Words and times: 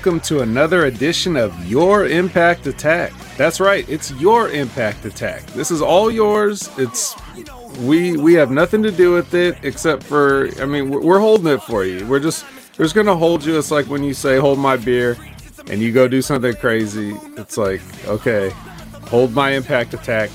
Welcome 0.00 0.20
to 0.20 0.40
another 0.40 0.86
edition 0.86 1.36
of 1.36 1.66
Your 1.66 2.06
Impact 2.06 2.66
Attack. 2.66 3.12
That's 3.36 3.60
right, 3.60 3.86
it's 3.86 4.10
your 4.12 4.48
Impact 4.48 5.04
Attack. 5.04 5.44
This 5.48 5.70
is 5.70 5.82
all 5.82 6.10
yours. 6.10 6.70
It's 6.78 7.14
we 7.80 8.16
we 8.16 8.32
have 8.32 8.50
nothing 8.50 8.82
to 8.82 8.90
do 8.90 9.12
with 9.12 9.34
it 9.34 9.58
except 9.62 10.02
for 10.02 10.48
I 10.58 10.64
mean 10.64 10.88
we're, 10.88 11.02
we're 11.02 11.18
holding 11.18 11.48
it 11.48 11.62
for 11.64 11.84
you. 11.84 12.06
We're 12.06 12.18
just 12.18 12.46
we're 12.78 12.86
just 12.86 12.94
gonna 12.94 13.14
hold 13.14 13.44
you. 13.44 13.58
It's 13.58 13.70
like 13.70 13.88
when 13.88 14.02
you 14.02 14.14
say 14.14 14.38
hold 14.38 14.58
my 14.58 14.78
beer, 14.78 15.18
and 15.66 15.82
you 15.82 15.92
go 15.92 16.08
do 16.08 16.22
something 16.22 16.54
crazy. 16.54 17.14
It's 17.36 17.58
like 17.58 17.82
okay, 18.06 18.54
hold 19.08 19.34
my 19.34 19.50
Impact 19.50 19.92
Attack, 19.92 20.30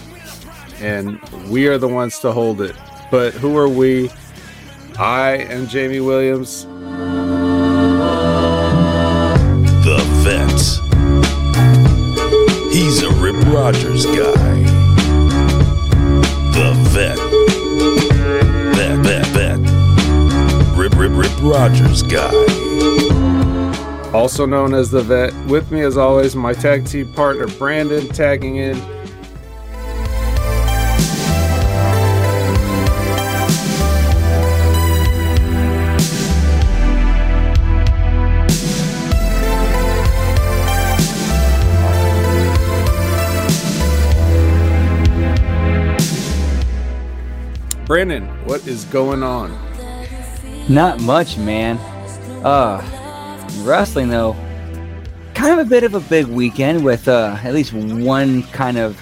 and 0.80 1.20
we 1.50 1.68
are 1.68 1.80
the 1.80 1.88
ones 1.88 2.20
to 2.20 2.32
hold 2.32 2.62
it. 2.62 2.76
But 3.10 3.34
who 3.34 3.58
are 3.58 3.68
we? 3.68 4.12
I 5.00 5.38
am 5.50 5.66
Jamie 5.66 6.02
Williams. 6.02 6.68
Rogers 13.56 14.06
guy. 14.06 14.64
The 16.52 16.74
Vet. 16.90 17.18
Vet, 18.76 19.00
vet, 19.00 19.26
vet. 19.28 20.78
Rip, 20.78 20.94
Rip, 20.98 21.14
Rip 21.14 21.32
Rogers 21.42 22.04
guy. 22.04 22.34
also 24.12 24.46
known 24.46 24.74
as 24.74 24.92
the 24.92 25.02
vet. 25.02 25.34
With 25.46 25.72
me, 25.72 25.84
as 25.84 25.96
always, 25.96 26.36
my 26.36 26.52
tag 26.52 26.86
team 26.86 27.14
partner 27.14 27.48
Brandon, 27.48 28.10
tagging 28.10 28.58
in. 28.58 28.95
Brandon, 47.86 48.26
what 48.46 48.66
is 48.66 48.84
going 48.86 49.22
on? 49.22 49.56
Not 50.68 51.00
much, 51.02 51.38
man. 51.38 51.78
Uh, 52.44 52.82
wrestling 53.60 54.10
though, 54.10 54.36
kind 55.36 55.60
of 55.60 55.68
a 55.68 55.70
bit 55.70 55.84
of 55.84 55.94
a 55.94 56.00
big 56.00 56.26
weekend 56.26 56.84
with 56.84 57.08
uh, 57.08 57.38
at 57.44 57.54
least 57.54 57.74
one 57.74 58.42
kind 58.44 58.78
of 58.78 58.98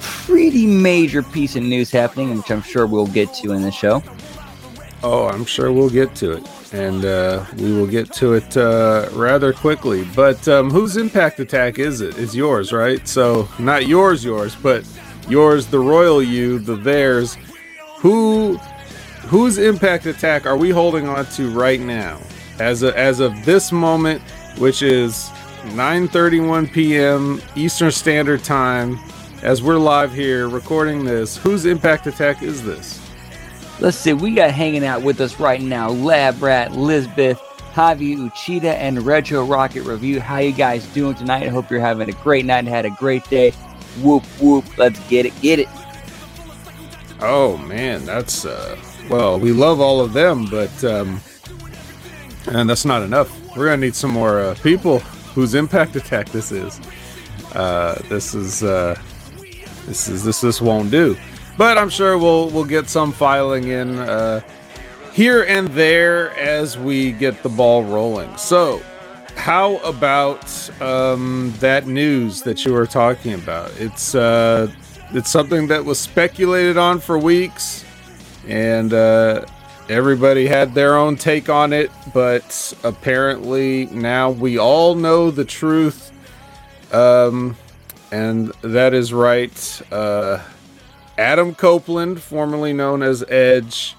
pretty 0.00 0.66
major 0.66 1.22
piece 1.22 1.54
of 1.54 1.62
news 1.62 1.92
happening, 1.92 2.36
which 2.36 2.50
I'm 2.50 2.62
sure 2.62 2.86
we'll 2.86 3.06
get 3.06 3.32
to 3.34 3.52
in 3.52 3.62
the 3.62 3.70
show. 3.70 4.02
Oh, 5.04 5.28
I'm 5.28 5.44
sure 5.44 5.72
we'll 5.72 5.88
get 5.88 6.16
to 6.16 6.32
it, 6.32 6.74
and 6.74 7.04
uh, 7.04 7.44
we 7.56 7.72
will 7.72 7.86
get 7.86 8.12
to 8.14 8.34
it 8.34 8.56
uh, 8.56 9.08
rather 9.12 9.52
quickly. 9.52 10.04
But 10.16 10.46
um, 10.48 10.70
whose 10.70 10.96
impact 10.96 11.38
attack 11.38 11.78
is 11.78 12.00
it? 12.00 12.18
It's 12.18 12.34
yours, 12.34 12.72
right? 12.72 13.06
So 13.06 13.48
not 13.60 13.86
yours, 13.86 14.24
yours, 14.24 14.56
but 14.56 14.84
yours, 15.28 15.66
the 15.66 15.78
royal 15.78 16.20
you, 16.20 16.58
the 16.58 16.74
theirs. 16.74 17.36
Who, 18.00 18.56
whose 19.26 19.58
impact 19.58 20.06
attack 20.06 20.46
are 20.46 20.56
we 20.56 20.70
holding 20.70 21.08
on 21.08 21.26
to 21.32 21.50
right 21.50 21.80
now? 21.80 22.20
As 22.60 22.84
a, 22.84 22.96
as 22.96 23.18
of 23.18 23.44
this 23.44 23.72
moment, 23.72 24.22
which 24.58 24.82
is 24.82 25.30
9:31 25.74 26.72
p.m. 26.72 27.42
Eastern 27.56 27.90
Standard 27.90 28.44
Time, 28.44 28.98
as 29.42 29.62
we're 29.62 29.78
live 29.78 30.12
here 30.12 30.48
recording 30.48 31.04
this, 31.04 31.36
whose 31.36 31.66
impact 31.66 32.06
attack 32.06 32.40
is 32.42 32.62
this? 32.62 33.00
Let's 33.80 33.96
see, 33.96 34.12
we 34.12 34.32
got 34.32 34.52
hanging 34.52 34.84
out 34.84 35.02
with 35.02 35.20
us 35.20 35.40
right 35.40 35.60
now, 35.60 35.90
Lab 35.90 36.40
Rat, 36.40 36.72
Lisbeth, 36.72 37.38
Javi 37.72 38.16
Uchida, 38.16 38.74
and 38.74 39.02
Retro 39.02 39.44
Rocket 39.44 39.82
Review. 39.82 40.20
How 40.20 40.38
you 40.38 40.52
guys 40.52 40.86
doing 40.88 41.16
tonight? 41.16 41.44
I 41.44 41.48
hope 41.48 41.68
you're 41.68 41.80
having 41.80 42.08
a 42.08 42.12
great 42.12 42.44
night 42.44 42.58
and 42.58 42.68
had 42.68 42.86
a 42.86 42.90
great 42.90 43.28
day. 43.28 43.50
Whoop 44.02 44.24
whoop, 44.40 44.78
let's 44.78 45.00
get 45.08 45.26
it, 45.26 45.40
get 45.40 45.58
it. 45.58 45.68
Oh 47.20 47.56
man, 47.56 48.04
that's 48.04 48.44
uh 48.44 48.76
well, 49.08 49.38
we 49.40 49.52
love 49.52 49.80
all 49.80 50.00
of 50.00 50.12
them, 50.12 50.46
but 50.46 50.84
um 50.84 51.20
and 52.46 52.68
that's 52.68 52.84
not 52.84 53.02
enough. 53.02 53.30
We're 53.56 53.66
gonna 53.66 53.78
need 53.78 53.94
some 53.94 54.12
more 54.12 54.40
uh, 54.40 54.54
people 54.62 55.00
whose 55.34 55.54
impact 55.54 55.96
attack 55.96 56.28
this 56.30 56.52
is. 56.52 56.80
Uh 57.54 58.00
this 58.08 58.34
is 58.34 58.62
uh 58.62 59.00
this 59.86 60.08
is 60.08 60.24
this 60.24 60.40
this 60.40 60.60
won't 60.60 60.90
do. 60.90 61.16
But 61.56 61.76
I'm 61.78 61.90
sure 61.90 62.18
we'll 62.18 62.50
we'll 62.50 62.64
get 62.64 62.88
some 62.88 63.12
filing 63.12 63.68
in 63.68 63.98
uh 63.98 64.40
here 65.12 65.42
and 65.42 65.66
there 65.68 66.30
as 66.38 66.78
we 66.78 67.10
get 67.10 67.42
the 67.42 67.48
ball 67.48 67.82
rolling. 67.82 68.36
So 68.36 68.80
how 69.38 69.76
about 69.78 70.44
um, 70.80 71.54
that 71.58 71.86
news 71.86 72.42
that 72.42 72.64
you 72.64 72.72
were 72.72 72.86
talking 72.86 73.34
about? 73.34 73.72
It's 73.78 74.14
uh, 74.14 74.70
it's 75.12 75.30
something 75.30 75.68
that 75.68 75.84
was 75.84 75.98
speculated 75.98 76.76
on 76.76 77.00
for 77.00 77.18
weeks, 77.18 77.84
and 78.46 78.92
uh, 78.92 79.44
everybody 79.88 80.46
had 80.46 80.74
their 80.74 80.96
own 80.96 81.16
take 81.16 81.48
on 81.48 81.72
it. 81.72 81.90
But 82.12 82.74
apparently 82.84 83.86
now 83.86 84.30
we 84.30 84.58
all 84.58 84.94
know 84.94 85.30
the 85.30 85.44
truth, 85.44 86.12
um, 86.92 87.56
and 88.12 88.48
that 88.62 88.94
is 88.94 89.12
right. 89.12 89.82
Uh, 89.90 90.42
Adam 91.16 91.54
Copeland, 91.54 92.22
formerly 92.22 92.72
known 92.72 93.02
as 93.02 93.24
Edge, 93.28 93.96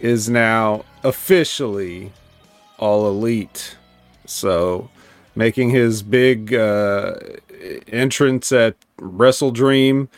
is 0.00 0.28
now 0.28 0.84
officially 1.04 2.12
all 2.78 3.08
elite. 3.08 3.76
So, 4.26 4.90
making 5.34 5.70
his 5.70 6.02
big 6.02 6.52
uh, 6.54 7.14
entrance 7.88 8.52
at 8.52 8.76
Wrestle 8.98 9.50
Dream. 9.50 10.08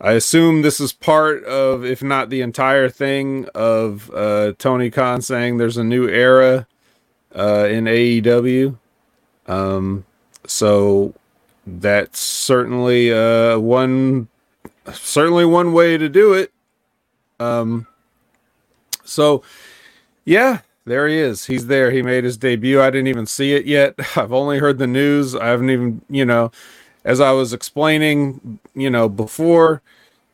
I 0.00 0.12
assume 0.12 0.62
this 0.62 0.80
is 0.80 0.92
part 0.92 1.44
of, 1.44 1.84
if 1.84 2.02
not 2.02 2.30
the 2.30 2.42
entire 2.42 2.88
thing, 2.88 3.46
of 3.54 4.10
uh, 4.14 4.52
Tony 4.58 4.90
Khan 4.90 5.22
saying 5.22 5.56
there's 5.56 5.76
a 5.76 5.84
new 5.84 6.08
era 6.08 6.66
uh, 7.34 7.66
in 7.70 7.84
AEW. 7.84 8.76
Um, 9.46 10.04
so 10.46 11.14
that's 11.66 12.18
certainly 12.18 13.12
uh, 13.12 13.58
one, 13.58 14.28
certainly 14.92 15.44
one 15.44 15.72
way 15.72 15.96
to 15.96 16.08
do 16.08 16.34
it. 16.34 16.52
Um, 17.40 17.86
so 19.04 19.42
yeah, 20.24 20.60
there 20.84 21.08
he 21.08 21.18
is. 21.18 21.46
He's 21.46 21.66
there. 21.66 21.90
He 21.90 22.02
made 22.02 22.24
his 22.24 22.36
debut. 22.36 22.80
I 22.80 22.90
didn't 22.90 23.08
even 23.08 23.26
see 23.26 23.54
it 23.54 23.66
yet. 23.66 23.94
I've 24.16 24.32
only 24.32 24.58
heard 24.58 24.78
the 24.78 24.86
news. 24.86 25.34
I 25.34 25.48
haven't 25.48 25.70
even, 25.70 26.02
you 26.08 26.24
know, 26.24 26.50
as 27.04 27.20
I 27.20 27.32
was 27.32 27.52
explaining, 27.52 28.58
you 28.74 28.90
know, 28.90 29.08
before 29.08 29.82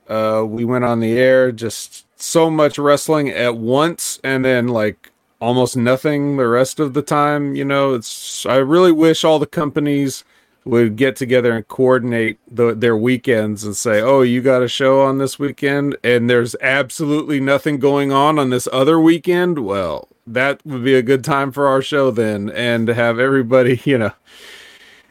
uh, 0.09 0.45
we 0.47 0.65
went 0.65 0.85
on 0.85 1.01
the 1.01 1.19
air, 1.19 1.53
just 1.53 2.07
so 2.21 2.51
much 2.51 2.79
wrestling 2.79 3.31
at 3.31 3.57
once 3.57 4.21
and 4.23 4.45
then 4.45 4.69
like 4.69 5.11
almost 5.41 5.77
nothing 5.77 6.37
the 6.37 6.47
rest 6.47 6.79
of 6.79 6.95
the 6.95 7.03
time. 7.03 7.55
You 7.55 7.65
know, 7.65 7.95
it's, 7.95 8.45
I 8.47 8.57
really 8.57 8.93
wish 8.93 9.25
all 9.25 9.39
the 9.39 9.47
companies 9.47 10.25
would 10.65 10.97
get 10.97 11.17
together 11.17 11.53
and 11.53 11.67
coordinate 11.67 12.39
the, 12.51 12.75
their 12.75 12.97
weekends 12.97 13.65
and 13.65 13.77
say, 13.77 14.01
"Oh, 14.01 14.23
you 14.23 14.43
got 14.43 14.63
a 14.63 14.69
show 14.69 15.01
on 15.01 15.19
this 15.19 15.39
weekend, 15.39 15.97
and 16.05 16.29
there's 16.29 16.55
absolutely 16.61 17.41
nothing 17.41 17.79
going 17.79 18.13
on 18.13 18.39
on 18.39 18.51
this 18.51 18.69
other 18.73 19.01
weekend." 19.01 19.61
Well, 19.61 20.09
that 20.27 20.65
would 20.67 20.85
be 20.85 20.95
a 20.95 21.03
good 21.03 21.25
time 21.25 21.51
for 21.51 21.67
our 21.67 21.81
show 21.81 22.11
then, 22.11 22.51
and 22.51 22.87
to 22.87 22.95
have 22.95 23.19
everybody, 23.19 23.81
you 23.85 23.99
know, 23.99 24.13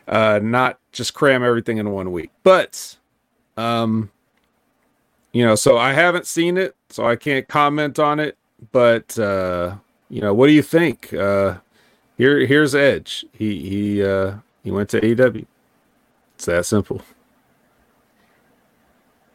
uh, 0.09 0.39
not 0.41 0.79
just 0.91 1.13
cram 1.13 1.43
everything 1.43 1.77
in 1.77 1.91
one 1.91 2.11
week. 2.11 2.31
But, 2.43 2.97
um, 3.55 4.11
you 5.31 5.45
know, 5.45 5.55
so 5.55 5.77
I 5.77 5.93
haven't 5.93 6.25
seen 6.25 6.57
it, 6.57 6.75
so 6.89 7.05
I 7.05 7.15
can't 7.15 7.47
comment 7.47 7.99
on 7.99 8.19
it. 8.19 8.37
But 8.71 9.17
uh, 9.17 9.75
you 10.09 10.21
know, 10.21 10.33
what 10.33 10.47
do 10.47 10.53
you 10.53 10.63
think? 10.63 11.13
Uh, 11.13 11.57
here, 12.17 12.45
here's 12.45 12.75
Edge. 12.75 13.25
He 13.31 13.69
he 13.69 14.03
uh, 14.03 14.35
he 14.63 14.71
went 14.71 14.89
to 14.89 14.99
AEW. 14.99 15.45
It's 16.35 16.45
that 16.45 16.65
simple. 16.65 17.01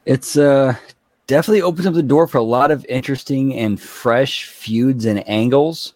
It's 0.05 0.37
uh 0.37 0.77
definitely 1.27 1.63
opens 1.63 1.87
up 1.87 1.95
the 1.95 2.03
door 2.03 2.27
for 2.27 2.37
a 2.39 2.43
lot 2.43 2.71
of 2.71 2.85
interesting 2.87 3.55
and 3.55 3.81
fresh 3.81 4.45
feuds 4.45 5.07
and 5.07 5.27
angles. 5.29 5.95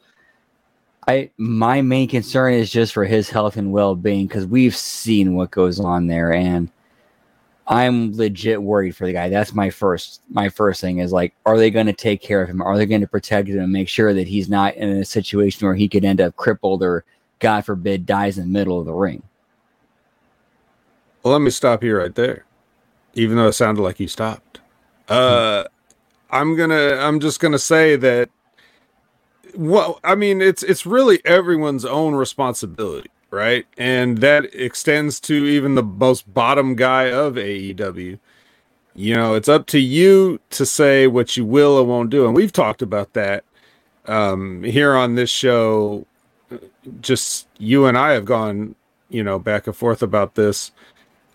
I 1.09 1.31
my 1.39 1.81
main 1.81 2.07
concern 2.07 2.53
is 2.53 2.71
just 2.71 2.93
for 2.93 3.07
his 3.07 3.31
health 3.31 3.57
and 3.57 3.73
well 3.73 3.95
being 3.97 4.27
because 4.27 4.47
we've 4.47 4.77
seen 4.77 5.35
what 5.35 5.51
goes 5.51 5.81
on 5.81 6.07
there, 6.07 6.35
and 6.35 6.71
I'm 7.67 8.15
legit 8.15 8.63
worried 8.63 8.95
for 8.95 9.07
the 9.07 9.15
guy. 9.15 9.31
That's 9.31 9.55
my 9.55 9.71
first 9.71 10.21
my 10.29 10.51
first 10.51 10.83
thing 10.83 10.99
is 10.99 11.11
like, 11.11 11.35
are 11.47 11.57
they 11.57 11.71
going 11.71 11.87
to 11.87 11.95
take 11.95 12.21
care 12.21 12.43
of 12.43 12.51
him? 12.51 12.61
Are 12.61 12.77
they 12.77 12.85
going 12.85 13.01
to 13.01 13.07
protect 13.07 13.49
him 13.49 13.59
and 13.59 13.73
make 13.73 13.89
sure 13.89 14.13
that 14.13 14.29
he's 14.29 14.51
not 14.51 14.75
in 14.77 14.91
a 14.91 15.05
situation 15.05 15.67
where 15.67 15.75
he 15.75 15.89
could 15.89 16.05
end 16.05 16.21
up 16.21 16.37
crippled 16.37 16.83
or, 16.83 17.05
God 17.39 17.65
forbid, 17.65 18.05
dies 18.05 18.37
in 18.37 18.45
the 18.45 18.59
middle 18.59 18.79
of 18.79 18.85
the 18.85 18.93
ring? 18.93 19.23
Well, 21.23 21.33
let 21.33 21.41
me 21.41 21.51
stop 21.51 21.83
you 21.83 21.97
right 21.97 22.15
there. 22.15 22.45
Even 23.15 23.39
though 23.39 23.49
it 23.49 23.55
sounded 23.55 23.81
like 23.81 23.99
you 23.99 24.09
stopped. 24.09 24.61
Uh 25.09 25.65
I'm 26.31 26.55
gonna 26.55 26.97
I'm 27.01 27.19
just 27.19 27.41
gonna 27.41 27.59
say 27.59 27.97
that 27.97 28.29
well, 29.59 30.01
I 30.05 30.15
mean 30.15 30.41
it's 30.41 30.63
it's 30.63 30.87
really 30.87 31.21
everyone's 31.27 31.85
own 31.85 32.15
responsibility. 32.15 33.11
right? 33.31 33.67
And 33.77 34.19
that 34.19 34.55
extends 34.55 35.21
to 35.21 35.35
even 35.35 35.75
the 35.75 35.83
most 35.83 36.33
bottom 36.33 36.75
guy 36.75 37.11
of 37.11 37.35
AEW. 37.35 38.19
You 38.95 39.15
know, 39.15 39.35
it's 39.35 39.49
up 39.49 39.67
to 39.67 39.79
you 39.79 40.41
to 40.51 40.67
say 40.67 41.07
what 41.07 41.37
you 41.37 41.45
will 41.45 41.79
and 41.79 41.89
won't 41.89 42.11
do. 42.11 42.27
And 42.27 42.35
we've 42.35 42.53
talked 42.53 42.83
about 42.83 43.13
that 43.13 43.45
um, 44.07 44.63
here 44.65 44.95
on 44.95 45.15
this 45.15 45.31
show. 45.31 46.07
Just 47.01 47.47
you 47.59 47.87
and 47.87 47.97
I 47.99 48.13
have 48.13 48.25
gone, 48.25 48.75
you 49.11 49.23
know, 49.23 49.39
back 49.39 49.67
and 49.67 49.77
forth 49.77 50.03
about 50.03 50.35
this. 50.35 50.73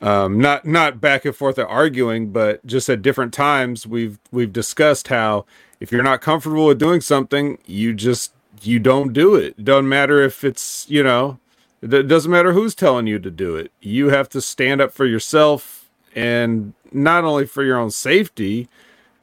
Um, 0.02 0.40
not 0.40 0.66
not 0.66 1.00
back 1.00 1.24
and 1.24 1.36
forth 1.36 1.58
arguing, 1.58 2.32
but 2.32 2.66
just 2.66 2.90
at 2.90 3.02
different 3.02 3.34
times 3.34 3.88
we've 3.88 4.20
we've 4.32 4.52
discussed 4.52 5.08
how 5.08 5.46
if 5.84 5.92
you're 5.92 6.02
not 6.02 6.22
comfortable 6.22 6.68
with 6.68 6.80
doing 6.80 7.02
something, 7.02 7.58
you 7.66 7.94
just 7.94 8.32
you 8.62 8.80
don't 8.80 9.12
do 9.12 9.36
it. 9.36 9.62
doesn't 9.66 9.90
matter 9.90 10.22
if 10.22 10.46
it's 10.46 10.90
you 10.90 11.04
know 11.04 11.40
it 11.82 12.08
doesn't 12.08 12.32
matter 12.32 12.54
who's 12.54 12.74
telling 12.74 13.06
you 13.06 13.20
to 13.20 13.30
do 13.30 13.58
it. 13.58 13.70
You 13.82 14.08
have 14.08 14.30
to 14.30 14.40
stand 14.40 14.80
up 14.80 14.94
for 14.94 15.06
yourself 15.06 15.90
and 16.16 16.74
not 16.94 17.26
only 17.26 17.46
for 17.46 17.64
your 17.64 17.78
own 17.78 17.92
safety, 17.92 18.70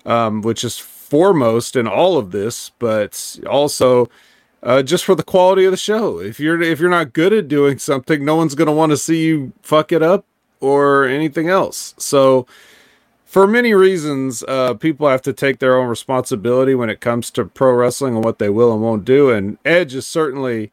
um, 0.05 0.43
which 0.43 0.63
is 0.63 0.79
foremost 0.79 1.77
in 1.77 1.89
all 1.89 2.19
of 2.19 2.31
this, 2.31 2.73
but 2.79 3.39
also 3.49 4.11
uh, 4.63 4.83
just 4.83 5.07
for 5.07 5.15
the 5.15 5.23
quality 5.23 5.65
of 5.65 5.71
the 5.71 5.79
show. 5.79 6.19
If 6.19 6.39
you're 6.39 6.61
if 6.61 6.79
you're 6.79 6.91
not 6.91 7.15
good 7.15 7.33
at 7.33 7.49
doing 7.49 7.79
something, 7.79 8.23
no 8.23 8.37
one's 8.37 8.55
going 8.55 8.67
to 8.67 8.73
want 8.73 8.91
to 8.91 8.99
see 8.99 9.25
you 9.25 9.55
fuck 9.63 9.93
it 9.93 10.03
up 10.03 10.27
or 10.61 11.07
anything 11.07 11.49
else. 11.49 11.95
So, 11.97 12.47
for 13.31 13.47
many 13.47 13.75
reasons, 13.75 14.43
uh, 14.49 14.75
people 14.75 15.07
have 15.07 15.23
to 15.23 15.33
take 15.33 15.61
their 15.61 15.79
own 15.79 15.87
responsibility 15.87 16.75
when 16.75 16.91
it 16.91 17.01
comes 17.01 17.31
to 17.31 17.45
pro 17.45 17.73
wrestling 17.73 18.17
and 18.17 18.25
what 18.25 18.41
they 18.41 18.49
will 18.51 18.73
and 18.73 18.83
won't 18.83 19.05
do. 19.05 19.31
And 19.31 19.57
Edge 19.65 19.93
has 19.93 20.05
certainly 20.07 20.73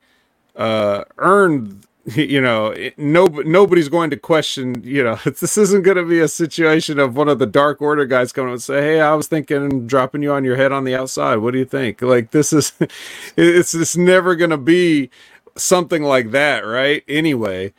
uh, 0.56 1.04
earned. 1.20 1.84
You 2.16 2.40
know, 2.40 2.74
no, 2.96 3.26
nobody's 3.26 3.90
going 3.90 4.12
to 4.12 4.16
question. 4.16 4.82
You 4.82 5.04
know, 5.04 5.16
this 5.26 5.58
isn't 5.58 5.82
going 5.82 5.98
to 5.98 6.06
be 6.06 6.22
a 6.22 6.30
situation 6.30 7.00
of 7.00 7.18
one 7.18 7.28
of 7.28 7.38
the 7.38 7.46
Dark 7.46 7.82
Order 7.82 8.06
guys 8.06 8.32
coming 8.32 8.54
and 8.54 8.64
say, 8.64 8.82
"Hey, 8.82 9.02
I 9.02 9.14
was 9.14 9.28
thinking 9.28 9.88
dropping 9.88 10.24
you 10.24 10.32
on 10.32 10.46
your 10.46 10.56
head 10.56 10.72
on 10.72 10.86
the 10.86 10.96
outside. 10.96 11.40
What 11.40 11.52
do 11.52 11.60
you 11.60 11.66
think?" 11.66 12.02
Like 12.02 12.32
this 12.32 12.54
is, 12.54 12.72
it's 13.36 13.76
it's 13.76 13.98
never 13.98 14.38
going 14.38 14.52
to 14.52 14.58
be 14.58 15.10
something 15.58 16.02
like 16.02 16.32
that, 16.32 16.62
right? 16.62 17.04
Anyway, 17.10 17.74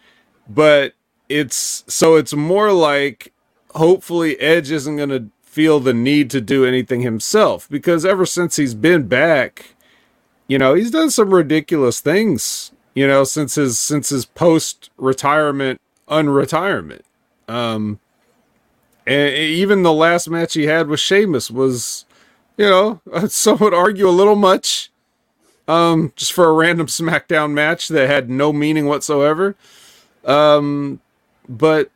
but 0.46 0.92
it's 1.30 1.82
so 1.88 2.16
it's 2.16 2.34
more 2.34 2.70
like 2.70 3.32
hopefully 3.74 4.38
Edge 4.40 4.70
isn't 4.70 4.96
going 4.96 5.08
to 5.10 5.28
feel 5.42 5.80
the 5.80 5.94
need 5.94 6.30
to 6.30 6.40
do 6.40 6.64
anything 6.64 7.00
himself 7.00 7.68
because 7.68 8.04
ever 8.04 8.24
since 8.26 8.56
he's 8.56 8.74
been 8.74 9.08
back, 9.08 9.74
you 10.46 10.58
know, 10.58 10.74
he's 10.74 10.90
done 10.90 11.10
some 11.10 11.34
ridiculous 11.34 12.00
things, 12.00 12.72
you 12.94 13.06
know, 13.06 13.24
since 13.24 13.56
his 13.56 13.78
since 13.78 14.10
his 14.10 14.24
post 14.24 14.90
retirement 14.96 15.80
unretirement. 16.08 17.02
Um 17.48 17.98
and 19.06 19.34
even 19.34 19.82
the 19.82 19.92
last 19.92 20.28
match 20.28 20.52
he 20.52 20.66
had 20.66 20.88
with 20.88 21.00
Sheamus 21.00 21.50
was, 21.50 22.04
you 22.58 22.66
know, 22.66 23.00
some 23.28 23.58
would 23.58 23.74
argue 23.74 24.08
a 24.08 24.10
little 24.10 24.36
much. 24.36 24.90
Um, 25.66 26.12
just 26.16 26.32
for 26.32 26.46
a 26.46 26.52
random 26.52 26.86
SmackDown 26.88 27.52
match 27.52 27.88
that 27.88 28.08
had 28.08 28.30
no 28.30 28.52
meaning 28.52 28.86
whatsoever. 28.86 29.56
Um, 30.24 31.00
but 31.48 31.90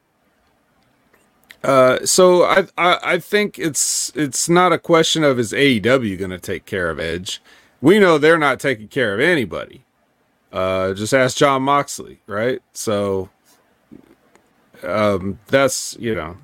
uh, 1.65 2.05
so 2.05 2.45
I, 2.45 2.67
I 2.77 2.99
I 3.03 3.19
think 3.19 3.59
it's 3.59 4.13
it's 4.15 4.49
not 4.49 4.73
a 4.73 4.79
question 4.79 5.23
of 5.25 5.39
is 5.39 5.53
AEW 5.53 6.19
going 6.19 6.31
to 6.31 6.39
take 6.39 6.67
care 6.67 6.91
of 6.91 6.99
Edge. 6.99 7.41
We 7.81 7.99
know 7.99 8.19
they're 8.19 8.39
not 8.39 8.61
taking 8.61 8.89
care 8.89 9.15
of 9.15 9.21
anybody. 9.21 9.85
Uh, 10.53 10.93
just 10.95 11.15
ask 11.15 11.37
Jon 11.37 11.63
Moxley, 11.63 12.21
right? 12.27 12.61
So 12.73 13.31
um, 14.83 15.39
that's 15.47 15.97
you 15.99 16.15
know, 16.15 16.37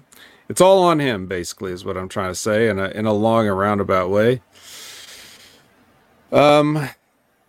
it's 0.49 0.61
all 0.61 0.83
on 0.85 1.01
him 1.01 1.27
basically 1.27 1.73
is 1.73 1.85
what 1.85 1.97
I'm 1.97 2.09
trying 2.09 2.31
to 2.31 2.35
say 2.37 2.69
in 2.69 2.79
a 2.79 2.89
in 2.89 3.07
a 3.07 3.13
long 3.13 3.49
and 3.49 3.59
roundabout 3.59 4.11
way. 4.11 4.41
Um, 6.31 6.89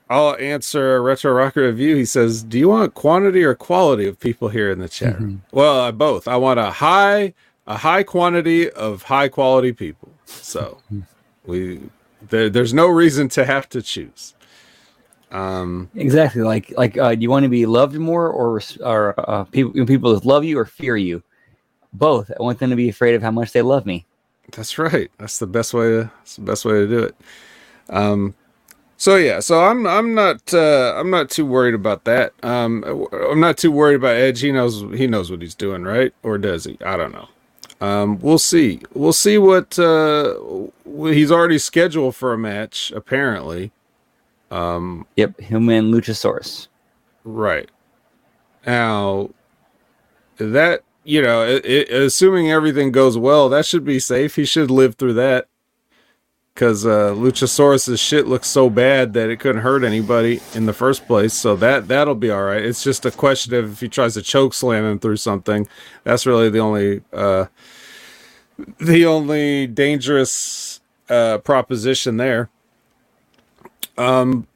I'll 0.10 0.36
answer 0.38 0.96
a 0.96 1.02
retro 1.02 1.32
rocker 1.34 1.64
review. 1.64 1.96
He 1.96 2.06
says, 2.06 2.44
"Do 2.44 2.58
you 2.58 2.70
want 2.70 2.96
quantity 2.96 3.44
or 3.44 3.54
quality 3.54 4.08
of 4.08 4.20
people 4.20 4.50
here 4.50 4.72
in 4.72 4.80
the 4.80 4.90
chat?" 4.90 5.16
Mm-hmm. 5.16 5.38
Well, 5.52 5.80
I 5.80 5.92
both. 5.92 6.28
I 6.28 6.38
want 6.38 6.60
a 6.60 6.72
high 6.72 7.34
a 7.70 7.78
high 7.78 8.04
quantity 8.04 8.70
of 8.72 9.04
high 9.04 9.30
quality 9.30 9.72
people. 9.72 10.10
So 10.26 10.80
we 11.46 11.80
there, 12.30 12.50
there's 12.50 12.74
no 12.74 12.88
reason 12.88 13.30
to 13.30 13.46
have 13.46 13.70
to 13.70 13.82
choose. 13.82 14.34
Um, 15.32 15.90
exactly. 15.96 16.42
Like 16.42 16.74
like 16.76 16.98
uh, 16.98 17.16
do 17.16 17.22
you 17.22 17.30
want 17.30 17.44
to 17.44 17.50
be 17.50 17.66
loved 17.66 17.96
more 17.96 18.28
or 18.28 18.60
or 18.84 19.30
uh, 19.30 19.44
people 19.46 19.86
people 19.86 20.20
love 20.24 20.44
you 20.44 20.58
or 20.58 20.66
fear 20.66 20.98
you? 20.98 21.24
Both. 21.94 22.32
I 22.38 22.44
want 22.44 22.60
them 22.60 22.72
to 22.72 22.76
be 22.76 22.90
afraid 22.90 23.16
of 23.16 23.22
how 23.22 23.32
much 23.32 23.54
they 23.54 23.62
love 23.62 23.86
me. 23.86 24.06
That's 24.52 24.78
right. 24.78 25.12
That's 25.20 25.38
the 25.38 25.48
best 25.48 25.74
way 25.74 25.90
to. 25.90 26.12
That's 26.18 26.36
the 26.36 26.42
best 26.42 26.66
way 26.66 26.74
to 26.74 26.88
do 26.88 27.00
it. 27.04 27.16
Um, 27.90 28.34
so 28.98 29.16
yeah, 29.16 29.40
so 29.40 29.64
I'm 29.64 29.86
I'm 29.86 30.16
not 30.16 30.54
uh, 30.54 30.96
I'm 30.98 31.12
not 31.12 31.30
too 31.30 31.46
worried 31.46 31.76
about 31.76 32.06
that. 32.06 32.34
Um, 32.42 32.84
I'm 33.14 33.40
not 33.40 33.58
too 33.58 33.72
worried 33.72 33.96
about 33.96 34.16
Edge. 34.16 34.42
He 34.42 34.52
knows 34.52 34.82
he 34.98 35.06
knows 35.06 35.30
what 35.30 35.42
he's 35.42 35.56
doing, 35.56 35.84
right? 35.84 36.14
Or 36.24 36.40
does 36.40 36.66
he? 36.66 36.78
I 36.84 36.98
don't 36.98 37.14
know. 37.14 37.30
Um, 37.82 38.20
we'll 38.20 38.40
see. 38.40 38.82
We'll 38.94 39.14
see 39.14 39.38
what 39.38 39.80
uh, 39.80 40.36
he's 40.86 41.32
already 41.32 41.58
scheduled 41.58 42.16
for 42.16 42.34
a 42.34 42.38
match. 42.38 42.92
Apparently. 42.92 43.72
Um, 44.52 45.06
yep, 45.16 45.40
him 45.40 45.70
and 45.70 45.94
Luchasaurus. 45.94 46.68
Right. 47.24 47.70
Now, 48.66 49.30
that 50.38 50.84
you 51.04 51.22
know, 51.22 51.46
it, 51.46 51.66
it, 51.66 51.92
assuming 51.92 52.52
everything 52.52 52.92
goes 52.92 53.18
well, 53.18 53.50
that 53.50 53.66
should 53.66 53.86
be 53.86 54.00
safe. 54.00 54.36
He 54.36 54.46
should 54.46 54.70
live 54.70 54.96
through 54.96 55.14
that 55.14 55.48
because 56.54 56.86
uh, 56.86 57.14
Luchasaurus's 57.16 58.00
shit 58.00 58.28
looks 58.28 58.48
so 58.48 58.70
bad 58.70 59.14
that 59.14 59.30
it 59.30 59.40
couldn't 59.40 59.62
hurt 59.62 59.84
anybody 59.84 60.42
in 60.54 60.66
the 60.66 60.74
first 60.74 61.08
place. 61.08 61.34
So 61.34 61.56
that 61.56 61.88
that'll 61.88 62.16
be 62.16 62.30
all 62.32 62.44
right. 62.44 62.64
It's 62.64 62.84
just 62.84 63.06
a 63.06 63.12
question 63.12 63.54
of 63.54 63.72
if 63.74 63.80
he 63.80 63.88
tries 63.88 64.16
to 64.16 64.22
choke 64.22 64.54
slam 64.54 64.84
him 64.84 65.00
through 65.00 65.18
something. 65.18 65.68
That's 66.04 66.26
really 66.26 66.50
the 66.50 66.60
only 66.60 67.02
uh, 67.14 67.46
the 68.80 69.06
only 69.06 69.68
dangerous 69.68 70.82
uh, 71.10 71.40
proposition 71.40 72.18
there. 72.18 72.50
Um, 73.98 74.48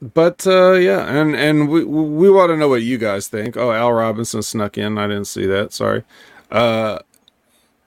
but 0.00 0.46
uh, 0.46 0.72
yeah, 0.74 1.06
and 1.06 1.34
and 1.34 1.68
we 1.68 1.84
we 1.84 2.30
want 2.30 2.50
to 2.50 2.56
know 2.56 2.68
what 2.68 2.82
you 2.82 2.98
guys 2.98 3.28
think. 3.28 3.56
Oh, 3.56 3.72
Al 3.72 3.92
Robinson 3.92 4.42
snuck 4.42 4.78
in. 4.78 4.96
I 4.96 5.08
didn't 5.08 5.26
see 5.26 5.46
that. 5.46 5.72
Sorry. 5.72 6.04
Uh, 6.50 7.00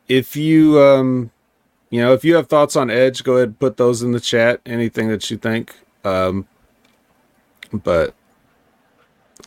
if 0.07 0.35
you 0.35 0.79
um 0.79 1.31
you 1.89 2.01
know, 2.01 2.13
if 2.13 2.23
you 2.23 2.35
have 2.35 2.47
thoughts 2.47 2.75
on 2.75 2.89
Edge, 2.89 3.23
go 3.23 3.35
ahead 3.35 3.49
and 3.49 3.59
put 3.59 3.77
those 3.77 4.01
in 4.01 4.13
the 4.13 4.19
chat. 4.19 4.61
Anything 4.65 5.09
that 5.09 5.29
you 5.29 5.37
think. 5.37 5.75
Um, 6.03 6.47
but 7.71 8.13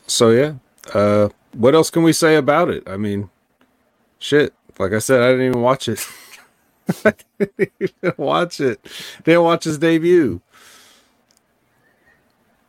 so 0.06 0.30
yeah, 0.30 0.54
uh, 0.92 1.30
what 1.52 1.74
else 1.74 1.90
can 1.90 2.02
we 2.02 2.12
say 2.12 2.36
about 2.36 2.70
it? 2.70 2.86
I 2.86 2.96
mean, 2.96 3.30
shit. 4.18 4.54
Like 4.78 4.92
I 4.92 4.98
said, 4.98 5.22
I 5.22 5.30
didn't 5.30 5.46
even 5.46 5.60
watch 5.62 5.88
it. 5.88 6.06
I 7.04 7.14
didn't 7.38 7.72
even 7.80 8.12
watch 8.16 8.60
it. 8.60 8.80
Didn't 9.24 9.42
watch 9.42 9.64
his 9.64 9.78
debut. 9.78 10.40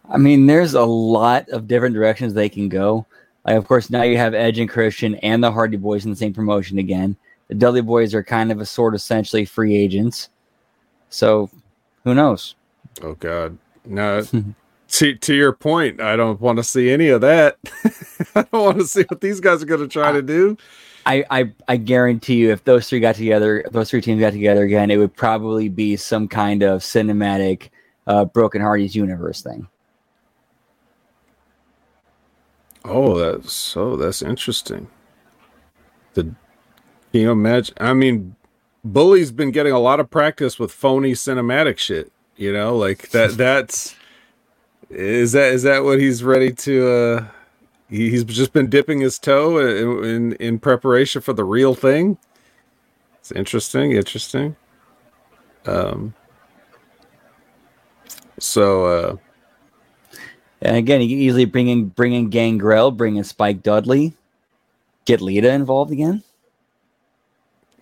I 0.09 0.17
mean, 0.17 0.45
there's 0.45 0.73
a 0.73 0.85
lot 0.85 1.49
of 1.49 1.67
different 1.67 1.95
directions 1.95 2.33
they 2.33 2.49
can 2.49 2.69
go. 2.69 3.05
Like, 3.45 3.57
of 3.57 3.67
course, 3.67 3.89
now 3.89 4.03
you 4.03 4.17
have 4.17 4.33
Edge 4.33 4.59
and 4.59 4.69
Christian 4.69 5.15
and 5.15 5.43
the 5.43 5.51
Hardy 5.51 5.77
Boys 5.77 6.05
in 6.05 6.11
the 6.11 6.17
same 6.17 6.33
promotion 6.33 6.77
again. 6.77 7.15
The 7.47 7.55
Dudley 7.55 7.81
Boys 7.81 8.13
are 8.13 8.23
kind 8.23 8.51
of 8.51 8.59
a 8.59 8.65
sort 8.65 8.93
of 8.93 8.99
essentially 8.99 9.45
free 9.45 9.75
agents. 9.75 10.29
So 11.09 11.49
who 12.03 12.15
knows? 12.15 12.55
Oh 13.01 13.13
God. 13.13 13.57
No 13.83 14.23
to 14.89 15.15
to 15.15 15.33
your 15.33 15.53
point, 15.53 16.01
I 16.01 16.15
don't 16.15 16.39
want 16.41 16.57
to 16.57 16.63
see 16.63 16.89
any 16.89 17.09
of 17.09 17.21
that. 17.21 17.57
I 18.35 18.43
don't 18.43 18.63
want 18.63 18.77
to 18.79 18.87
see 18.87 19.03
what 19.03 19.21
these 19.21 19.39
guys 19.39 19.61
are 19.61 19.67
gonna 19.67 19.87
try 19.87 20.11
to 20.11 20.21
do. 20.21 20.57
I, 21.05 21.23
I, 21.29 21.51
I 21.67 21.77
guarantee 21.77 22.35
you 22.35 22.51
if 22.51 22.63
those 22.63 22.89
three 22.89 22.99
got 22.99 23.15
together, 23.15 23.63
those 23.71 23.89
three 23.89 24.01
teams 24.01 24.19
got 24.19 24.33
together 24.33 24.63
again, 24.63 24.89
it 24.89 24.97
would 24.97 25.15
probably 25.15 25.69
be 25.69 25.95
some 25.97 26.27
kind 26.27 26.63
of 26.63 26.81
cinematic 26.81 27.69
uh, 28.07 28.25
Broken 28.25 28.61
Hardy's 28.61 28.95
universe 28.95 29.41
thing. 29.41 29.67
Oh, 32.83 33.17
that's 33.17 33.51
so 33.53 33.95
that's 33.95 34.21
interesting. 34.21 34.87
The 36.13 36.23
can 36.23 36.35
you 37.21 37.31
imagine? 37.31 37.75
I 37.79 37.93
mean, 37.93 38.35
Bully's 38.83 39.31
been 39.31 39.51
getting 39.51 39.73
a 39.73 39.79
lot 39.79 39.99
of 39.99 40.11
practice 40.11 40.59
with 40.59 40.71
phony 40.71 41.13
cinematic 41.13 41.77
shit. 41.79 42.11
You 42.35 42.53
know, 42.53 42.75
like 42.77 43.09
that. 43.09 43.31
That's 43.37 43.95
is 44.89 45.31
that 45.31 45.53
is 45.53 45.63
that 45.63 45.83
what 45.83 45.99
he's 45.99 46.23
ready 46.23 46.51
to? 46.51 46.87
uh 46.87 47.27
He's 47.89 48.23
just 48.23 48.53
been 48.53 48.69
dipping 48.69 49.01
his 49.01 49.19
toe 49.19 49.59
in 49.59 50.05
in, 50.05 50.33
in 50.33 50.59
preparation 50.59 51.21
for 51.21 51.33
the 51.33 51.45
real 51.45 51.75
thing. 51.75 52.17
It's 53.19 53.31
interesting. 53.31 53.93
Interesting. 53.93 54.55
Um. 55.65 56.15
So. 58.39 58.85
uh 58.85 59.15
And 60.61 60.77
again, 60.77 61.01
you 61.01 61.09
can 61.09 61.19
easily 61.19 61.45
bring 61.45 61.69
in 61.69 61.87
bring 61.89 62.13
in 62.13 62.29
Gangrel, 62.29 62.91
bring 62.91 63.17
in 63.17 63.23
Spike 63.23 63.63
Dudley, 63.63 64.13
get 65.05 65.21
Lita 65.21 65.51
involved 65.51 65.91
again. 65.91 66.23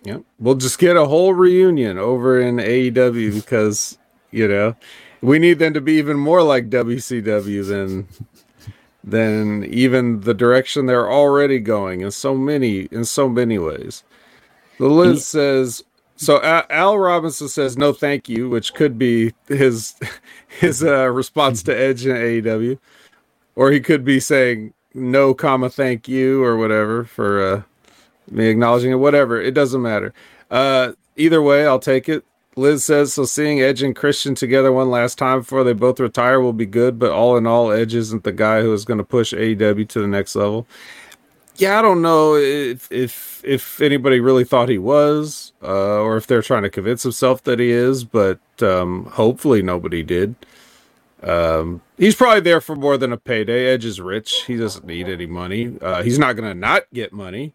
Yep. 0.04 0.22
We'll 0.38 0.56
just 0.56 0.78
get 0.78 0.96
a 0.96 1.06
whole 1.06 1.34
reunion 1.34 1.98
over 1.98 2.40
in 2.40 2.56
AEW 2.56 3.34
because, 3.34 3.98
you 4.32 4.48
know, 4.48 4.76
we 5.22 5.38
need 5.38 5.58
them 5.58 5.74
to 5.74 5.80
be 5.80 5.94
even 5.94 6.18
more 6.18 6.42
like 6.42 6.70
WCW 6.70 7.66
than 7.68 8.08
than 9.04 9.64
even 9.64 10.22
the 10.22 10.34
direction 10.34 10.86
they're 10.86 11.10
already 11.10 11.58
going 11.58 12.00
in 12.00 12.10
so 12.10 12.34
many 12.34 12.88
in 12.90 13.04
so 13.04 13.28
many 13.28 13.58
ways. 13.58 14.02
The 14.78 14.88
Liz 14.88 15.26
says 15.26 15.84
so 16.16 16.40
Al 16.42 16.98
Robinson 16.98 17.48
says 17.48 17.76
no 17.76 17.92
thank 17.92 18.28
you, 18.28 18.48
which 18.48 18.74
could 18.74 18.98
be 18.98 19.34
his 19.46 19.94
his 20.48 20.82
uh, 20.82 21.10
response 21.10 21.62
to 21.64 21.76
Edge 21.76 22.06
in 22.06 22.16
AEW. 22.16 22.78
Or 23.56 23.70
he 23.70 23.80
could 23.80 24.04
be 24.04 24.18
saying 24.20 24.72
no 24.94 25.34
comma 25.34 25.68
thank 25.68 26.08
you 26.08 26.42
or 26.42 26.56
whatever 26.56 27.04
for 27.04 27.46
uh 27.46 27.62
me 28.30 28.46
acknowledging 28.48 28.90
it, 28.90 28.96
whatever. 28.96 29.40
It 29.40 29.52
doesn't 29.52 29.82
matter. 29.82 30.14
Uh, 30.50 30.92
either 31.16 31.42
way, 31.42 31.66
I'll 31.66 31.78
take 31.78 32.08
it. 32.08 32.24
Liz 32.56 32.84
says 32.84 33.14
so. 33.14 33.24
Seeing 33.24 33.60
Edge 33.60 33.82
and 33.82 33.96
Christian 33.96 34.34
together 34.34 34.72
one 34.72 34.90
last 34.90 35.18
time 35.18 35.40
before 35.40 35.64
they 35.64 35.72
both 35.72 36.00
retire 36.00 36.40
will 36.40 36.52
be 36.52 36.66
good, 36.66 36.98
but 36.98 37.10
all 37.10 37.36
in 37.36 37.46
all, 37.46 37.72
Edge 37.72 37.94
isn't 37.94 38.24
the 38.24 38.32
guy 38.32 38.62
who 38.62 38.72
is 38.72 38.84
going 38.84 38.98
to 38.98 39.04
push 39.04 39.32
AEW 39.34 39.88
to 39.88 40.00
the 40.00 40.06
next 40.06 40.36
level. 40.36 40.66
Yeah, 41.56 41.78
I 41.78 41.82
don't 41.82 42.02
know 42.02 42.34
if 42.34 42.90
if 42.90 43.40
if 43.44 43.80
anybody 43.80 44.18
really 44.18 44.44
thought 44.44 44.68
he 44.68 44.78
was, 44.78 45.52
uh, 45.62 46.00
or 46.00 46.16
if 46.16 46.26
they're 46.26 46.42
trying 46.42 46.64
to 46.64 46.70
convince 46.70 47.04
himself 47.04 47.44
that 47.44 47.60
he 47.60 47.70
is, 47.70 48.04
but 48.04 48.40
um, 48.60 49.06
hopefully 49.06 49.62
nobody 49.62 50.02
did. 50.02 50.34
Um, 51.22 51.80
he's 51.96 52.16
probably 52.16 52.40
there 52.40 52.60
for 52.60 52.74
more 52.74 52.98
than 52.98 53.12
a 53.12 53.16
payday. 53.16 53.66
Edge 53.66 53.84
is 53.84 54.00
rich; 54.00 54.44
he 54.46 54.56
doesn't 54.56 54.84
need 54.84 55.08
any 55.08 55.26
money. 55.26 55.78
Uh, 55.80 56.02
he's 56.02 56.18
not 56.18 56.34
going 56.34 56.48
to 56.48 56.58
not 56.58 56.84
get 56.92 57.12
money. 57.12 57.54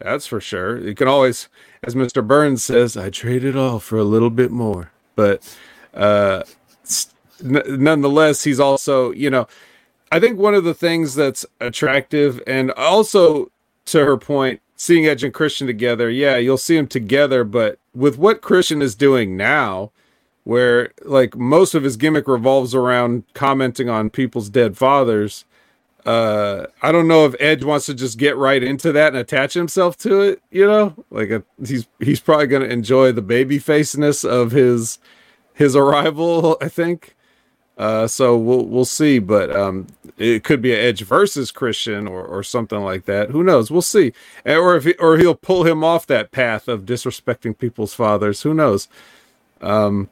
That's 0.00 0.26
for 0.26 0.40
sure. 0.40 0.78
You 0.78 0.94
can 0.94 1.08
always, 1.08 1.48
as 1.82 1.94
Mr. 1.94 2.24
Burns 2.26 2.62
says, 2.62 2.96
I 2.96 3.10
trade 3.10 3.44
it 3.44 3.56
all 3.56 3.80
for 3.80 3.98
a 3.98 4.04
little 4.04 4.30
bit 4.30 4.50
more. 4.50 4.90
But 5.16 5.56
uh, 5.92 6.44
n- 7.44 7.62
nonetheless, 7.66 8.44
he's 8.44 8.60
also, 8.60 9.10
you 9.10 9.30
know, 9.30 9.48
I 10.12 10.20
think 10.20 10.38
one 10.38 10.54
of 10.54 10.64
the 10.64 10.74
things 10.74 11.14
that's 11.14 11.44
attractive, 11.60 12.40
and 12.46 12.70
also 12.72 13.50
to 13.86 14.04
her 14.04 14.16
point, 14.16 14.60
seeing 14.76 15.06
Edge 15.06 15.24
and 15.24 15.34
Christian 15.34 15.66
together, 15.66 16.08
yeah, 16.08 16.36
you'll 16.36 16.56
see 16.56 16.76
them 16.76 16.86
together, 16.86 17.42
but 17.42 17.78
with 17.94 18.16
what 18.16 18.40
Christian 18.40 18.80
is 18.80 18.94
doing 18.94 19.36
now, 19.36 19.90
where 20.44 20.92
like 21.04 21.36
most 21.36 21.74
of 21.74 21.82
his 21.82 21.96
gimmick 21.96 22.26
revolves 22.28 22.74
around 22.74 23.24
commenting 23.34 23.90
on 23.90 24.08
people's 24.08 24.48
dead 24.48 24.78
fathers 24.78 25.44
uh 26.08 26.66
i 26.80 26.90
don't 26.90 27.06
know 27.06 27.26
if 27.26 27.34
edge 27.38 27.62
wants 27.64 27.84
to 27.86 27.92
just 27.92 28.16
get 28.18 28.36
right 28.36 28.62
into 28.62 28.92
that 28.92 29.08
and 29.08 29.16
attach 29.18 29.52
himself 29.52 29.96
to 29.98 30.22
it 30.22 30.40
you 30.50 30.66
know? 30.66 30.94
Like 31.10 31.28
a, 31.30 31.42
he's 31.66 31.86
he's 32.00 32.20
probably 32.20 32.46
going 32.46 32.62
to 32.62 32.70
enjoy 32.70 33.12
the 33.12 33.20
baby 33.22 33.58
faceness 33.58 34.24
of 34.24 34.52
his 34.52 34.98
his 35.54 35.76
arrival 35.76 36.56
i 36.62 36.68
think. 36.68 37.14
Uh 37.76 38.06
so 38.06 38.36
we'll 38.36 38.64
we'll 38.66 38.84
see 38.86 39.18
but 39.18 39.54
um 39.54 39.86
it 40.16 40.44
could 40.44 40.62
be 40.62 40.72
an 40.72 40.80
edge 40.80 41.02
versus 41.02 41.50
christian 41.52 42.08
or 42.08 42.24
or 42.24 42.42
something 42.42 42.80
like 42.80 43.04
that. 43.04 43.30
Who 43.30 43.42
knows? 43.44 43.70
We'll 43.70 43.82
see. 43.82 44.12
Or 44.46 44.76
if 44.76 44.84
he, 44.84 44.94
or 44.94 45.18
he'll 45.18 45.34
pull 45.36 45.64
him 45.64 45.84
off 45.84 46.06
that 46.08 46.32
path 46.32 46.68
of 46.68 46.86
disrespecting 46.86 47.56
people's 47.58 47.94
fathers. 47.94 48.42
Who 48.42 48.54
knows? 48.54 48.88
Um 49.60 50.08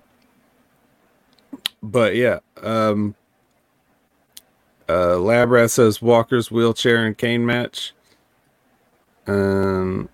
but 1.83 2.15
yeah 2.15 2.41
um 2.63 3.15
uh, 4.89 5.17
Labrat 5.17 5.71
says 5.71 6.01
Walker's 6.01 6.51
wheelchair 6.51 7.05
and 7.05 7.17
cane 7.17 7.45
match. 7.45 7.93
Um, 9.27 10.09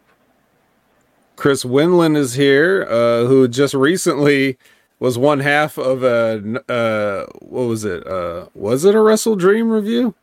Chris 1.36 1.64
Winland 1.64 2.16
is 2.16 2.34
here, 2.34 2.86
uh, 2.88 3.26
who 3.26 3.48
just 3.48 3.74
recently 3.74 4.56
was 4.98 5.18
one 5.18 5.40
half 5.40 5.78
of 5.78 6.04
a 6.04 6.62
uh, 6.68 7.26
what 7.40 7.62
was 7.62 7.84
it? 7.84 8.06
Uh, 8.06 8.46
was 8.54 8.84
it 8.84 8.94
a 8.94 9.00
Wrestle 9.00 9.36
Dream 9.36 9.70
review? 9.70 10.14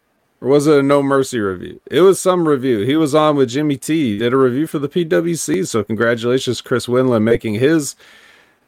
Or 0.42 0.48
was 0.48 0.68
it 0.68 0.80
a 0.80 0.84
No 0.84 1.04
Mercy 1.04 1.40
review? 1.40 1.82
It 1.92 2.00
was 2.00 2.22
some 2.22 2.48
review. 2.48 2.86
He 2.86 2.96
was 2.96 3.14
on 3.14 3.36
with 3.36 3.50
Jimmy 3.50 3.76
T. 3.76 4.18
Did 4.18 4.32
a 4.32 4.38
review 4.38 4.68
for 4.68 4.80
the 4.80 4.88
PWC. 4.88 5.68
So 5.68 5.84
congratulations, 5.84 6.62
Chris 6.62 6.88
Winland, 6.88 7.24
making 7.24 7.56
his 7.56 7.98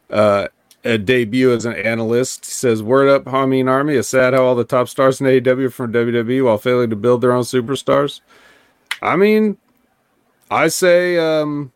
uh, 0.09 0.49
a 0.83 0.97
debut 0.97 1.53
as 1.53 1.65
an 1.65 1.73
analyst. 1.73 2.45
He 2.45 2.51
says, 2.51 2.81
Word 2.81 3.09
up, 3.09 3.25
Hameen 3.25 3.69
Army. 3.69 3.95
It's 3.95 4.09
sad 4.09 4.33
how 4.33 4.43
all 4.43 4.55
the 4.55 4.63
top 4.63 4.89
stars 4.89 5.21
in 5.21 5.27
AEW 5.27 5.71
from 5.71 5.93
WWE 5.93 6.45
while 6.45 6.57
failing 6.57 6.89
to 6.89 6.95
build 6.95 7.21
their 7.21 7.33
own 7.33 7.43
superstars. 7.43 8.21
I 9.01 9.15
mean, 9.15 9.57
I 10.49 10.67
say, 10.67 11.17
um, 11.17 11.71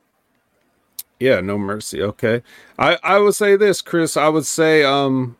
yeah, 1.19 1.41
no 1.41 1.57
mercy. 1.57 2.01
Okay. 2.01 2.43
I, 2.77 2.97
I 3.03 3.19
would 3.19 3.35
say 3.35 3.55
this, 3.55 3.81
Chris. 3.81 4.17
I 4.17 4.29
would 4.29 4.45
say, 4.45 4.83
um, 4.83 5.37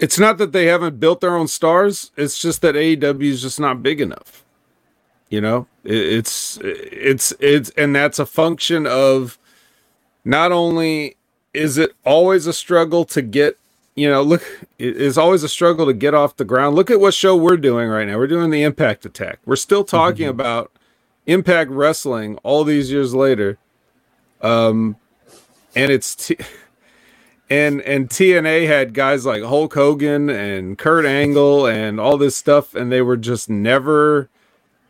it's 0.00 0.18
not 0.18 0.38
that 0.38 0.52
they 0.52 0.66
haven't 0.66 1.00
built 1.00 1.20
their 1.20 1.36
own 1.36 1.48
stars. 1.48 2.10
It's 2.16 2.40
just 2.40 2.62
that 2.62 2.74
AEW 2.74 3.22
is 3.22 3.42
just 3.42 3.60
not 3.60 3.82
big 3.82 4.00
enough. 4.00 4.44
You 5.28 5.40
know, 5.40 5.66
it, 5.84 5.94
it's, 5.94 6.58
it's, 6.62 7.32
it's, 7.38 7.70
and 7.70 7.94
that's 7.94 8.18
a 8.18 8.26
function 8.26 8.86
of 8.86 9.38
not 10.24 10.52
only 10.52 11.16
is 11.52 11.78
it 11.78 11.92
always 12.04 12.46
a 12.46 12.52
struggle 12.52 13.04
to 13.04 13.22
get 13.22 13.58
you 13.94 14.08
know 14.08 14.22
look 14.22 14.42
it 14.78 14.96
is 14.96 15.18
always 15.18 15.42
a 15.42 15.48
struggle 15.48 15.86
to 15.86 15.92
get 15.92 16.14
off 16.14 16.36
the 16.36 16.44
ground? 16.44 16.76
Look 16.76 16.90
at 16.90 17.00
what 17.00 17.14
show 17.14 17.36
we're 17.36 17.56
doing 17.56 17.88
right 17.88 18.06
now. 18.06 18.18
We're 18.18 18.26
doing 18.26 18.50
the 18.50 18.62
impact 18.62 19.04
attack. 19.04 19.40
We're 19.44 19.56
still 19.56 19.84
talking 19.84 20.26
mm-hmm. 20.26 20.40
about 20.40 20.72
impact 21.26 21.70
wrestling 21.70 22.36
all 22.42 22.64
these 22.64 22.90
years 22.90 23.14
later. 23.14 23.58
Um 24.40 24.96
and 25.74 25.90
it's 25.90 26.14
t- 26.14 26.38
and 27.50 27.80
and 27.82 28.08
TNA 28.08 28.66
had 28.66 28.94
guys 28.94 29.26
like 29.26 29.42
Hulk 29.42 29.74
Hogan 29.74 30.30
and 30.30 30.78
Kurt 30.78 31.04
Angle 31.04 31.66
and 31.66 32.00
all 32.00 32.16
this 32.16 32.36
stuff 32.36 32.74
and 32.74 32.90
they 32.90 33.02
were 33.02 33.16
just 33.16 33.50
never 33.50 34.28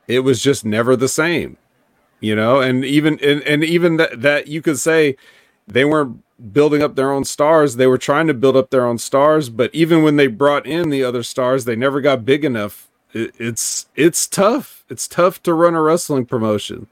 it 0.06 0.20
was 0.20 0.42
just 0.42 0.64
never 0.64 0.96
the 0.96 1.08
same 1.08 1.56
you 2.20 2.36
know? 2.36 2.60
And 2.60 2.84
even 2.84 3.18
and, 3.20 3.42
and 3.42 3.64
even 3.64 3.96
that 3.96 4.20
that 4.20 4.46
you 4.46 4.62
could 4.62 4.78
say 4.78 5.16
they 5.66 5.84
weren't 5.84 6.22
building 6.52 6.82
up 6.82 6.96
their 6.96 7.12
own 7.12 7.24
stars. 7.24 7.76
They 7.76 7.86
were 7.86 7.98
trying 7.98 8.26
to 8.26 8.34
build 8.34 8.56
up 8.56 8.70
their 8.70 8.86
own 8.86 8.98
stars, 8.98 9.48
but 9.48 9.74
even 9.74 10.02
when 10.02 10.16
they 10.16 10.26
brought 10.26 10.66
in 10.66 10.90
the 10.90 11.04
other 11.04 11.22
stars, 11.22 11.64
they 11.64 11.76
never 11.76 12.00
got 12.00 12.24
big 12.24 12.44
enough. 12.44 12.88
It, 13.12 13.34
it's 13.38 13.86
it's 13.96 14.26
tough. 14.26 14.84
It's 14.88 15.06
tough 15.08 15.42
to 15.44 15.54
run 15.54 15.74
a 15.74 15.82
wrestling 15.82 16.26
promotion, 16.26 16.86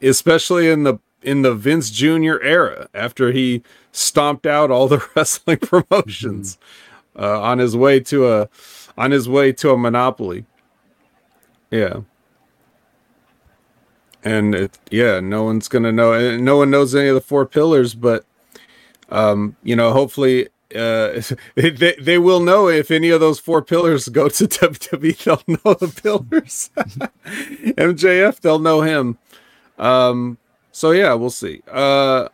especially 0.00 0.70
in 0.70 0.84
the 0.84 0.98
in 1.22 1.42
the 1.42 1.54
Vince 1.54 1.90
Jr. 1.90 2.42
era 2.42 2.88
after 2.94 3.32
he 3.32 3.62
stomped 3.92 4.46
out 4.46 4.70
all 4.70 4.88
the 4.88 5.06
wrestling 5.16 5.58
promotions 5.58 6.58
uh, 7.18 7.40
on 7.40 7.58
his 7.58 7.76
way 7.76 8.00
to 8.00 8.28
a 8.32 8.48
on 8.96 9.10
his 9.10 9.28
way 9.28 9.52
to 9.52 9.70
a 9.70 9.78
monopoly. 9.78 10.44
Yeah. 11.70 12.00
And 14.24 14.54
it, 14.54 14.78
yeah, 14.90 15.18
no 15.18 15.42
one's 15.42 15.66
gonna 15.66 15.90
know. 15.90 16.36
No 16.36 16.58
one 16.58 16.70
knows 16.70 16.94
any 16.94 17.08
of 17.08 17.14
the 17.14 17.20
four 17.20 17.44
pillars, 17.44 17.94
but 17.94 18.24
um, 19.12 19.56
you 19.62 19.76
know, 19.76 19.92
hopefully 19.92 20.48
uh, 20.74 21.20
they, 21.54 21.94
they 22.00 22.18
will 22.18 22.40
know 22.40 22.68
if 22.68 22.90
any 22.90 23.10
of 23.10 23.20
those 23.20 23.38
four 23.38 23.62
pillars 23.62 24.08
go 24.08 24.28
to 24.28 24.44
WWE. 24.48 25.24
They'll 25.24 25.42
know 25.46 25.74
the 25.74 25.88
pillars. 25.88 26.70
MJF, 27.76 28.40
they'll 28.40 28.58
know 28.58 28.80
him. 28.80 29.18
Um, 29.78 30.38
so 30.72 30.90
yeah, 30.90 31.14
we'll 31.14 31.30
see. 31.30 31.62
Uh, 31.70 32.28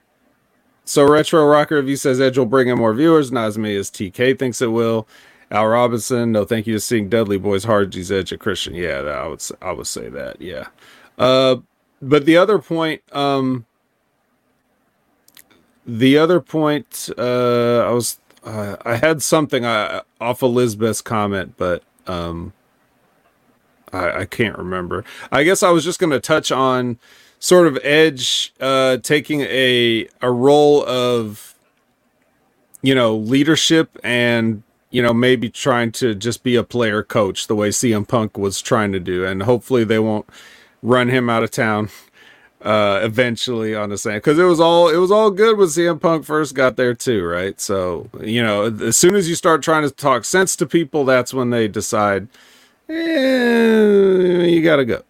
so 0.84 1.04
retro 1.04 1.44
rocker 1.44 1.76
review 1.76 1.96
says 1.96 2.20
Edge 2.20 2.38
will 2.38 2.46
bring 2.46 2.68
in 2.68 2.78
more 2.78 2.94
viewers, 2.94 3.30
not 3.30 3.46
as 3.46 3.58
many 3.58 3.76
as 3.76 3.90
TK 3.90 4.38
thinks 4.38 4.62
it 4.62 4.68
will. 4.68 5.06
Al 5.50 5.66
Robinson, 5.66 6.32
no, 6.32 6.44
thank 6.44 6.66
you 6.66 6.74
to 6.74 6.80
seeing 6.80 7.08
Dudley 7.08 7.38
Boys 7.38 7.64
Hardy's 7.64 8.12
Edge 8.12 8.32
of 8.32 8.38
Christian. 8.38 8.74
Yeah, 8.74 9.00
I 9.00 9.26
would 9.26 9.42
I 9.62 9.72
would 9.72 9.86
say 9.86 10.08
that. 10.10 10.40
Yeah. 10.40 10.68
Uh, 11.18 11.56
but 12.00 12.26
the 12.26 12.36
other 12.36 12.58
point, 12.58 13.02
um, 13.12 13.66
the 15.88 16.18
other 16.18 16.38
point, 16.40 17.08
uh, 17.16 17.78
I 17.80 17.90
was 17.90 18.18
uh, 18.44 18.76
I 18.84 18.96
had 18.96 19.22
something 19.22 19.64
uh, 19.64 20.02
off 20.20 20.42
of 20.42 20.52
comment, 21.00 21.54
but 21.56 21.82
um, 22.06 22.52
I, 23.92 24.20
I 24.20 24.24
can't 24.26 24.56
remember. 24.58 25.02
I 25.32 25.44
guess 25.44 25.62
I 25.62 25.70
was 25.70 25.84
just 25.84 25.98
going 25.98 26.10
to 26.10 26.20
touch 26.20 26.52
on 26.52 26.98
sort 27.38 27.66
of 27.66 27.78
Edge 27.82 28.52
uh, 28.60 28.98
taking 28.98 29.40
a 29.40 30.06
a 30.20 30.30
role 30.30 30.84
of 30.86 31.54
you 32.82 32.94
know 32.94 33.16
leadership 33.16 33.98
and 34.04 34.62
you 34.90 35.00
know 35.00 35.14
maybe 35.14 35.48
trying 35.48 35.90
to 35.92 36.14
just 36.14 36.42
be 36.42 36.54
a 36.54 36.62
player 36.62 37.02
coach 37.02 37.46
the 37.46 37.56
way 37.56 37.70
CM 37.70 38.06
Punk 38.06 38.36
was 38.36 38.60
trying 38.60 38.92
to 38.92 39.00
do, 39.00 39.24
and 39.24 39.44
hopefully 39.44 39.84
they 39.84 39.98
won't 39.98 40.28
run 40.82 41.08
him 41.08 41.30
out 41.30 41.42
of 41.42 41.50
town 41.50 41.88
uh 42.62 43.00
eventually 43.04 43.74
on 43.74 43.88
the 43.88 43.98
same 43.98 44.16
because 44.16 44.38
it 44.38 44.44
was 44.44 44.58
all 44.58 44.88
it 44.88 44.96
was 44.96 45.12
all 45.12 45.30
good 45.30 45.56
when 45.56 45.68
CM 45.68 46.00
Punk 46.00 46.24
first 46.24 46.54
got 46.54 46.76
there 46.76 46.94
too, 46.94 47.24
right? 47.24 47.60
So 47.60 48.08
you 48.20 48.42
know, 48.42 48.64
as 48.66 48.96
soon 48.96 49.14
as 49.14 49.28
you 49.28 49.34
start 49.34 49.62
trying 49.62 49.84
to 49.84 49.90
talk 49.90 50.24
sense 50.24 50.56
to 50.56 50.66
people, 50.66 51.04
that's 51.04 51.32
when 51.32 51.50
they 51.50 51.68
decide, 51.68 52.28
eh, 52.88 54.44
you 54.44 54.62
gotta 54.62 54.84
go. 54.84 55.02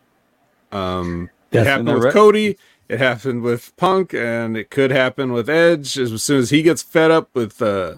Um, 0.72 1.30
it 1.50 1.66
happened 1.66 1.94
with 1.94 2.04
re- 2.04 2.12
Cody. 2.12 2.58
It 2.88 2.98
happened 2.98 3.42
with 3.42 3.76
Punk, 3.76 4.14
and 4.14 4.56
it 4.56 4.70
could 4.70 4.90
happen 4.90 5.32
with 5.32 5.48
Edge. 5.48 5.98
As 5.98 6.22
soon 6.22 6.38
as 6.38 6.50
he 6.50 6.62
gets 6.62 6.82
fed 6.82 7.10
up 7.10 7.28
with, 7.34 7.60
uh, 7.60 7.96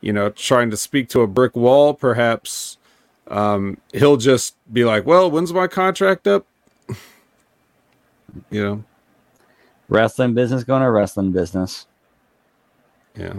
you 0.00 0.12
know, 0.12 0.30
trying 0.30 0.70
to 0.70 0.76
speak 0.76 1.08
to 1.10 1.22
a 1.22 1.26
brick 1.26 1.56
wall, 1.56 1.94
perhaps 1.94 2.78
um, 3.28 3.78
he'll 3.92 4.16
just 4.16 4.56
be 4.72 4.84
like, 4.84 5.06
"Well, 5.06 5.30
when's 5.30 5.52
my 5.52 5.66
contract 5.66 6.26
up?" 6.26 6.46
You 8.50 8.62
know, 8.62 8.84
Wrestling 9.88 10.34
business 10.34 10.64
going 10.64 10.82
to 10.82 10.90
wrestling 10.90 11.32
business. 11.32 11.86
yeah, 13.16 13.34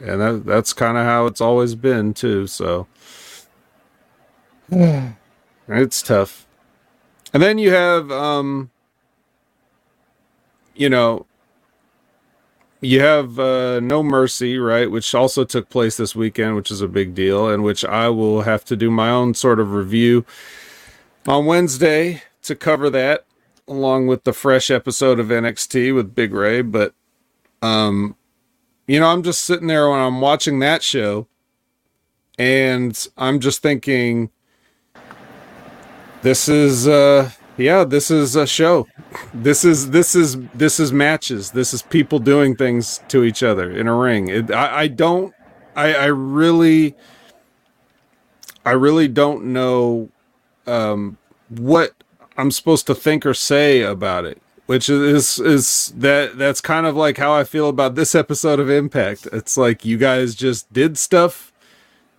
and 0.00 0.20
that 0.20 0.42
that's 0.46 0.72
kind 0.72 0.98
of 0.98 1.04
how 1.04 1.26
it's 1.26 1.40
always 1.40 1.74
been 1.74 2.14
too. 2.14 2.46
So 2.48 2.88
it's 5.68 6.02
tough. 6.02 6.46
And 7.32 7.42
then 7.42 7.58
you 7.58 7.72
have, 7.72 8.10
um, 8.10 8.70
you 10.74 10.90
know, 10.90 11.26
you 12.80 13.00
have 13.00 13.38
uh, 13.40 13.80
No 13.80 14.02
Mercy, 14.02 14.58
right? 14.58 14.90
Which 14.90 15.14
also 15.14 15.44
took 15.44 15.68
place 15.70 15.96
this 15.96 16.16
weekend, 16.16 16.56
which 16.56 16.70
is 16.70 16.82
a 16.82 16.88
big 16.88 17.14
deal, 17.14 17.48
and 17.48 17.64
which 17.64 17.84
I 17.84 18.08
will 18.10 18.42
have 18.42 18.64
to 18.66 18.76
do 18.76 18.90
my 18.90 19.10
own 19.10 19.34
sort 19.34 19.60
of 19.60 19.72
review 19.72 20.24
on 21.26 21.46
Wednesday 21.46 22.22
to 22.44 22.56
cover 22.56 22.90
that, 22.90 23.24
along 23.70 24.08
with 24.08 24.24
the 24.24 24.32
fresh 24.32 24.70
episode 24.70 25.18
of 25.18 25.28
NXT 25.28 25.94
with 25.94 26.14
Big 26.14 26.34
Ray. 26.34 26.60
But, 26.60 26.94
um, 27.62 28.16
you 28.86 29.00
know, 29.00 29.06
I'm 29.06 29.22
just 29.22 29.42
sitting 29.42 29.68
there 29.68 29.88
when 29.88 30.00
I'm 30.00 30.20
watching 30.20 30.58
that 30.58 30.82
show, 30.82 31.28
and 32.38 33.08
I'm 33.16 33.40
just 33.40 33.62
thinking, 33.62 34.30
this 36.22 36.48
is, 36.48 36.86
uh, 36.86 37.30
yeah, 37.56 37.84
this 37.84 38.10
is 38.10 38.36
a 38.36 38.46
show 38.46 38.86
this 39.34 39.64
is 39.64 39.90
this 39.90 40.14
is 40.14 40.36
this 40.54 40.78
is 40.78 40.92
matches 40.92 41.50
this 41.50 41.74
is 41.74 41.82
people 41.82 42.18
doing 42.18 42.54
things 42.54 43.00
to 43.08 43.24
each 43.24 43.42
other 43.42 43.70
in 43.70 43.86
a 43.86 43.94
ring 43.94 44.28
it, 44.28 44.50
I, 44.50 44.82
I 44.82 44.86
don't 44.88 45.34
I, 45.74 45.94
I 45.94 46.06
really 46.06 46.94
i 48.64 48.70
really 48.70 49.08
don't 49.08 49.46
know 49.46 50.10
um 50.66 51.16
what 51.48 51.92
i'm 52.40 52.50
supposed 52.50 52.86
to 52.86 52.94
think 52.94 53.26
or 53.26 53.34
say 53.34 53.82
about 53.82 54.24
it 54.24 54.40
which 54.70 54.88
is 54.88 55.40
is 55.40 55.92
that 55.96 56.38
that's 56.38 56.60
kind 56.60 56.86
of 56.86 56.94
like 56.94 57.18
how 57.18 57.32
i 57.32 57.42
feel 57.42 57.68
about 57.68 57.96
this 57.96 58.14
episode 58.14 58.60
of 58.60 58.70
impact. 58.70 59.26
It's 59.32 59.56
like 59.56 59.84
you 59.84 59.98
guys 59.98 60.36
just 60.36 60.72
did 60.72 60.96
stuff 60.96 61.52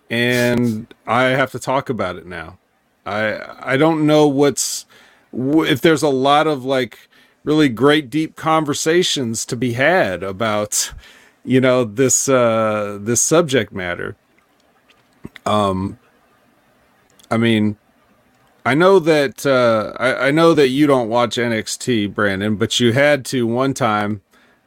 and 0.09 0.93
i 1.07 1.27
have 1.27 1.49
to 1.51 1.59
talk 1.59 1.89
about 1.89 2.17
it 2.17 2.25
now. 2.25 2.57
I 3.05 3.39
i 3.73 3.77
don't 3.77 4.05
know 4.05 4.27
what's 4.27 4.85
if 5.31 5.79
there's 5.79 6.03
a 6.03 6.09
lot 6.09 6.45
of 6.45 6.65
like 6.65 7.07
really 7.45 7.69
great 7.69 8.09
deep 8.09 8.35
conversations 8.35 9.45
to 9.45 9.55
be 9.55 9.71
had 9.71 10.21
about 10.21 10.91
you 11.45 11.61
know 11.61 11.85
this 11.85 12.27
uh 12.27 12.99
this 12.99 13.21
subject 13.21 13.71
matter. 13.71 14.17
Um 15.45 15.99
i 17.29 17.37
mean 17.37 17.77
i 18.65 18.74
know 18.74 19.00
that 19.00 19.46
uh 19.46 19.94
i, 20.00 20.27
I 20.27 20.32
know 20.32 20.54
that 20.54 20.69
you 20.69 20.88
don't 20.88 21.10
watch 21.10 21.38
nxt 21.38 22.13
brandon 22.13 22.56
but 22.56 22.80
you 22.80 22.93
had 22.93 23.26
to 23.26 23.45
one 23.47 23.74
time 23.74 24.21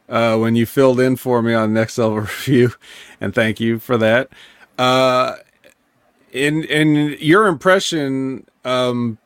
uh 0.09 0.37
when 0.37 0.57
you 0.57 0.67
filled 0.67 1.01
in 1.01 1.17
for 1.17 1.43
me 1.43 1.55
on 1.55 1.73
next 1.73 1.99
level 1.99 2.21
review 2.21 2.73
and 3.21 3.35
thank 3.35 3.61
you 3.61 3.79
for 3.79 3.97
that 3.99 4.29
uh 4.79 5.37
in 6.33 7.17
your 7.21 7.47
impression 7.47 8.47
um 8.65 9.19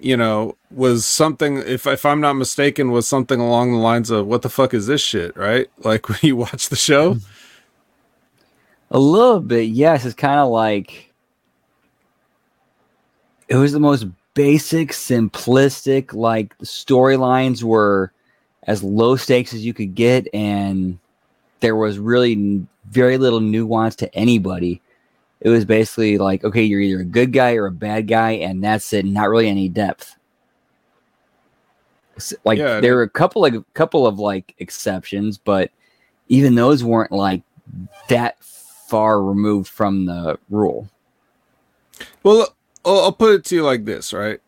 you 0.00 0.16
know, 0.16 0.56
was 0.70 1.06
something 1.06 1.56
if 1.58 1.86
if 1.86 2.04
I'm 2.04 2.20
not 2.20 2.34
mistaken, 2.34 2.90
was 2.90 3.06
something 3.08 3.40
along 3.40 3.72
the 3.72 3.78
lines 3.78 4.10
of 4.10 4.26
"What 4.26 4.42
the 4.42 4.48
fuck 4.48 4.74
is 4.74 4.86
this 4.86 5.00
shit?" 5.00 5.36
Right? 5.36 5.68
Like 5.78 6.08
when 6.08 6.18
you 6.22 6.36
watch 6.36 6.68
the 6.68 6.76
show. 6.76 7.16
A 8.90 8.98
little 8.98 9.40
bit, 9.40 9.68
yes. 9.68 10.04
It's 10.04 10.14
kind 10.14 10.40
of 10.40 10.48
like 10.48 11.12
it 13.48 13.56
was 13.56 13.72
the 13.72 13.80
most 13.80 14.06
basic, 14.34 14.90
simplistic. 14.90 16.12
Like 16.12 16.56
the 16.58 16.66
storylines 16.66 17.62
were 17.62 18.12
as 18.64 18.82
low 18.82 19.16
stakes 19.16 19.54
as 19.54 19.64
you 19.64 19.72
could 19.72 19.94
get, 19.94 20.28
and 20.34 20.98
there 21.60 21.76
was 21.76 21.98
really 21.98 22.32
n- 22.32 22.68
very 22.90 23.18
little 23.18 23.40
nuance 23.40 23.96
to 23.96 24.14
anybody. 24.14 24.80
It 25.40 25.48
was 25.50 25.64
basically 25.64 26.18
like, 26.18 26.44
okay, 26.44 26.62
you're 26.62 26.80
either 26.80 27.00
a 27.00 27.04
good 27.04 27.32
guy 27.32 27.54
or 27.54 27.66
a 27.66 27.72
bad 27.72 28.08
guy, 28.08 28.32
and 28.32 28.62
that's 28.62 28.92
it. 28.92 29.04
Not 29.04 29.28
really 29.28 29.48
any 29.48 29.68
depth. 29.68 30.16
Like 32.44 32.58
Yeah, 32.58 32.80
there 32.80 32.96
were 32.96 33.02
a 33.02 33.10
couple 33.10 33.44
of 33.44 33.64
couple 33.74 34.06
of 34.06 34.18
like 34.18 34.54
exceptions, 34.58 35.36
but 35.36 35.70
even 36.28 36.54
those 36.54 36.82
weren't 36.82 37.12
like 37.12 37.42
that 38.08 38.42
far 38.42 39.22
removed 39.22 39.68
from 39.68 40.06
the 40.06 40.38
rule. 40.48 40.88
Well, 42.22 42.55
I'll, 42.86 43.12
put 43.12 43.34
it 43.34 43.44
to 43.46 43.56
you 43.56 43.62
like 43.62 43.84
this, 43.84 44.12
right? 44.12 44.40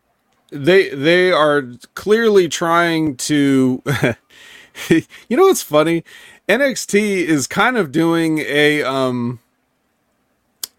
They 0.50 0.88
they 0.90 1.32
are 1.32 1.62
clearly 1.94 2.48
trying 2.48 3.16
to. 3.16 3.82
you 4.88 5.36
know 5.36 5.44
what's 5.44 5.62
funny? 5.62 6.04
NXT 6.48 7.24
is 7.24 7.46
kind 7.46 7.76
of 7.76 7.92
doing 7.92 8.38
a 8.38 8.82
um. 8.82 9.40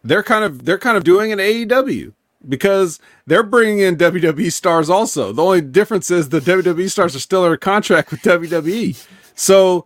They're 0.04 0.24
kind 0.24 0.43
of 0.43 0.65
they're 0.65 0.80
kind 0.80 0.98
of 0.98 1.04
doing 1.04 1.32
an 1.32 1.39
AEW 1.39 2.13
because 2.48 3.00
they're 3.28 3.43
bringing 3.43 3.80
in 3.80 3.98
WWE 3.98 4.52
stars 4.52 4.89
also. 4.89 5.34
The 5.34 5.43
only 5.43 5.62
difference 5.62 6.10
is 6.10 6.30
the 6.30 6.39
WWE 6.39 6.89
stars 6.89 7.15
are 7.15 7.19
still 7.19 7.43
under 7.43 7.58
contract 7.58 8.10
with 8.12 8.22
WWE, 8.22 9.06
so 9.36 9.86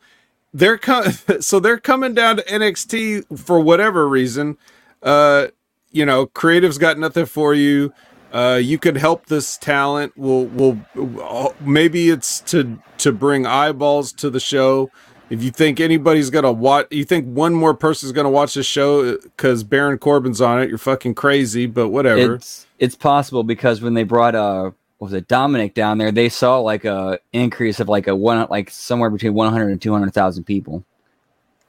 they're 0.54 0.78
com- 0.78 1.12
so 1.42 1.60
they're 1.60 1.80
coming 1.80 2.14
down 2.14 2.38
to 2.38 2.44
NXT 2.44 3.40
for 3.40 3.60
whatever 3.60 4.08
reason. 4.08 4.58
Uh, 5.02 5.48
you 5.94 6.06
know, 6.06 6.26
creative's 6.26 6.78
got 6.78 6.98
nothing 6.98 7.26
for 7.26 7.54
you. 7.54 7.94
Uh, 8.34 8.60
you 8.62 8.80
could 8.80 8.98
help 8.98 9.28
this 9.28 9.58
talent. 9.58 10.12
We'll, 10.18 10.46
we'll, 10.46 11.56
maybe 11.62 12.10
it's 12.10 12.40
to 12.42 12.80
to 12.98 13.12
bring 13.12 13.46
eyeballs 13.46 14.12
to 14.14 14.30
the 14.30 14.40
show. 14.40 14.90
If 15.30 15.44
you 15.44 15.52
think 15.52 15.80
anybody's 15.80 16.30
gonna 16.30 16.52
watch, 16.52 16.88
you 16.90 17.06
think 17.06 17.26
one 17.26 17.54
more 17.54 17.76
person's 17.76 18.12
gonna 18.12 18.32
watch 18.32 18.56
this 18.56 18.66
show 18.66 19.18
because 19.18 19.64
Baron 19.64 20.00
Corbin's 20.00 20.42
on 20.42 20.62
it. 20.62 20.70
You're 20.70 20.80
fucking 20.80 21.14
crazy, 21.14 21.68
but 21.68 21.90
whatever. 21.90 22.36
It's 22.36 22.66
it's 22.80 22.96
possible 22.96 23.44
because 23.44 23.82
when 23.82 23.94
they 23.94 24.04
brought 24.04 24.36
uh 24.36 24.72
was 25.00 25.14
it 25.14 25.28
Dominik 25.28 25.74
down 25.74 25.98
there, 25.98 26.12
they 26.12 26.30
saw 26.30 26.60
like 26.60 26.86
a 26.86 27.20
increase 27.34 27.80
of 27.80 27.88
like 27.88 28.08
a 28.08 28.16
one 28.16 28.48
like 28.50 28.70
somewhere 28.72 29.10
between 29.10 29.34
100 29.34 29.70
and 29.70 29.82
200,000 29.82 30.44
people. 30.44 30.84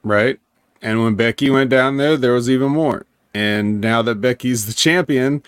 right? 0.03 0.39
And 0.81 1.03
when 1.03 1.15
Becky 1.15 1.49
went 1.49 1.69
down 1.69 1.97
there, 1.97 2.15
there 2.17 2.33
was 2.33 2.49
even 2.49 2.71
more. 2.71 3.05
And 3.35 3.81
now 3.81 4.01
that 4.01 4.21
Becky's 4.21 4.65
the 4.65 4.71
champion, 4.71 5.43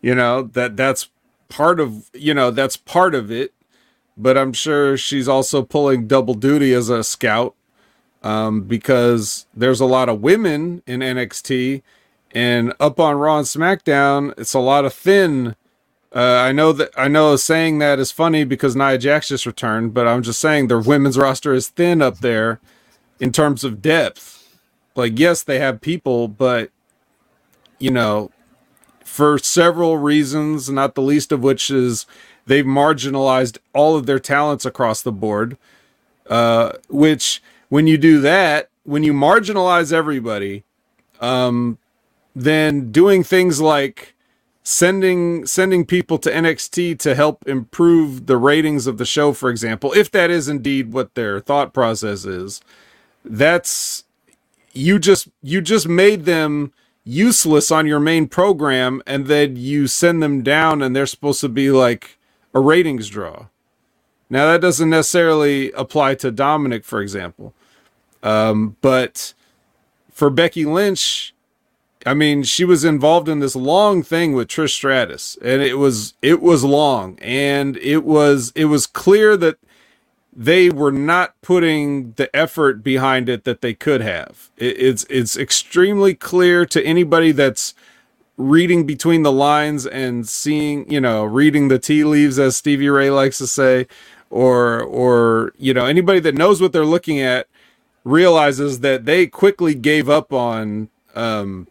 you 0.00 0.14
know 0.14 0.42
that 0.42 0.76
that's 0.76 1.10
part 1.48 1.80
of 1.80 2.08
you 2.14 2.32
know 2.32 2.52
that's 2.52 2.76
part 2.76 3.12
of 3.12 3.32
it. 3.32 3.52
But 4.16 4.38
I'm 4.38 4.52
sure 4.52 4.96
she's 4.96 5.26
also 5.26 5.62
pulling 5.62 6.06
double 6.06 6.34
duty 6.34 6.72
as 6.72 6.88
a 6.88 7.02
scout 7.02 7.56
um, 8.22 8.60
because 8.62 9.46
there's 9.52 9.80
a 9.80 9.84
lot 9.84 10.08
of 10.08 10.20
women 10.20 10.84
in 10.86 11.00
NXT, 11.00 11.82
and 12.30 12.72
up 12.78 13.00
on 13.00 13.16
Raw 13.16 13.38
and 13.38 13.46
SmackDown, 13.48 14.32
it's 14.38 14.54
a 14.54 14.60
lot 14.60 14.84
of 14.84 14.94
thin. 14.94 15.56
Uh, 16.14 16.36
I 16.36 16.52
know 16.52 16.70
that 16.70 16.90
I 16.96 17.08
know 17.08 17.34
saying 17.34 17.80
that 17.80 17.98
is 17.98 18.12
funny 18.12 18.44
because 18.44 18.76
Nia 18.76 18.96
Jax 18.96 19.26
just 19.26 19.44
returned, 19.44 19.92
but 19.92 20.06
I'm 20.06 20.22
just 20.22 20.40
saying 20.40 20.68
their 20.68 20.78
women's 20.78 21.18
roster 21.18 21.52
is 21.52 21.66
thin 21.66 22.00
up 22.00 22.18
there 22.18 22.60
in 23.18 23.32
terms 23.32 23.64
of 23.64 23.82
depth. 23.82 24.30
Like, 24.94 25.18
yes, 25.18 25.42
they 25.42 25.58
have 25.58 25.80
people, 25.80 26.28
but 26.28 26.70
you 27.78 27.90
know, 27.90 28.30
for 29.04 29.38
several 29.38 29.98
reasons, 29.98 30.70
not 30.70 30.94
the 30.94 31.02
least 31.02 31.32
of 31.32 31.42
which 31.42 31.70
is 31.70 32.06
they've 32.46 32.64
marginalized 32.64 33.58
all 33.72 33.96
of 33.96 34.06
their 34.06 34.18
talents 34.18 34.64
across 34.64 35.02
the 35.02 35.12
board. 35.12 35.56
Uh, 36.28 36.72
which, 36.88 37.42
when 37.68 37.86
you 37.86 37.98
do 37.98 38.20
that, 38.20 38.70
when 38.84 39.02
you 39.02 39.12
marginalize 39.12 39.92
everybody, 39.92 40.64
um, 41.20 41.78
then 42.34 42.90
doing 42.90 43.22
things 43.22 43.60
like 43.60 44.14
sending 44.62 45.46
sending 45.46 45.84
people 45.84 46.16
to 46.18 46.30
NXT 46.30 46.98
to 46.98 47.14
help 47.14 47.46
improve 47.46 48.26
the 48.26 48.38
ratings 48.38 48.86
of 48.86 48.96
the 48.96 49.04
show, 49.04 49.32
for 49.32 49.50
example, 49.50 49.92
if 49.92 50.10
that 50.10 50.30
is 50.30 50.48
indeed 50.48 50.92
what 50.92 51.14
their 51.14 51.38
thought 51.40 51.74
process 51.74 52.24
is, 52.24 52.62
that's 53.24 54.04
you 54.72 54.98
just 54.98 55.28
you 55.42 55.60
just 55.60 55.86
made 55.86 56.24
them 56.24 56.72
useless 57.04 57.70
on 57.70 57.86
your 57.86 58.00
main 58.00 58.26
program 58.26 59.02
and 59.06 59.26
then 59.26 59.56
you 59.56 59.86
send 59.86 60.22
them 60.22 60.42
down 60.42 60.82
and 60.82 60.96
they're 60.96 61.06
supposed 61.06 61.40
to 61.40 61.48
be 61.48 61.70
like 61.70 62.18
a 62.54 62.60
ratings 62.60 63.08
draw. 63.08 63.46
Now 64.30 64.50
that 64.50 64.60
doesn't 64.60 64.90
necessarily 64.90 65.70
apply 65.72 66.14
to 66.16 66.32
Dominik, 66.32 66.84
for 66.84 67.00
example, 67.00 67.52
um, 68.22 68.76
but 68.80 69.34
for 70.10 70.30
Becky 70.30 70.64
Lynch, 70.64 71.34
I 72.06 72.14
mean, 72.14 72.42
she 72.42 72.64
was 72.64 72.84
involved 72.84 73.28
in 73.28 73.40
this 73.40 73.56
long 73.56 74.02
thing 74.02 74.32
with 74.32 74.48
Trish 74.48 74.70
Stratus, 74.70 75.38
and 75.42 75.62
it 75.62 75.74
was 75.74 76.14
it 76.20 76.42
was 76.42 76.62
long, 76.62 77.18
and 77.20 77.76
it 77.78 78.04
was 78.04 78.52
it 78.54 78.66
was 78.66 78.86
clear 78.86 79.36
that 79.38 79.56
they 80.36 80.70
were 80.70 80.92
not 80.92 81.34
putting 81.42 82.12
the 82.12 82.34
effort 82.34 82.82
behind 82.82 83.28
it 83.28 83.44
that 83.44 83.60
they 83.60 83.74
could 83.74 84.00
have. 84.00 84.50
It, 84.56 84.76
it's 84.80 85.06
it's 85.08 85.36
extremely 85.36 86.14
clear 86.14 86.66
to 86.66 86.84
anybody 86.84 87.32
that's 87.32 87.74
reading 88.36 88.84
between 88.84 89.22
the 89.22 89.32
lines 89.32 89.86
and 89.86 90.28
seeing, 90.28 90.90
you 90.90 91.00
know, 91.00 91.24
reading 91.24 91.68
the 91.68 91.78
tea 91.78 92.04
leaves, 92.04 92.38
as 92.38 92.56
Stevie 92.56 92.88
Ray 92.88 93.10
likes 93.10 93.38
to 93.38 93.46
say, 93.46 93.86
or 94.30 94.82
or 94.82 95.52
you 95.56 95.72
know 95.72 95.86
anybody 95.86 96.20
that 96.20 96.34
knows 96.34 96.60
what 96.60 96.72
they're 96.72 96.84
looking 96.84 97.20
at 97.20 97.46
realizes 98.04 98.80
that 98.80 99.06
they 99.06 99.26
quickly 99.26 99.74
gave 99.74 100.10
up 100.10 100.32
on 100.32 100.88
um, 101.14 101.66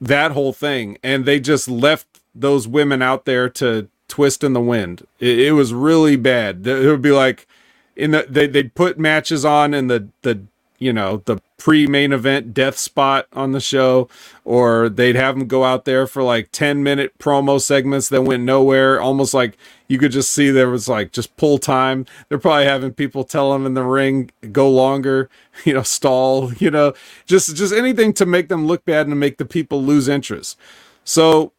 that 0.00 0.32
whole 0.32 0.52
thing 0.52 0.98
and 1.02 1.24
they 1.24 1.40
just 1.40 1.66
left 1.68 2.20
those 2.34 2.68
women 2.68 3.00
out 3.00 3.24
there 3.24 3.48
to 3.48 3.88
twist 4.08 4.44
in 4.44 4.52
the 4.52 4.60
wind. 4.60 5.06
It, 5.18 5.38
it 5.38 5.52
was 5.52 5.72
really 5.72 6.16
bad. 6.16 6.66
It 6.66 6.86
would 6.86 7.00
be 7.02 7.12
like 7.12 7.46
in 7.96 8.12
the 8.12 8.26
they 8.28 8.46
they'd 8.46 8.74
put 8.74 8.98
matches 8.98 9.44
on 9.44 9.74
in 9.74 9.88
the 9.88 10.08
the 10.22 10.42
you 10.78 10.92
know 10.92 11.22
the 11.26 11.40
pre-main 11.58 12.12
event 12.12 12.52
death 12.52 12.76
spot 12.76 13.28
on 13.32 13.52
the 13.52 13.60
show 13.60 14.08
or 14.44 14.88
they'd 14.88 15.14
have 15.14 15.38
them 15.38 15.46
go 15.46 15.62
out 15.62 15.84
there 15.84 16.08
for 16.08 16.24
like 16.24 16.50
10 16.50 16.82
minute 16.82 17.16
promo 17.18 17.60
segments 17.60 18.08
that 18.08 18.22
went 18.22 18.42
nowhere. 18.42 19.00
Almost 19.00 19.32
like 19.32 19.56
you 19.86 19.96
could 19.96 20.10
just 20.10 20.32
see 20.32 20.50
there 20.50 20.70
was 20.70 20.88
like 20.88 21.12
just 21.12 21.36
pull 21.36 21.58
time. 21.58 22.04
They're 22.28 22.38
probably 22.40 22.64
having 22.64 22.92
people 22.92 23.22
tell 23.22 23.52
them 23.52 23.64
in 23.64 23.74
the 23.74 23.84
ring 23.84 24.32
go 24.50 24.68
longer 24.68 25.30
you 25.64 25.72
know 25.72 25.84
stall 25.84 26.52
you 26.58 26.70
know. 26.70 26.94
Just 27.26 27.54
just 27.54 27.72
anything 27.72 28.12
to 28.14 28.26
make 28.26 28.48
them 28.48 28.66
look 28.66 28.84
bad 28.84 29.06
and 29.06 29.12
to 29.12 29.16
make 29.16 29.38
the 29.38 29.44
people 29.44 29.84
lose 29.84 30.08
interest. 30.08 30.58
So 31.04 31.52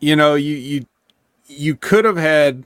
you 0.00 0.16
know 0.16 0.36
you 0.36 0.54
you 0.54 0.86
you 1.46 1.76
could 1.76 2.06
have 2.06 2.16
had 2.16 2.64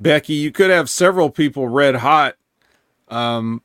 becky 0.00 0.34
you 0.34 0.50
could 0.50 0.70
have 0.70 0.88
several 0.88 1.30
people 1.30 1.68
red 1.68 1.96
hot 1.96 2.36
um 3.08 3.62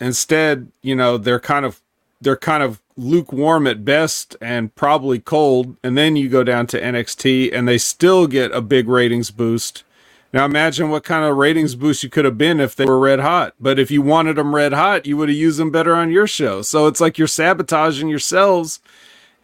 instead 0.00 0.70
you 0.82 0.94
know 0.94 1.18
they're 1.18 1.40
kind 1.40 1.64
of 1.64 1.80
they're 2.20 2.36
kind 2.36 2.62
of 2.62 2.80
lukewarm 2.96 3.66
at 3.66 3.84
best 3.84 4.36
and 4.40 4.74
probably 4.74 5.18
cold 5.18 5.76
and 5.82 5.98
then 5.98 6.16
you 6.16 6.28
go 6.28 6.42
down 6.42 6.66
to 6.66 6.80
NXT 6.80 7.52
and 7.52 7.68
they 7.68 7.78
still 7.78 8.26
get 8.26 8.50
a 8.52 8.62
big 8.62 8.88
ratings 8.88 9.30
boost. 9.30 9.84
Now 10.32 10.44
imagine 10.44 10.90
what 10.90 11.04
kind 11.04 11.24
of 11.24 11.36
ratings 11.36 11.74
boost 11.74 12.02
you 12.02 12.08
could 12.08 12.24
have 12.24 12.38
been 12.38 12.58
if 12.58 12.74
they 12.74 12.86
were 12.86 12.98
red 12.98 13.20
hot 13.20 13.54
but 13.60 13.78
if 13.78 13.90
you 13.90 14.00
wanted 14.00 14.36
them 14.36 14.54
red 14.54 14.72
hot 14.72 15.04
you 15.04 15.16
would 15.16 15.28
have 15.28 15.36
used 15.36 15.58
them 15.58 15.70
better 15.70 15.94
on 15.94 16.10
your 16.10 16.26
show. 16.26 16.62
So 16.62 16.86
it's 16.86 17.00
like 17.00 17.18
you're 17.18 17.28
sabotaging 17.28 18.08
yourselves 18.08 18.80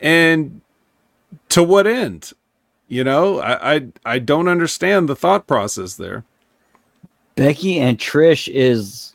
and 0.01 0.63
to 1.51 1.63
what 1.63 1.87
end 1.87 2.33
you 2.93 3.03
know 3.05 3.41
i 3.41 3.75
i, 3.75 3.87
I 4.05 4.19
don't 4.19 4.49
understand 4.49 5.09
the 5.09 5.17
thought 5.17 5.47
process 5.47 5.97
there 5.97 6.25
Becky 7.35 7.79
and 7.79 7.99
Trish 7.99 8.49
is 8.53 9.15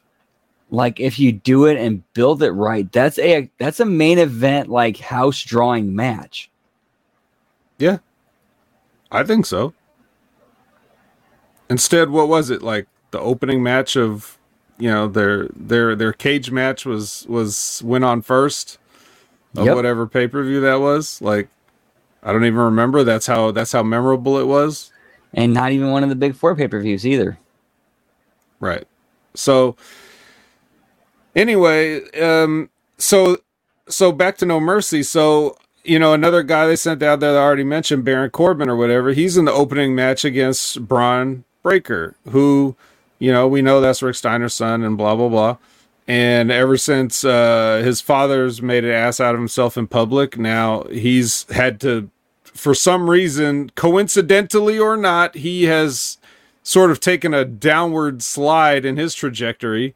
like 0.70 1.00
if 1.00 1.20
you 1.20 1.32
do 1.32 1.66
it 1.66 1.78
and 1.78 2.04
build 2.14 2.42
it 2.44 2.52
right, 2.52 2.92
that's 2.92 3.20
a 3.20 3.50
that's 3.58 3.80
a 3.80 3.86
main 3.86 4.18
event 4.18 4.70
like 4.70 4.98
house 4.98 5.44
drawing 5.44 5.96
match. 5.96 6.50
Yeah. 7.78 8.00
I 9.12 9.24
think 9.24 9.46
so. 9.46 9.74
Instead, 11.70 12.10
what 12.10 12.28
was 12.28 12.50
it? 12.50 12.62
Like 12.62 12.88
the 13.12 13.20
opening 13.20 13.64
match 13.64 13.96
of 13.96 14.38
you 14.80 14.90
know, 14.90 15.08
their 15.08 15.48
their 15.56 15.96
their 15.96 16.14
cage 16.14 16.52
match 16.52 16.86
was 16.86 17.26
was 17.30 17.82
went 17.86 18.04
on 18.04 18.22
first 18.22 18.78
of 19.56 19.66
yep. 19.66 19.76
whatever 19.76 20.06
pay-per-view 20.06 20.62
that 20.62 20.80
was. 20.80 21.22
Like 21.22 21.50
I 22.28 22.34
don't 22.34 22.44
even 22.44 22.60
remember. 22.60 23.06
That's 23.06 23.26
how 23.26 23.52
that's 23.52 23.72
how 23.72 23.84
memorable 23.84 24.38
it 24.38 24.48
was. 24.48 24.92
And 25.34 25.54
not 25.54 25.72
even 25.72 25.92
one 25.92 26.04
of 26.04 26.10
the 26.10 26.16
big 26.16 26.36
four 26.36 26.56
pay-per-views 26.56 27.08
either. 27.08 27.40
Right. 28.60 28.86
So 29.34 29.78
anyway, 31.36 32.10
um, 32.20 32.70
so 32.98 33.38
so 33.88 34.12
back 34.12 34.38
to 34.40 34.46
No 34.46 34.60
Mercy. 34.60 35.04
So 35.04 35.58
you 35.86 36.00
know, 36.00 36.14
another 36.14 36.44
guy 36.44 36.68
they 36.68 36.76
sent 36.76 37.02
out 37.02 37.22
there 37.22 37.32
that 37.32 37.40
I 37.40 37.42
already 37.42 37.64
mentioned, 37.64 38.04
Baron 38.04 38.30
Corbin 38.30 38.68
or 38.68 38.76
whatever. 38.76 39.14
He's 39.14 39.38
in 39.38 39.46
the 39.46 39.54
opening 39.54 39.96
match 39.96 40.26
against 40.26 40.86
Bron 40.86 41.46
Breakker, 41.64 42.18
who 42.32 42.76
you 43.20 43.32
know 43.32 43.48
we 43.48 43.62
know 43.62 43.80
that's 43.80 44.02
Rick 44.02 44.16
Steiner's 44.16 44.54
son, 44.54 44.84
and 44.84 44.98
blah 44.98 45.16
blah 45.16 45.30
blah. 45.30 45.58
And 46.10 46.52
ever 46.52 46.78
since 46.78 47.24
uh, 47.24 47.82
his 47.84 48.02
father's 48.02 48.62
made 48.62 48.86
an 48.86 48.92
ass 48.92 49.22
out 49.22 49.34
of 49.34 49.40
himself 49.40 49.78
in 49.78 49.88
public, 49.88 50.38
now 50.38 50.84
he's 50.84 51.44
had 51.52 51.82
to, 51.82 52.10
for 52.58 52.74
some 52.74 53.10
reason, 53.10 53.72
coincidentally 53.76 54.80
or 54.80 54.98
not, 54.98 55.36
he 55.36 55.64
has 55.64 56.18
sort 56.64 56.92
of 56.92 57.00
taken 57.00 57.34
a 57.34 57.46
downward 57.46 58.22
slide 58.22 58.86
in 58.86 58.98
his 58.98 59.14
trajectory 59.14 59.96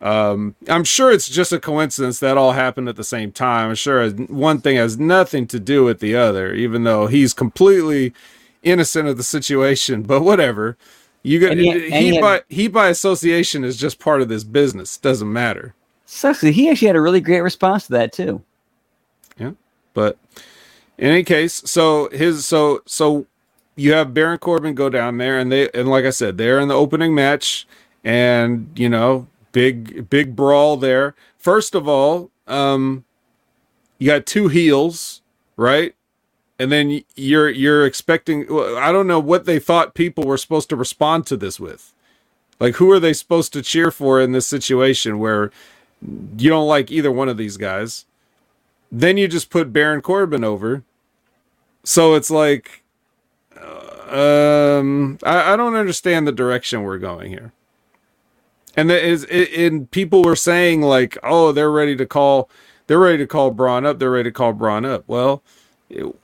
um, 0.00 0.54
I'm 0.68 0.84
sure 0.84 1.10
it's 1.10 1.28
just 1.28 1.52
a 1.52 1.58
coincidence 1.58 2.20
that 2.20 2.38
all 2.38 2.52
happened 2.52 2.88
at 2.88 2.96
the 2.96 3.04
same 3.04 3.32
time. 3.32 3.70
I'm 3.70 3.74
sure 3.74 4.08
one 4.10 4.60
thing 4.60 4.76
has 4.76 4.98
nothing 4.98 5.46
to 5.48 5.58
do 5.58 5.84
with 5.84 5.98
the 5.98 6.14
other, 6.14 6.52
even 6.54 6.84
though 6.84 7.08
he's 7.08 7.34
completely 7.34 8.14
innocent 8.62 9.08
of 9.08 9.16
the 9.16 9.24
situation. 9.24 10.02
But 10.02 10.22
whatever, 10.22 10.76
you 11.22 11.40
got 11.40 11.56
he, 11.56 11.90
he, 11.90 12.12
he, 12.12 12.20
by 12.20 12.42
he 12.48 12.68
by 12.68 12.88
association 12.88 13.64
is 13.64 13.76
just 13.76 13.98
part 13.98 14.22
of 14.22 14.28
this 14.28 14.44
business. 14.44 14.96
Doesn't 14.96 15.32
matter. 15.32 15.74
Sucks. 16.06 16.42
He 16.42 16.70
actually 16.70 16.86
had 16.86 16.96
a 16.96 17.00
really 17.00 17.20
great 17.20 17.40
response 17.40 17.86
to 17.86 17.92
that 17.92 18.12
too. 18.12 18.42
Yeah, 19.36 19.52
but 19.94 20.16
in 20.98 21.10
any 21.10 21.24
case, 21.24 21.62
so 21.64 22.08
his 22.10 22.44
so 22.46 22.82
so 22.86 23.26
you 23.76 23.92
have 23.92 24.12
Baron 24.12 24.38
Corbin 24.38 24.74
go 24.74 24.90
down 24.90 25.18
there, 25.18 25.38
and 25.38 25.50
they 25.50 25.70
and 25.70 25.88
like 25.88 26.04
I 26.04 26.10
said, 26.10 26.36
they're 26.36 26.58
in 26.60 26.68
the 26.68 26.74
opening 26.74 27.14
match, 27.14 27.66
and 28.04 28.70
you 28.74 28.88
know 28.88 29.28
big 29.52 30.10
big 30.10 30.34
brawl 30.36 30.76
there. 30.76 31.14
First 31.38 31.74
of 31.74 31.88
all, 31.88 32.30
um, 32.46 33.04
you 33.98 34.08
got 34.08 34.26
two 34.26 34.48
heels, 34.48 35.22
right? 35.56 35.94
And 36.58 36.72
then 36.72 37.02
you're 37.14 37.48
you're 37.48 37.86
expecting. 37.86 38.42
I 38.76 38.90
don't 38.90 39.06
know 39.06 39.20
what 39.20 39.44
they 39.44 39.60
thought 39.60 39.94
people 39.94 40.24
were 40.24 40.36
supposed 40.36 40.68
to 40.70 40.76
respond 40.76 41.26
to 41.26 41.36
this 41.36 41.60
with. 41.60 41.92
Like, 42.60 42.76
who 42.76 42.90
are 42.90 42.98
they 42.98 43.12
supposed 43.12 43.52
to 43.52 43.62
cheer 43.62 43.92
for 43.92 44.20
in 44.20 44.32
this 44.32 44.46
situation 44.46 45.20
where 45.20 45.52
you 46.36 46.50
don't 46.50 46.66
like 46.66 46.90
either 46.90 47.12
one 47.12 47.28
of 47.28 47.36
these 47.36 47.56
guys? 47.56 48.04
Then 48.90 49.16
you 49.16 49.28
just 49.28 49.50
put 49.50 49.72
Baron 49.72 50.00
Corbin 50.00 50.42
over. 50.42 50.82
So 51.88 52.16
it's 52.16 52.30
like, 52.30 52.82
um, 54.10 55.18
I, 55.22 55.54
I 55.54 55.56
don't 55.56 55.74
understand 55.74 56.26
the 56.26 56.32
direction 56.32 56.82
we're 56.82 56.98
going 56.98 57.30
here. 57.30 57.52
And 58.76 58.90
that 58.90 59.02
is 59.02 59.24
and 59.24 59.90
people 59.90 60.22
were 60.22 60.36
saying 60.36 60.82
like 60.82 61.16
oh 61.22 61.50
they're 61.50 61.70
ready 61.70 61.96
to 61.96 62.04
call 62.04 62.50
they're 62.86 62.98
ready 62.98 63.16
to 63.18 63.26
call 63.26 63.50
Bron 63.50 63.86
up 63.86 63.98
they're 63.98 64.10
ready 64.10 64.28
to 64.28 64.34
call 64.34 64.52
Bron 64.52 64.84
up. 64.84 65.04
Well 65.06 65.42
it, 65.88 66.14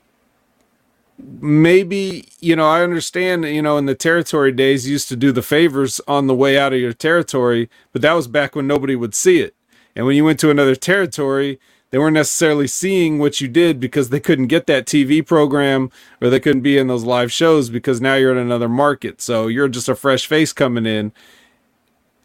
maybe 1.18 2.28
you 2.40 2.54
know 2.54 2.68
i 2.68 2.82
understand 2.82 3.44
you 3.44 3.62
know 3.62 3.76
in 3.78 3.86
the 3.86 3.94
territory 3.94 4.52
days 4.52 4.86
you 4.86 4.92
used 4.92 5.08
to 5.08 5.16
do 5.16 5.32
the 5.32 5.42
favors 5.42 6.00
on 6.06 6.26
the 6.26 6.34
way 6.34 6.58
out 6.58 6.72
of 6.72 6.80
your 6.80 6.92
territory 6.92 7.70
but 7.92 8.02
that 8.02 8.12
was 8.12 8.28
back 8.28 8.54
when 8.54 8.66
nobody 8.66 8.94
would 8.96 9.14
see 9.14 9.40
it. 9.40 9.54
And 9.96 10.06
when 10.06 10.16
you 10.16 10.24
went 10.24 10.40
to 10.40 10.50
another 10.50 10.76
territory 10.76 11.58
they 11.94 11.98
weren't 12.00 12.14
necessarily 12.14 12.66
seeing 12.66 13.20
what 13.20 13.40
you 13.40 13.46
did 13.46 13.78
because 13.78 14.08
they 14.08 14.18
couldn't 14.18 14.48
get 14.48 14.66
that 14.66 14.84
TV 14.84 15.24
program 15.24 15.92
or 16.20 16.28
they 16.28 16.40
couldn't 16.40 16.62
be 16.62 16.76
in 16.76 16.88
those 16.88 17.04
live 17.04 17.30
shows 17.30 17.70
because 17.70 18.00
now 18.00 18.16
you're 18.16 18.32
in 18.32 18.38
another 18.38 18.68
market. 18.68 19.20
So 19.20 19.46
you're 19.46 19.68
just 19.68 19.88
a 19.88 19.94
fresh 19.94 20.26
face 20.26 20.52
coming 20.52 20.86
in 20.86 21.12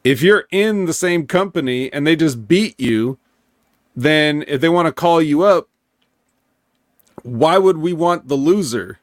if 0.03 0.21
you're 0.21 0.45
in 0.51 0.85
the 0.85 0.93
same 0.93 1.27
company 1.27 1.91
and 1.91 2.05
they 2.05 2.15
just 2.15 2.47
beat 2.47 2.79
you, 2.79 3.17
then 3.95 4.43
if 4.47 4.61
they 4.61 4.69
want 4.69 4.87
to 4.87 4.91
call 4.91 5.21
you 5.21 5.43
up, 5.43 5.67
why 7.23 7.57
would 7.57 7.77
we 7.77 7.93
want 7.93 8.27
the 8.27 8.35
loser? 8.35 8.99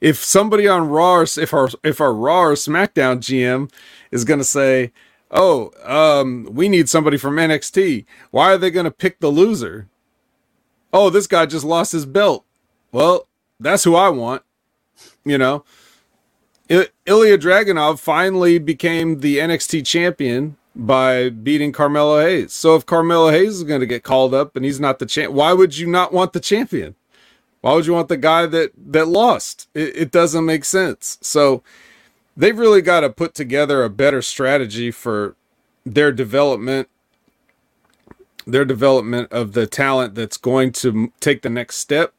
If 0.00 0.22
somebody 0.24 0.66
on 0.68 0.88
Raw, 0.88 1.20
if 1.22 1.54
our 1.54 1.68
if 1.82 2.00
our 2.00 2.12
Raw 2.12 2.42
or 2.42 2.52
SmackDown 2.54 3.18
GM 3.18 3.70
is 4.10 4.24
going 4.24 4.40
to 4.40 4.44
say, 4.44 4.92
"Oh, 5.30 5.72
um, 5.84 6.48
we 6.50 6.68
need 6.68 6.88
somebody 6.88 7.16
from 7.16 7.36
NXT," 7.36 8.04
why 8.30 8.52
are 8.52 8.58
they 8.58 8.70
going 8.70 8.84
to 8.84 8.90
pick 8.90 9.20
the 9.20 9.28
loser? 9.28 9.88
Oh, 10.92 11.10
this 11.10 11.26
guy 11.26 11.46
just 11.46 11.64
lost 11.64 11.92
his 11.92 12.06
belt. 12.06 12.44
Well, 12.92 13.26
that's 13.60 13.84
who 13.84 13.94
I 13.94 14.08
want. 14.08 14.42
You 15.24 15.38
know, 15.38 15.64
I- 16.70 16.88
Ilya 17.06 17.38
Dragunov 17.38 17.98
finally 17.98 18.58
became 18.58 19.20
the 19.20 19.38
NXT 19.38 19.84
champion 19.84 20.56
by 20.74 21.30
beating 21.30 21.72
Carmelo 21.72 22.20
Hayes. 22.20 22.52
So 22.52 22.76
if 22.76 22.86
Carmelo 22.86 23.30
Hayes 23.30 23.56
is 23.56 23.64
going 23.64 23.80
to 23.80 23.86
get 23.86 24.02
called 24.04 24.34
up 24.34 24.56
and 24.56 24.64
he's 24.64 24.80
not 24.80 24.98
the 24.98 25.06
champ, 25.06 25.32
why 25.32 25.52
would 25.52 25.78
you 25.78 25.86
not 25.86 26.12
want 26.12 26.32
the 26.32 26.40
champion? 26.40 26.94
Why 27.62 27.74
would 27.74 27.86
you 27.86 27.94
want 27.94 28.08
the 28.08 28.16
guy 28.16 28.46
that 28.46 28.72
that 28.92 29.08
lost? 29.08 29.68
It, 29.74 29.96
it 29.96 30.10
doesn't 30.12 30.44
make 30.44 30.64
sense. 30.64 31.18
So 31.20 31.62
they've 32.36 32.58
really 32.58 32.82
got 32.82 33.00
to 33.00 33.10
put 33.10 33.34
together 33.34 33.82
a 33.82 33.90
better 33.90 34.22
strategy 34.22 34.90
for 34.90 35.36
their 35.84 36.12
development 36.12 36.88
their 38.46 38.64
development 38.64 39.30
of 39.32 39.52
the 39.52 39.66
talent 39.66 40.14
that's 40.14 40.36
going 40.36 40.70
to 40.70 41.12
take 41.18 41.42
the 41.42 41.50
next 41.50 41.78
step 41.78 42.14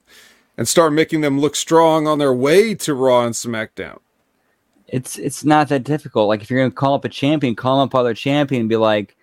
and 0.58 0.67
start 0.67 0.91
making 0.91 1.21
them 1.21 1.39
look 1.39 1.56
strong 1.56 2.06
on 2.06 2.19
their 2.19 2.34
way 2.34 2.75
to 2.75 2.93
Raw 2.93 3.23
and 3.23 3.34
SmackDown. 3.34 3.99
It's 4.88 5.17
it's 5.17 5.43
not 5.43 5.69
that 5.69 5.84
difficult. 5.84 6.27
Like 6.27 6.41
if 6.41 6.49
you're 6.49 6.60
gonna 6.60 6.71
call 6.71 6.93
up 6.93 7.06
a 7.06 7.10
champion, 7.10 7.56
call 7.56 7.82
up 7.82 7.95
other 7.95 8.13
champion 8.13 8.62
and 8.62 8.69
be 8.69 8.77
like, 8.77 9.15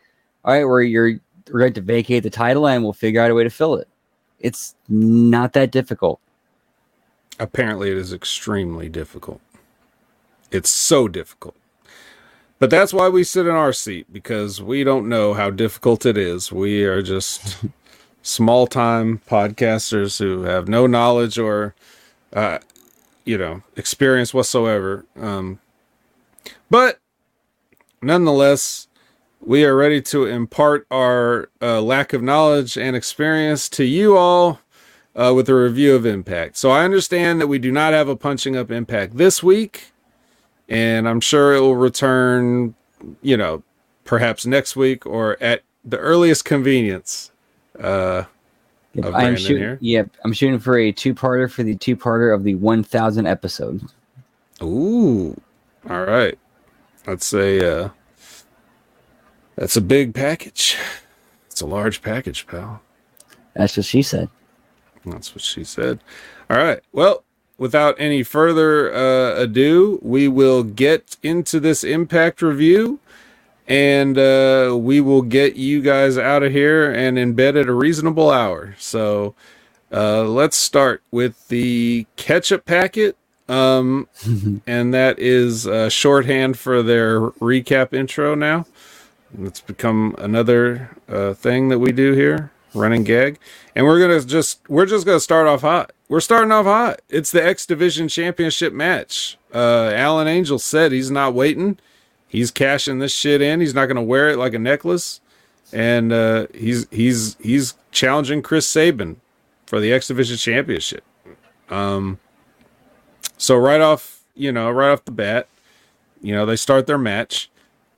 all 0.44 0.54
right, 0.54 0.64
we're 0.64 0.83
you're 0.83 1.20
we're 1.52 1.61
going 1.61 1.72
to 1.74 1.80
vacate 1.80 2.22
the 2.22 2.30
title 2.30 2.66
and 2.66 2.83
we'll 2.83 2.92
figure 2.92 3.20
out 3.20 3.30
a 3.30 3.35
way 3.35 3.44
to 3.44 3.50
fill 3.50 3.76
it. 3.76 3.88
It's 4.40 4.74
not 4.88 5.52
that 5.54 5.70
difficult. 5.70 6.20
Apparently, 7.38 7.90
it 7.90 7.96
is 7.96 8.12
extremely 8.12 8.88
difficult. 8.88 9.40
It's 10.55 10.71
so 10.71 11.09
difficult. 11.09 11.57
But 12.61 12.71
that's 12.71 12.95
why 12.95 13.09
we 13.09 13.25
sit 13.25 13.47
in 13.47 13.55
our 13.57 13.73
seat 13.73 14.12
because 14.12 14.62
we 14.62 14.85
don't 14.85 15.09
know 15.09 15.35
how 15.35 15.51
difficult 15.51 16.07
it 16.07 16.17
is. 16.17 16.53
We 16.53 16.85
are 16.85 17.03
just 17.03 17.57
small 18.23 18.69
time 18.69 19.21
podcasters 19.29 20.21
who 20.21 20.43
have 20.45 20.69
no 20.69 20.87
knowledge 20.87 21.38
or, 21.38 21.75
uh, 22.33 22.61
you 23.25 23.37
know, 23.37 23.64
experience 23.75 24.33
whatsoever. 24.33 25.05
Um, 25.21 25.59
but 26.71 27.01
nonetheless, 28.01 28.87
we 29.40 29.64
are 29.64 29.75
ready 29.75 30.01
to 30.03 30.27
impart 30.27 30.87
our 30.88 31.51
uh, 31.61 31.83
lack 31.83 32.12
of 32.12 32.23
knowledge 32.23 32.79
and 32.79 32.95
experience 32.95 33.69
to 33.71 33.83
you 33.83 34.17
all 34.17 34.61
uh, 35.17 35.33
with 35.35 35.49
a 35.49 35.55
review 35.55 35.97
of 35.97 36.07
Impact. 36.07 36.57
So 36.57 36.71
I 36.71 36.85
understand 36.85 37.40
that 37.40 37.49
we 37.49 37.59
do 37.59 37.73
not 37.73 37.93
have 37.93 38.09
a 38.09 38.14
punching 38.14 38.57
up 38.57 38.71
Impact 38.71 39.17
this 39.17 39.43
week, 39.43 39.90
and 40.68 41.09
I'm 41.09 41.20
sure 41.20 41.55
it 41.55 41.61
will 41.61 41.77
return, 41.77 42.74
you 43.22 43.37
know, 43.37 43.62
perhaps 44.05 44.46
next 44.46 44.77
week 44.77 45.07
or 45.07 45.37
at 45.42 45.62
the 45.85 45.98
earliest 45.98 46.44
convenience. 46.44 47.31
Uh, 47.79 48.24
Yep, 48.96 49.07
Of 49.07 49.14
I 49.16 49.24
am 49.24 49.35
shooting. 49.37 49.57
here? 49.57 49.79
Yep, 49.81 50.11
I'm 50.24 50.33
shooting 50.33 50.61
for 50.61 50.79
a 50.79 50.92
two-parter 50.92 51.50
for 51.50 51.64
the 51.64 51.74
two-parter 51.74 52.33
of 52.33 52.44
the 52.44 52.55
1,000 52.55 53.27
episode. 53.27 53.83
ooh, 54.62 55.31
all 55.90 56.05
right. 56.05 56.38
That's 57.05 57.35
a 57.35 57.83
uh, 57.87 57.88
that's 59.57 59.77
a 59.77 59.81
big 59.81 60.14
package. 60.14 60.77
It's 61.48 61.61
a 61.61 61.66
large 61.66 62.03
package, 62.03 62.46
pal. 62.46 62.83
That's 63.55 63.77
what 63.77 63.85
she 63.85 64.00
said. 64.00 64.29
That's 65.05 65.35
what 65.35 65.42
she 65.42 65.64
said. 65.64 65.98
All 66.48 66.57
right. 66.57 66.81
Well, 66.92 67.24
without 67.59 67.95
any 67.99 68.23
further 68.23 68.93
uh, 68.95 69.37
ado, 69.37 69.99
we 70.03 70.29
will 70.29 70.62
get 70.62 71.17
into 71.23 71.61
this 71.61 71.85
impact 71.85 72.43
review 72.43 73.01
and 73.67 74.19
uh, 74.19 74.77
we 74.79 75.01
will 75.01 75.23
get 75.23 75.57
you 75.57 75.81
guys 75.81 76.19
out 76.19 76.43
of 76.43 76.53
here 76.53 76.93
and 76.93 77.19
in 77.19 77.33
bed 77.33 77.57
at 77.57 77.67
a 77.67 77.73
reasonable 77.73 78.31
hour. 78.31 78.75
So 78.79 79.35
uh, 79.93 80.25
let's 80.25 80.57
start 80.57 81.03
with 81.11 81.49
the 81.49 82.07
ketchup 82.17 82.64
packet. 82.64 83.17
Um, 83.49 84.09
and 84.67 84.93
that 84.93 85.19
is 85.19 85.67
uh, 85.67 85.88
shorthand 85.88 86.59
for 86.59 86.83
their 86.83 87.21
recap 87.21 87.93
intro 87.93 88.35
now. 88.35 88.67
It's 89.43 89.61
become 89.61 90.14
another 90.19 90.90
uh, 91.09 91.35
thing 91.35 91.69
that 91.69 91.79
we 91.79 91.93
do 91.93 92.12
here, 92.12 92.53
running 92.73 93.03
gag. 93.05 93.38
And 93.75 93.85
we're 93.85 93.99
gonna 93.99 94.21
just 94.21 94.61
we're 94.69 94.87
just 94.87 95.07
gonna 95.07 95.21
start 95.21 95.49
off 95.49 95.62
hot. 95.62 95.93
We're 96.14 96.20
starting 96.20 96.53
off 96.53 96.66
hot. 96.66 97.03
It's 97.09 97.33
the 97.33 97.44
X 97.44 97.66
Division 97.66 98.07
Championship 98.07 98.72
match. 98.72 99.37
Uh, 99.53 99.90
Alan 99.92 100.29
Angel 100.29 100.61
said 100.61 100.92
he's 100.92 101.11
not 101.11 101.35
waiting. 101.35 101.77
He's 102.29 102.53
cashing 102.53 103.00
this 103.00 103.12
shit 103.12 103.42
in. 103.42 103.59
He's 103.59 103.74
not 103.74 103.87
gonna 103.87 104.00
wear 104.00 104.29
it 104.29 104.38
like 104.38 104.55
a 104.55 104.61
necklace, 104.61 105.20
and 105.72 106.12
uh, 106.12 106.46
he's 106.55 106.87
he's 106.92 107.35
he's 107.40 107.74
challenging 107.90 108.42
Chris 108.42 108.64
Sabin 108.64 109.20
for 109.66 109.81
the 109.81 109.92
X 109.92 110.07
Division 110.07 110.37
Championship. 110.37 111.03
Um, 111.68 112.20
so 113.37 113.57
right 113.57 113.81
off, 113.81 114.22
you 114.37 114.53
know, 114.53 114.70
right 114.70 114.92
off 114.92 115.05
the 115.07 115.11
bat, 115.11 115.48
you 116.22 116.33
know, 116.33 116.46
they 116.46 116.55
start 116.55 116.87
their 116.87 116.96
match 116.96 117.50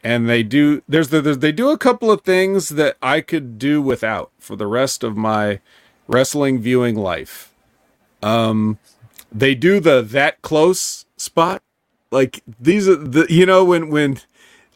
and 0.03 0.27
they 0.27 0.43
do 0.43 0.83
there's 0.89 1.11
the 1.11 1.21
there's, 1.21 1.41
they 1.41 1.53
do 1.53 1.69
a 1.69 1.77
couple 1.77 2.11
of 2.11 2.23
things 2.23 2.71
that 2.71 2.97
I 3.03 3.21
could 3.21 3.59
do 3.59 3.83
without 3.83 4.31
for 4.39 4.57
the 4.57 4.67
rest 4.67 5.05
of 5.05 5.19
my 5.19 5.61
wrestling 6.09 6.61
viewing 6.61 6.97
life. 6.97 7.53
Um 8.23 8.79
they 9.33 9.55
do 9.55 9.81
the 9.81 10.03
that 10.03 10.43
close 10.43 11.07
spot. 11.17 11.63
Like 12.11 12.43
these 12.61 12.89
are 12.89 12.97
the 12.97 13.27
you 13.29 13.47
know 13.47 13.65
when 13.65 13.91
when 13.91 14.19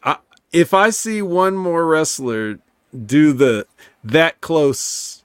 I, 0.03 0.17
if 0.53 0.73
I 0.73 0.89
see 0.91 1.21
one 1.21 1.55
more 1.55 1.85
wrestler 1.87 2.59
do 3.05 3.33
the 3.33 3.67
that 4.03 4.41
close 4.41 5.23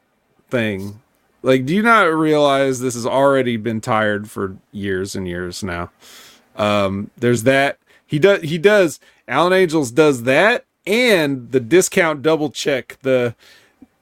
thing 0.50 1.00
like 1.42 1.66
do 1.66 1.74
you 1.74 1.82
not 1.82 2.04
realize 2.04 2.80
this 2.80 2.94
has 2.94 3.06
already 3.06 3.56
been 3.56 3.80
tired 3.80 4.30
for 4.30 4.56
years 4.72 5.16
and 5.16 5.28
years 5.28 5.62
now? 5.62 5.90
Um 6.56 7.10
there's 7.18 7.44
that. 7.44 7.78
He 8.06 8.18
does 8.18 8.42
he 8.42 8.58
does 8.58 9.00
alan 9.28 9.52
angels 9.52 9.90
does 9.90 10.24
that 10.24 10.64
and 10.86 11.50
the 11.52 11.60
discount 11.60 12.22
double 12.22 12.50
check 12.50 12.98
the 13.02 13.34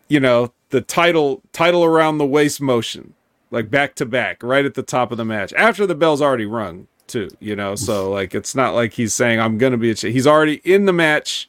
you 0.08 0.20
know 0.20 0.52
the 0.70 0.80
title 0.82 1.42
title 1.52 1.84
around 1.84 2.18
the 2.18 2.26
waist 2.26 2.60
motion 2.60 3.14
like 3.54 3.70
back 3.70 3.94
to 3.94 4.04
back 4.04 4.42
right 4.42 4.64
at 4.64 4.74
the 4.74 4.82
top 4.82 5.10
of 5.10 5.16
the 5.16 5.24
match 5.24 5.52
after 5.54 5.86
the 5.86 5.94
bell's 5.94 6.20
already 6.20 6.44
rung 6.44 6.86
too 7.06 7.28
you 7.40 7.54
know? 7.56 7.74
So 7.74 8.10
like 8.10 8.34
it's 8.34 8.54
not 8.54 8.74
like 8.74 8.94
he's 8.94 9.14
saying 9.14 9.40
i'm 9.40 9.56
gonna 9.58 9.78
be 9.78 9.90
a 9.90 9.94
he's 9.94 10.26
already 10.26 10.60
in 10.64 10.86
the 10.86 10.92
match 10.92 11.48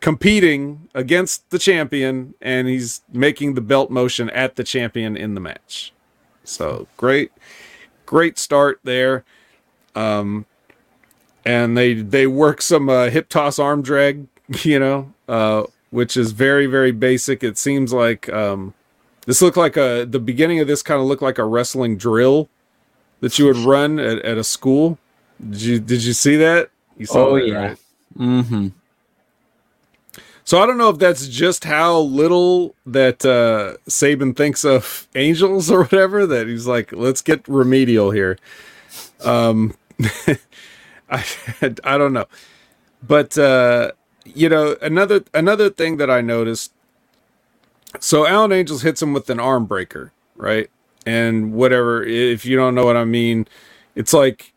competing 0.00 0.88
against 0.94 1.48
the 1.50 1.58
champion 1.58 2.34
and 2.40 2.68
he's 2.68 3.02
making 3.12 3.54
the 3.54 3.60
belt 3.60 3.90
motion 3.90 4.30
at 4.30 4.56
the 4.56 4.62
champion 4.64 5.16
in 5.16 5.34
the 5.34 5.40
match. 5.40 5.92
So 6.44 6.86
great 6.96 7.32
great 8.06 8.38
start 8.38 8.80
there. 8.84 9.24
Um 9.94 10.46
and 11.44 11.76
they 11.76 11.94
they 11.94 12.26
work 12.26 12.60
some 12.60 12.88
uh, 12.88 13.10
hip 13.10 13.28
toss 13.28 13.58
arm 13.58 13.82
drag 13.82 14.26
you 14.62 14.78
know 14.78 15.12
uh 15.28 15.64
which 15.90 16.16
is 16.16 16.32
very 16.32 16.66
very 16.66 16.92
basic. 16.92 17.42
It 17.42 17.58
seems 17.58 17.92
like 17.92 18.28
um 18.28 18.74
this 19.28 19.42
looked 19.44 19.56
like 19.56 19.76
a 19.76 20.06
the 20.08 20.18
beginning 20.18 20.58
of 20.58 20.66
this 20.66 20.82
kind 20.82 21.00
of 21.00 21.06
looked 21.06 21.22
like 21.22 21.38
a 21.38 21.44
wrestling 21.44 21.96
drill 21.96 22.48
that 23.20 23.38
you 23.38 23.44
would 23.44 23.56
run 23.58 24.00
at, 24.00 24.18
at 24.24 24.38
a 24.38 24.44
school 24.44 24.98
did 25.50 25.60
you 25.60 25.78
did 25.78 26.02
you 26.02 26.14
see 26.14 26.36
that 26.36 26.70
you 26.96 27.06
Oh, 27.12 27.36
that, 27.36 27.46
yeah. 27.46 27.74
Mm-hmm. 28.16 28.68
So 30.48 30.62
I 30.62 30.64
don't 30.64 30.78
know 30.78 30.88
if 30.88 30.98
that's 30.98 31.28
just 31.28 31.64
how 31.64 31.98
little 31.98 32.74
that 32.86 33.22
uh, 33.22 33.76
Sabin 33.86 34.32
thinks 34.32 34.64
of 34.64 35.06
angels 35.14 35.70
or 35.70 35.82
whatever. 35.82 36.26
That 36.26 36.48
he's 36.48 36.66
like, 36.66 36.90
let's 36.90 37.20
get 37.20 37.46
remedial 37.46 38.12
here. 38.12 38.38
Um, 39.22 39.74
I 41.10 41.24
I 41.84 41.98
don't 41.98 42.14
know, 42.14 42.24
but 43.06 43.36
uh, 43.36 43.92
you 44.24 44.48
know 44.48 44.76
another 44.80 45.22
another 45.34 45.68
thing 45.68 45.98
that 45.98 46.10
I 46.10 46.22
noticed. 46.22 46.72
So 48.00 48.26
Alan 48.26 48.52
Angels 48.52 48.82
hits 48.82 49.02
him 49.02 49.12
with 49.12 49.30
an 49.30 49.40
arm 49.40 49.66
breaker, 49.66 50.12
right? 50.36 50.70
And 51.06 51.52
whatever. 51.52 52.02
If 52.02 52.44
you 52.44 52.56
don't 52.56 52.74
know 52.74 52.84
what 52.84 52.96
I 52.96 53.04
mean, 53.04 53.48
it's 53.94 54.12
like 54.12 54.52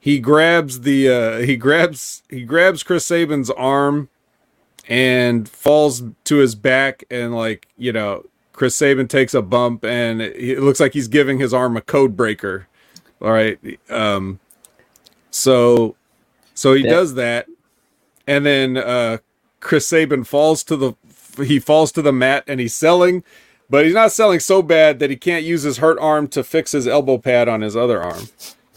he 0.00 0.18
grabs 0.18 0.80
the 0.80 1.08
uh, 1.08 1.38
he 1.38 1.56
grabs 1.56 2.22
he 2.28 2.44
grabs 2.44 2.82
Chris 2.82 3.06
Sabin's 3.06 3.50
arm 3.50 4.08
and 4.88 5.48
falls 5.48 6.02
to 6.24 6.36
his 6.36 6.54
back 6.54 7.04
and 7.10 7.34
like 7.34 7.68
you 7.78 7.92
know 7.92 8.24
chris 8.52 8.74
sabin 8.74 9.06
takes 9.06 9.32
a 9.32 9.40
bump 9.40 9.84
and 9.84 10.20
it, 10.20 10.60
looks 10.60 10.80
like 10.80 10.92
he's 10.92 11.06
giving 11.08 11.38
his 11.38 11.54
arm 11.54 11.76
a 11.76 11.80
code 11.80 12.16
breaker 12.16 12.66
all 13.20 13.30
right 13.30 13.58
um 13.90 14.40
so 15.30 15.94
so 16.54 16.74
he 16.74 16.82
Yeah. 16.82 16.90
does 16.90 17.14
that 17.14 17.46
and 18.26 18.44
then 18.44 18.76
uh 18.76 19.18
chris 19.60 19.86
sabin 19.86 20.24
falls 20.24 20.64
to 20.64 20.76
the 20.76 20.94
he 21.38 21.58
falls 21.58 21.92
to 21.92 22.02
the 22.02 22.12
mat 22.12 22.44
and 22.46 22.60
he's 22.60 22.74
selling 22.74 23.22
but 23.70 23.86
he's 23.86 23.94
not 23.94 24.12
selling 24.12 24.38
so 24.38 24.60
bad 24.60 24.98
that 24.98 25.08
he 25.08 25.16
can't 25.16 25.44
use 25.44 25.62
his 25.62 25.78
hurt 25.78 25.98
arm 25.98 26.28
to 26.28 26.44
fix 26.44 26.72
his 26.72 26.86
elbow 26.86 27.16
pad 27.16 27.48
on 27.48 27.60
his 27.60 27.76
other 27.76 28.02
arm 28.02 28.28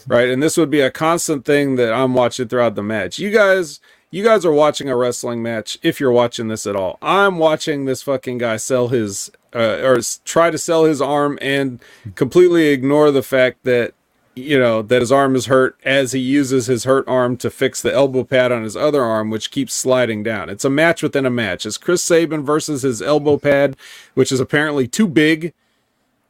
right? 0.06 0.28
And 0.28 0.42
this 0.42 0.56
would 0.56 0.70
be 0.70 0.80
a 0.80 0.90
constant 0.90 1.44
thing 1.44 1.76
that 1.76 1.92
i'm 1.92 2.14
watching 2.14 2.48
throughout 2.48 2.74
the 2.74 2.82
match. 2.82 3.18
You 3.18 3.30
guys 3.30 3.80
you 4.10 4.22
guys 4.22 4.44
are 4.44 4.52
watching 4.52 4.88
a 4.88 4.96
wrestling 4.96 5.42
match 5.42 5.78
if 5.82 6.00
you're 6.00 6.12
watching 6.12 6.48
this 6.48 6.66
at 6.66 6.76
all. 6.76 6.98
I'm 7.02 7.38
watching 7.38 7.84
this 7.84 8.02
fucking 8.02 8.38
guy 8.38 8.56
sell 8.56 8.88
his 8.88 9.30
uh, 9.54 9.80
or 9.82 9.98
try 10.24 10.50
to 10.50 10.58
sell 10.58 10.84
his 10.84 11.00
arm 11.00 11.38
and 11.42 11.80
completely 12.14 12.68
ignore 12.68 13.10
the 13.10 13.22
fact 13.22 13.64
that 13.64 13.94
you 14.36 14.58
know 14.58 14.82
that 14.82 15.00
his 15.00 15.10
arm 15.10 15.34
is 15.34 15.46
hurt 15.46 15.78
as 15.84 16.12
he 16.12 16.20
uses 16.20 16.66
his 16.66 16.84
hurt 16.84 17.06
arm 17.08 17.36
to 17.36 17.50
fix 17.50 17.82
the 17.82 17.92
elbow 17.92 18.22
pad 18.22 18.52
on 18.52 18.62
his 18.62 18.76
other 18.76 19.02
arm 19.02 19.30
which 19.30 19.50
keeps 19.50 19.72
sliding 19.72 20.22
down 20.22 20.48
it's 20.48 20.64
a 20.64 20.70
match 20.70 21.02
within 21.02 21.26
a 21.26 21.30
match 21.30 21.64
it's 21.64 21.78
chris 21.78 22.02
sabin 22.02 22.44
versus 22.44 22.82
his 22.82 23.00
elbow 23.00 23.38
pad 23.38 23.76
which 24.14 24.30
is 24.30 24.38
apparently 24.38 24.86
too 24.86 25.08
big 25.08 25.54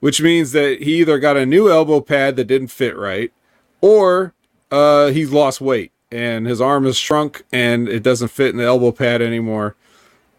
which 0.01 0.23
means 0.23 0.53
that 0.53 0.83
he 0.83 1.01
either 1.01 1.19
got 1.19 1.37
a 1.37 1.45
new 1.45 1.69
elbow 1.69 2.01
pad 2.01 2.37
that 2.37 2.45
didn't 2.45 2.69
fit 2.69 2.97
right 2.97 3.33
or 3.81 4.33
uh, 4.71 5.09
he's 5.09 5.33
lost 5.33 5.61
weight 5.61 5.93
and 6.11 6.47
his 6.47 6.61
arm 6.61 6.87
is 6.87 6.97
shrunk 6.97 7.45
and 7.53 7.89
it 7.89 8.03
doesn't 8.03 8.29
fit 8.29 8.51
in 8.51 8.57
the 8.57 8.65
elbow 8.65 8.93
pad 8.93 9.21
anymore. 9.21 9.75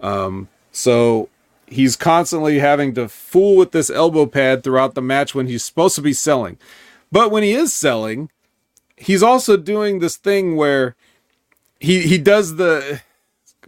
Um, 0.02 0.48
so 0.72 1.30
he's 1.66 1.96
constantly 1.96 2.60
having 2.60 2.94
to 2.96 3.10
fool 3.10 3.56
with 3.56 3.72
this 3.72 3.90
elbow 3.90 4.26
pad 4.26 4.64
throughout 4.64 4.96
the 4.96 5.02
match 5.02 5.36
when 5.36 5.48
he's 5.48 5.64
supposed 5.64 5.96
to 5.96 6.02
be 6.02 6.14
selling. 6.14 6.58
But 7.12 7.32
when 7.32 7.44
he 7.44 7.54
is 7.54 7.74
selling, 7.74 8.30
he's 8.96 9.24
also 9.24 9.58
doing 9.58 10.00
this 10.00 10.18
thing 10.18 10.56
where 10.56 10.96
he 11.80 12.02
he 12.02 12.18
does 12.18 12.56
the 12.56 13.02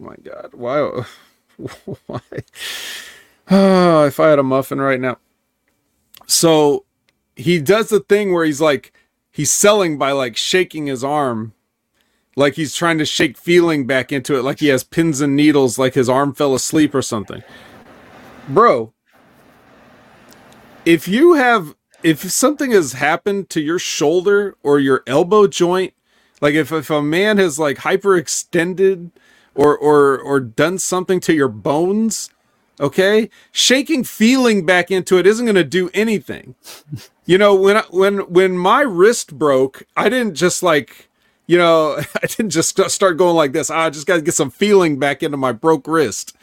my 0.04 0.16
god, 0.22 0.50
why 0.52 1.04
why? 2.06 2.20
Oh, 3.50 4.04
if 4.06 4.20
I 4.20 4.28
had 4.28 4.38
a 4.38 4.42
muffin 4.42 4.80
right 4.80 5.00
now. 5.00 5.18
So 6.26 6.84
he 7.36 7.60
does 7.60 7.88
the 7.88 8.00
thing 8.00 8.32
where 8.32 8.44
he's 8.44 8.60
like 8.60 8.92
he's 9.30 9.50
selling 9.50 9.98
by 9.98 10.12
like 10.12 10.36
shaking 10.36 10.86
his 10.86 11.02
arm. 11.02 11.54
Like 12.36 12.54
he's 12.54 12.74
trying 12.74 12.98
to 12.98 13.04
shake 13.04 13.36
feeling 13.36 13.86
back 13.86 14.12
into 14.12 14.36
it 14.38 14.42
like 14.42 14.60
he 14.60 14.68
has 14.68 14.84
pins 14.84 15.20
and 15.20 15.34
needles 15.34 15.78
like 15.78 15.94
his 15.94 16.08
arm 16.08 16.32
fell 16.34 16.54
asleep 16.54 16.94
or 16.94 17.02
something. 17.02 17.42
Bro 18.48 18.92
if 20.84 21.06
you 21.06 21.34
have 21.34 21.74
if 22.02 22.30
something 22.30 22.70
has 22.70 22.94
happened 22.94 23.50
to 23.50 23.60
your 23.60 23.78
shoulder 23.78 24.56
or 24.62 24.78
your 24.78 25.02
elbow 25.06 25.46
joint 25.46 25.94
like 26.40 26.54
if, 26.54 26.72
if 26.72 26.90
a 26.90 27.02
man 27.02 27.38
has 27.38 27.58
like 27.58 27.78
hyperextended 27.78 29.10
or 29.54 29.76
or 29.76 30.18
or 30.18 30.40
done 30.40 30.78
something 30.78 31.20
to 31.20 31.34
your 31.34 31.48
bones 31.48 32.30
okay 32.78 33.28
shaking 33.52 34.04
feeling 34.04 34.64
back 34.64 34.90
into 34.90 35.18
it 35.18 35.26
isn't 35.26 35.46
going 35.46 35.54
to 35.54 35.64
do 35.64 35.90
anything. 35.92 36.54
You 37.26 37.38
know 37.38 37.54
when 37.54 37.76
I, 37.76 37.82
when 37.90 38.18
when 38.32 38.56
my 38.56 38.80
wrist 38.80 39.38
broke 39.38 39.84
i 39.96 40.08
didn't 40.08 40.34
just 40.34 40.62
like 40.62 41.08
you 41.46 41.58
know 41.58 41.98
i 42.22 42.26
didn't 42.26 42.50
just 42.50 42.78
start 42.90 43.18
going 43.18 43.36
like 43.36 43.52
this 43.52 43.70
ah, 43.70 43.86
i 43.86 43.90
just 43.90 44.06
got 44.06 44.16
to 44.16 44.22
get 44.22 44.34
some 44.34 44.50
feeling 44.50 44.98
back 44.98 45.22
into 45.22 45.36
my 45.36 45.52
broke 45.52 45.86
wrist. 45.86 46.36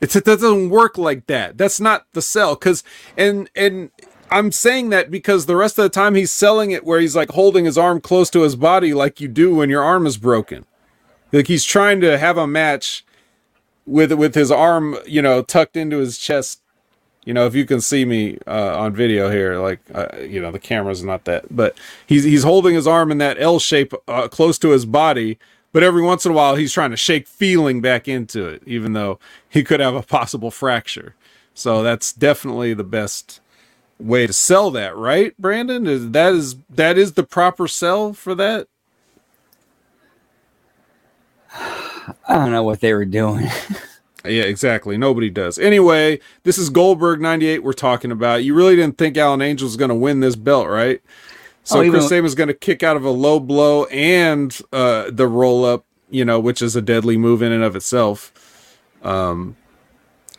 It 0.00 0.10
doesn't 0.24 0.70
work 0.70 0.98
like 0.98 1.26
that. 1.28 1.56
That's 1.56 1.78
not 1.78 2.06
the 2.12 2.22
sell 2.22 2.56
because 2.56 2.82
and 3.16 3.48
and 3.54 3.90
i'm 4.32 4.52
saying 4.52 4.90
that 4.90 5.10
because 5.10 5.46
the 5.46 5.56
rest 5.56 5.78
of 5.78 5.84
the 5.84 5.88
time 5.88 6.14
he's 6.14 6.32
selling 6.32 6.72
it 6.72 6.84
where 6.84 7.00
he's 7.00 7.16
like 7.16 7.30
holding 7.30 7.64
his 7.64 7.78
arm 7.78 8.00
close 8.00 8.30
to 8.30 8.42
his 8.42 8.56
body 8.56 8.94
like 8.94 9.20
you 9.20 9.28
do 9.28 9.54
when 9.54 9.70
your 9.70 9.82
arm 9.82 10.06
is 10.06 10.16
broken 10.16 10.64
like 11.32 11.46
he's 11.46 11.64
trying 11.64 12.00
to 12.00 12.18
have 12.18 12.36
a 12.36 12.46
match 12.46 13.04
with 13.86 14.12
with 14.12 14.34
his 14.34 14.50
arm, 14.50 14.96
you 15.06 15.22
know, 15.22 15.42
tucked 15.42 15.76
into 15.76 15.98
his 15.98 16.18
chest. 16.18 16.60
You 17.24 17.34
know, 17.34 17.46
if 17.46 17.54
you 17.54 17.64
can 17.64 17.80
see 17.80 18.04
me 18.04 18.38
uh, 18.48 18.76
on 18.78 18.94
video 18.94 19.30
here, 19.30 19.58
like 19.58 19.80
uh, 19.94 20.08
you 20.18 20.40
know, 20.40 20.50
the 20.50 20.58
camera's 20.58 21.04
not 21.04 21.24
that, 21.26 21.54
but 21.54 21.76
he's 22.06 22.24
he's 22.24 22.42
holding 22.42 22.74
his 22.74 22.86
arm 22.86 23.10
in 23.10 23.18
that 23.18 23.40
L 23.40 23.58
shape 23.58 23.92
uh, 24.08 24.28
close 24.28 24.58
to 24.60 24.70
his 24.70 24.86
body. 24.86 25.38
But 25.72 25.82
every 25.82 26.02
once 26.02 26.26
in 26.26 26.32
a 26.32 26.34
while, 26.34 26.56
he's 26.56 26.72
trying 26.72 26.90
to 26.90 26.98
shake 26.98 27.26
feeling 27.26 27.80
back 27.80 28.06
into 28.08 28.46
it, 28.46 28.62
even 28.66 28.92
though 28.92 29.18
he 29.48 29.64
could 29.64 29.80
have 29.80 29.94
a 29.94 30.02
possible 30.02 30.50
fracture. 30.50 31.14
So 31.54 31.82
that's 31.82 32.12
definitely 32.12 32.74
the 32.74 32.84
best 32.84 33.41
way 34.02 34.26
to 34.26 34.32
sell 34.32 34.70
that, 34.72 34.96
right, 34.96 35.36
Brandon? 35.38 35.86
Is 35.86 36.10
that 36.10 36.34
is 36.34 36.56
that 36.70 36.98
is 36.98 37.12
the 37.12 37.22
proper 37.22 37.68
sell 37.68 38.12
for 38.12 38.34
that? 38.34 38.68
I 42.28 42.34
don't 42.34 42.50
know 42.50 42.62
what 42.62 42.80
they 42.80 42.94
were 42.94 43.04
doing. 43.04 43.46
yeah, 44.24 44.42
exactly. 44.44 44.96
Nobody 44.96 45.30
does. 45.30 45.58
Anyway, 45.58 46.20
this 46.42 46.58
is 46.58 46.70
Goldberg 46.70 47.20
98 47.20 47.62
we're 47.62 47.72
talking 47.72 48.10
about. 48.10 48.44
You 48.44 48.54
really 48.54 48.76
didn't 48.76 48.98
think 48.98 49.16
Alan 49.16 49.42
Angel 49.42 49.66
was 49.66 49.76
going 49.76 49.90
to 49.90 49.94
win 49.94 50.20
this 50.20 50.36
belt, 50.36 50.68
right? 50.68 51.00
So 51.64 51.80
oh, 51.80 51.90
Chris 51.90 52.08
Sabin's 52.08 52.34
going 52.34 52.48
to 52.48 52.54
kick 52.54 52.82
out 52.82 52.96
of 52.96 53.04
a 53.04 53.10
low 53.10 53.38
blow 53.38 53.84
and 53.84 54.58
uh, 54.72 55.10
the 55.12 55.28
roll 55.28 55.64
up, 55.64 55.84
you 56.10 56.24
know, 56.24 56.40
which 56.40 56.60
is 56.60 56.74
a 56.74 56.82
deadly 56.82 57.16
move 57.16 57.40
in 57.40 57.52
and 57.52 57.62
of 57.62 57.76
itself. 57.76 58.32
Um, 59.02 59.56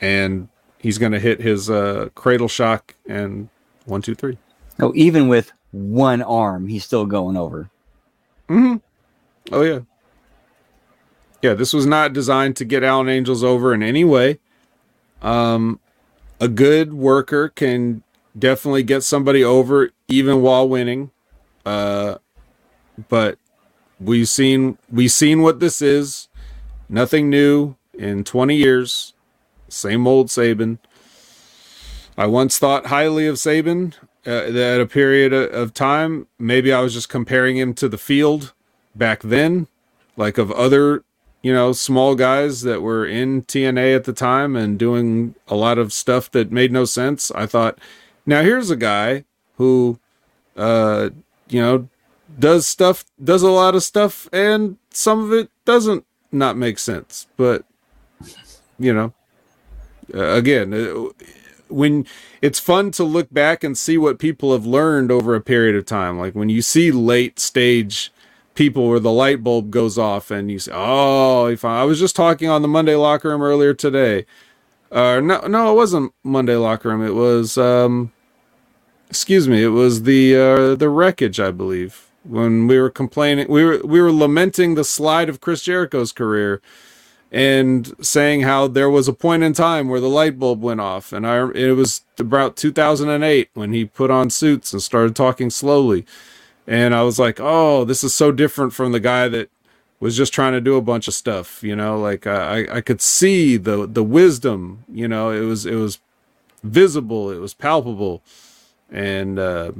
and 0.02 0.50
he's 0.80 0.98
going 0.98 1.14
to 1.14 1.20
hit 1.20 1.40
his 1.40 1.70
uh, 1.70 2.10
cradle 2.14 2.50
shock 2.50 2.96
and 3.08 3.50
one, 3.86 4.02
two, 4.02 4.16
three. 4.16 4.38
Oh, 4.80 4.92
even 4.96 5.28
with 5.28 5.52
one 5.72 6.22
arm, 6.22 6.68
he's 6.68 6.84
still 6.86 7.06
going 7.06 7.38
over. 7.38 7.70
Hmm. 8.48 8.78
Oh 9.52 9.62
yeah. 9.62 9.80
Yeah, 11.42 11.54
this 11.54 11.74
was 11.74 11.86
not 11.86 12.14
designed 12.14 12.56
to 12.58 12.66
get 12.66 12.84
Alan 12.84 13.10
Angels 13.10 13.44
over 13.44 13.74
in 13.74 13.84
any 13.84 14.06
way. 14.06 14.40
Um, 15.22 15.80
a 16.40 16.48
good 16.48 16.94
worker 16.94 17.50
can 17.50 18.04
definitely 18.38 18.84
get 18.84 19.04
somebody 19.04 19.44
over 19.44 19.92
even 20.08 20.42
while 20.42 20.68
winning. 20.68 21.12
Uh, 21.66 22.16
but 23.10 23.38
we've 24.00 24.30
seen 24.30 24.78
we've 24.92 25.12
seen 25.12 25.42
what 25.42 25.60
this 25.60 25.82
is. 25.82 26.30
Nothing 26.90 27.30
new 27.30 27.76
in 27.94 28.24
20 28.24 28.56
years. 28.56 29.14
Same 29.70 30.06
old 30.06 30.30
Sabin. 30.30 30.80
I 32.18 32.28
once 32.28 32.60
thought 32.60 32.88
highly 32.88 33.28
of 33.28 33.40
Sabin 33.40 33.94
uh, 34.26 34.30
at 34.30 34.82
a 34.82 34.86
period 34.86 35.34
of 35.34 35.74
time. 35.74 36.28
Maybe 36.38 36.72
I 36.72 36.82
was 36.82 36.94
just 36.94 37.10
comparing 37.10 37.58
him 37.58 37.74
to 37.76 37.90
the 37.90 37.98
field 37.98 38.54
back 38.96 39.22
then, 39.22 39.68
like 40.16 40.38
of 40.38 40.52
other 40.52 41.04
you 41.44 41.54
know, 41.54 41.74
small 41.74 42.16
guys 42.16 42.62
that 42.62 42.82
were 42.82 43.06
in 43.06 43.44
TNA 43.44 43.98
at 43.98 44.06
the 44.06 44.14
time 44.14 44.56
and 44.56 44.80
doing 44.80 45.36
a 45.50 45.56
lot 45.56 45.78
of 45.78 45.92
stuff 45.92 46.32
that 46.32 46.52
made 46.52 46.72
no 46.72 46.86
sense. 46.86 47.32
I 47.32 47.46
thought, 47.46 47.78
now 48.26 48.42
here's 48.42 48.70
a 48.70 48.78
guy 48.78 49.26
who, 49.58 50.00
uh, 50.56 51.10
you 51.50 51.62
know, 51.62 51.90
does 52.40 52.66
stuff, 52.66 53.04
does 53.22 53.44
a 53.44 53.52
lot 53.52 53.76
of 53.76 53.84
stuff, 53.84 54.30
and 54.32 54.78
some 54.90 55.22
of 55.22 55.34
it 55.34 55.50
doesn't 55.66 56.06
not 56.32 56.56
make 56.56 56.80
sense. 56.80 57.28
But, 57.36 57.66
you 58.80 58.94
know, 58.94 59.14
uh, 60.16 60.30
again, 60.30 60.74
when 61.74 62.06
it's 62.42 62.60
fun 62.60 62.92
to 62.92 63.04
look 63.04 63.34
back 63.34 63.64
and 63.64 63.78
see 63.78 63.98
what 63.98 64.20
people 64.20 64.54
have 64.54 64.66
learned 64.66 65.12
over 65.12 65.36
a 65.36 65.42
period 65.42 65.76
of 65.76 65.86
time, 65.86 66.18
like 66.20 66.36
when 66.36 66.50
you 66.50 66.62
see 66.62 66.92
late 66.92 67.40
stage 67.40 68.12
people 68.56 68.88
where 68.88 69.00
the 69.00 69.12
light 69.12 69.44
bulb 69.44 69.72
goes 69.72 69.98
off 69.98 70.32
and 70.32 70.52
you 70.52 70.60
say, 70.60 70.72
"Oh, 70.74 71.56
I 71.64 71.84
was 71.84 72.00
just 72.00 72.16
talking 72.16 72.50
on 72.50 72.62
the 72.62 72.68
Monday 72.68 72.96
locker 72.96 73.30
room 73.30 73.42
earlier 73.42 73.74
today." 73.74 74.26
Uh, 74.92 75.20
no, 75.20 75.40
no, 75.48 75.72
it 75.72 75.76
wasn't 75.76 76.14
Monday 76.24 76.56
locker 76.56 76.90
room. 76.90 77.04
It 77.06 77.16
was, 77.16 77.58
um, 77.58 78.12
excuse 79.10 79.48
me, 79.48 79.64
it 79.64 79.70
was 79.70 80.04
the 80.04 80.36
uh, 80.36 80.76
the 80.76 80.90
wreckage, 80.90 81.40
I 81.40 81.52
believe. 81.52 82.10
When 82.24 82.68
we 82.68 82.80
were 82.80 82.92
complaining, 82.92 83.48
we 83.50 83.64
were 83.66 83.82
we 83.84 84.02
were 84.02 84.12
lamenting 84.12 84.76
the 84.76 84.84
slide 84.84 85.30
of 85.30 85.42
Chris 85.42 85.64
Jericho's 85.64 86.12
career, 86.12 86.62
and 87.34 87.94
saying 88.06 88.42
how 88.42 88.68
there 88.68 88.90
was 88.90 89.10
a 89.10 89.14
point 89.14 89.44
in 89.44 89.54
time 89.54 89.90
where 89.90 90.00
the 90.00 90.10
light 90.10 90.40
bulb 90.40 90.62
went 90.62 90.82
off, 90.82 91.12
and 91.12 91.28
I 91.28 91.50
it 91.52 91.76
was 91.76 92.04
about 92.20 92.56
2008 92.56 93.50
when 93.56 93.74
he 93.74 93.86
put 93.86 94.12
on 94.12 94.30
suits 94.30 94.72
and 94.72 94.82
started 94.82 95.16
talking 95.16 95.50
slowly 95.50 96.06
and 96.68 96.96
I 96.96 97.04
was 97.04 97.20
like, 97.20 97.40
oh, 97.40 97.84
this 97.86 98.04
is 98.04 98.14
so 98.16 98.32
different 98.32 98.74
from 98.74 98.92
the 98.92 99.00
guy 99.00 99.28
that 99.28 99.50
was 100.00 100.16
just 100.16 100.34
trying 100.34 100.54
to 100.54 100.62
do 100.62 100.76
a 100.76 100.82
bunch 100.82 101.08
of 101.08 101.14
stuff. 101.14 101.64
You 101.64 101.76
know, 101.76 102.00
like 102.00 102.26
I 102.28 102.66
I 102.72 102.82
could 102.82 103.02
see 103.02 103.58
the 103.58 103.86
the 103.88 104.04
wisdom. 104.04 104.84
You 104.92 105.08
know, 105.08 105.32
it 105.32 105.42
was 105.42 105.66
it 105.66 105.76
was 105.76 106.00
visible, 106.64 107.32
it 107.32 107.40
was 107.40 107.54
palpable, 107.54 108.22
and 108.90 109.38
uh, 109.40 109.72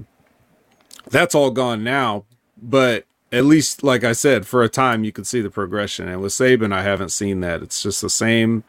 that's 1.10 1.36
all 1.36 1.52
gone 1.52 1.84
now. 1.84 2.26
But 2.62 3.06
at 3.34 3.46
least, 3.46 3.84
like 3.84 4.04
I 4.04 4.14
said, 4.14 4.46
for 4.46 4.62
a 4.62 4.70
time 4.70 5.04
you 5.04 5.12
could 5.12 5.26
see 5.26 5.42
the 5.42 5.50
progression. 5.50 6.08
And 6.08 6.22
with 6.22 6.34
Sabin, 6.34 6.72
I 6.72 6.84
haven't 6.84 7.10
seen 7.10 7.40
that. 7.40 7.64
It's 7.64 7.82
just 7.82 8.02
the 8.02 8.10
same 8.10 8.64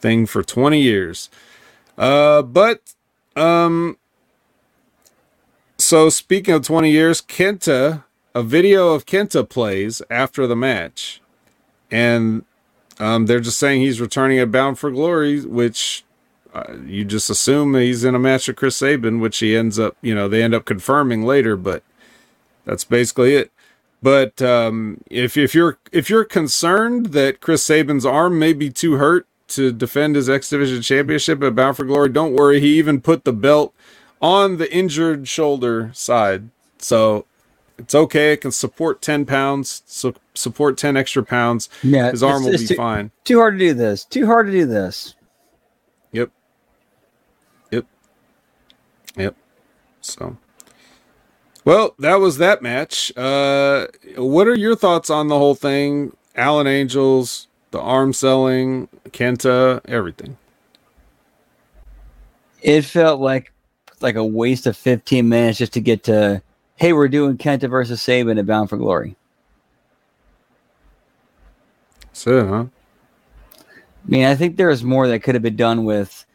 thing 0.00 0.24
for 0.24 0.44
20 0.44 0.80
years. 0.80 1.28
Uh, 1.98 2.42
but 2.42 2.94
um, 3.34 3.98
so 5.78 6.08
speaking 6.08 6.54
of 6.54 6.62
20 6.62 6.90
years, 6.92 7.20
Kenta, 7.20 8.04
a 8.36 8.42
video 8.44 8.90
of 8.94 9.04
Kenta 9.04 9.48
plays 9.48 10.00
after 10.08 10.46
the 10.46 10.56
match. 10.56 11.20
And 11.90 12.44
um, 13.00 13.26
they're 13.26 13.40
just 13.40 13.58
saying 13.58 13.80
he's 13.80 14.00
returning 14.00 14.38
at 14.38 14.52
Bound 14.52 14.78
for 14.78 14.92
Glory, 14.92 15.40
which 15.40 16.04
uh, 16.54 16.74
you 16.86 17.04
just 17.04 17.28
assume 17.30 17.74
he's 17.74 18.04
in 18.04 18.14
a 18.14 18.20
match 18.20 18.46
with 18.46 18.56
Chris 18.56 18.76
Sabin, 18.76 19.18
which 19.18 19.38
he 19.38 19.56
ends 19.56 19.76
up, 19.76 19.96
you 20.02 20.14
know, 20.14 20.28
they 20.28 20.40
end 20.40 20.54
up 20.54 20.64
confirming 20.64 21.24
later, 21.24 21.56
but 21.56 21.82
that's 22.64 22.84
basically 22.84 23.34
it. 23.34 23.50
But 24.04 24.42
um, 24.42 25.00
if 25.10 25.38
if 25.38 25.54
you're 25.54 25.78
if 25.90 26.10
you're 26.10 26.26
concerned 26.26 27.06
that 27.12 27.40
Chris 27.40 27.64
Sabin's 27.64 28.04
arm 28.04 28.38
may 28.38 28.52
be 28.52 28.68
too 28.68 28.96
hurt 28.96 29.26
to 29.48 29.72
defend 29.72 30.16
his 30.16 30.28
X 30.28 30.50
Division 30.50 30.82
Championship 30.82 31.42
at 31.42 31.54
Bound 31.54 31.78
for 31.78 31.86
Glory, 31.86 32.10
don't 32.10 32.34
worry. 32.34 32.60
He 32.60 32.76
even 32.76 33.00
put 33.00 33.24
the 33.24 33.32
belt 33.32 33.72
on 34.20 34.58
the 34.58 34.70
injured 34.70 35.26
shoulder 35.26 35.90
side. 35.94 36.50
So 36.76 37.24
it's 37.78 37.94
okay. 37.94 38.34
It 38.34 38.42
can 38.42 38.52
support 38.52 39.00
10 39.00 39.24
pounds, 39.24 39.82
so 39.86 40.12
support 40.34 40.76
10 40.76 40.98
extra 40.98 41.24
pounds. 41.24 41.70
Yeah, 41.82 42.10
his 42.10 42.22
arm 42.22 42.44
will 42.44 42.58
be 42.58 42.66
too, 42.66 42.74
fine. 42.74 43.10
Too 43.24 43.38
hard 43.38 43.54
to 43.54 43.58
do 43.58 43.72
this. 43.72 44.04
Too 44.04 44.26
hard 44.26 44.48
to 44.48 44.52
do 44.52 44.66
this. 44.66 45.14
Yep. 46.12 46.30
Yep. 47.70 47.86
Yep. 49.16 49.36
So, 50.02 50.36
Well, 51.64 51.94
that 51.98 52.16
was 52.16 52.38
that 52.38 52.62
match. 52.62 53.16
Uh, 53.16 53.86
what 54.16 54.46
are 54.46 54.56
your 54.56 54.76
thoughts 54.76 55.08
on 55.08 55.28
the 55.28 55.38
whole 55.38 55.54
thing? 55.54 56.14
Alan 56.36 56.66
Angels, 56.66 57.48
the 57.70 57.80
arm 57.80 58.12
selling, 58.12 58.88
Kenta, 59.10 59.80
everything. 59.86 60.36
It 62.60 62.82
felt 62.82 63.20
like 63.20 63.52
like 64.00 64.16
a 64.16 64.24
waste 64.24 64.66
of 64.66 64.76
15 64.76 65.28
minutes 65.28 65.58
just 65.58 65.72
to 65.72 65.80
get 65.80 66.02
to, 66.04 66.42
hey, 66.76 66.92
we're 66.92 67.08
doing 67.08 67.38
Kenta 67.38 67.70
versus 67.70 68.02
Sabin 68.02 68.38
at 68.38 68.46
Bound 68.46 68.68
for 68.68 68.76
Glory. 68.76 69.16
So, 72.12 72.46
huh? 72.46 72.64
I 73.56 74.10
mean, 74.10 74.24
I 74.26 74.34
think 74.34 74.56
there's 74.56 74.84
more 74.84 75.08
that 75.08 75.20
could 75.20 75.34
have 75.34 75.42
been 75.42 75.56
done 75.56 75.84
with 75.84 76.26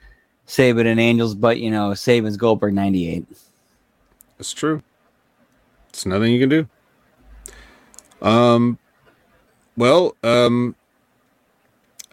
Sabin 0.47 0.87
and 0.87 0.99
Angels, 0.99 1.35
but 1.35 1.59
you 1.59 1.69
know, 1.69 1.93
Sabin's 1.93 2.37
Goldberg 2.37 2.73
98. 2.73 3.25
It's 4.39 4.51
true. 4.51 4.81
It's 5.89 6.05
nothing 6.05 6.31
you 6.33 6.39
can 6.39 6.49
do. 6.49 6.67
Um, 8.21 8.77
well, 9.77 10.15
um, 10.23 10.75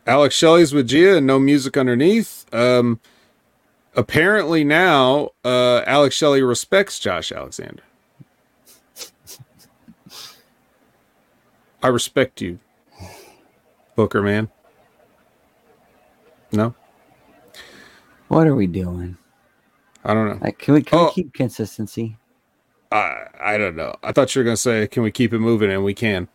Alex 0.06 0.34
Shelley's 0.34 0.72
with 0.72 0.88
Gia 0.88 1.16
and 1.18 1.26
no 1.26 1.38
music 1.38 1.76
underneath. 1.76 2.46
Um, 2.54 3.00
apparently 3.94 4.64
now, 4.64 5.30
uh, 5.44 5.82
Alex 5.86 6.14
Shelley 6.14 6.42
respects 6.42 6.98
Josh 6.98 7.32
Alexander. 7.32 7.82
I 11.82 11.88
respect 11.88 12.40
you, 12.40 12.58
Booker 13.94 14.22
man. 14.22 14.48
No, 16.52 16.74
What 18.28 18.46
are 18.46 18.54
we 18.54 18.66
doing? 18.66 19.16
I 20.04 20.14
don't 20.14 20.28
know. 20.28 20.38
Like, 20.40 20.58
can 20.58 20.74
we 20.74 20.82
can 20.82 20.98
Oh. 20.98 21.04
we 21.06 21.12
keep 21.12 21.32
consistency? 21.34 22.16
I 22.92 23.26
I 23.40 23.58
don't 23.58 23.76
know. 23.76 23.94
I 24.02 24.12
thought 24.12 24.34
you 24.34 24.40
were 24.40 24.44
gonna 24.44 24.56
say, 24.56 24.86
"Can 24.86 25.02
we 25.02 25.10
keep 25.10 25.32
it 25.32 25.38
moving?" 25.38 25.70
And 25.70 25.84
we 25.84 25.94
can. 25.94 26.28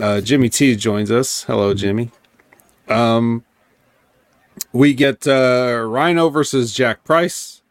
Uh, 0.00 0.20
Jimmy 0.20 0.48
T 0.48 0.76
joins 0.76 1.10
us. 1.10 1.44
Hello, 1.44 1.74
Jimmy. 1.74 2.10
Um, 2.88 3.44
we 4.72 4.94
get 4.94 5.26
uh, 5.26 5.84
Rhino 5.86 6.28
versus 6.28 6.72
Jack 6.72 7.04
Price. 7.04 7.62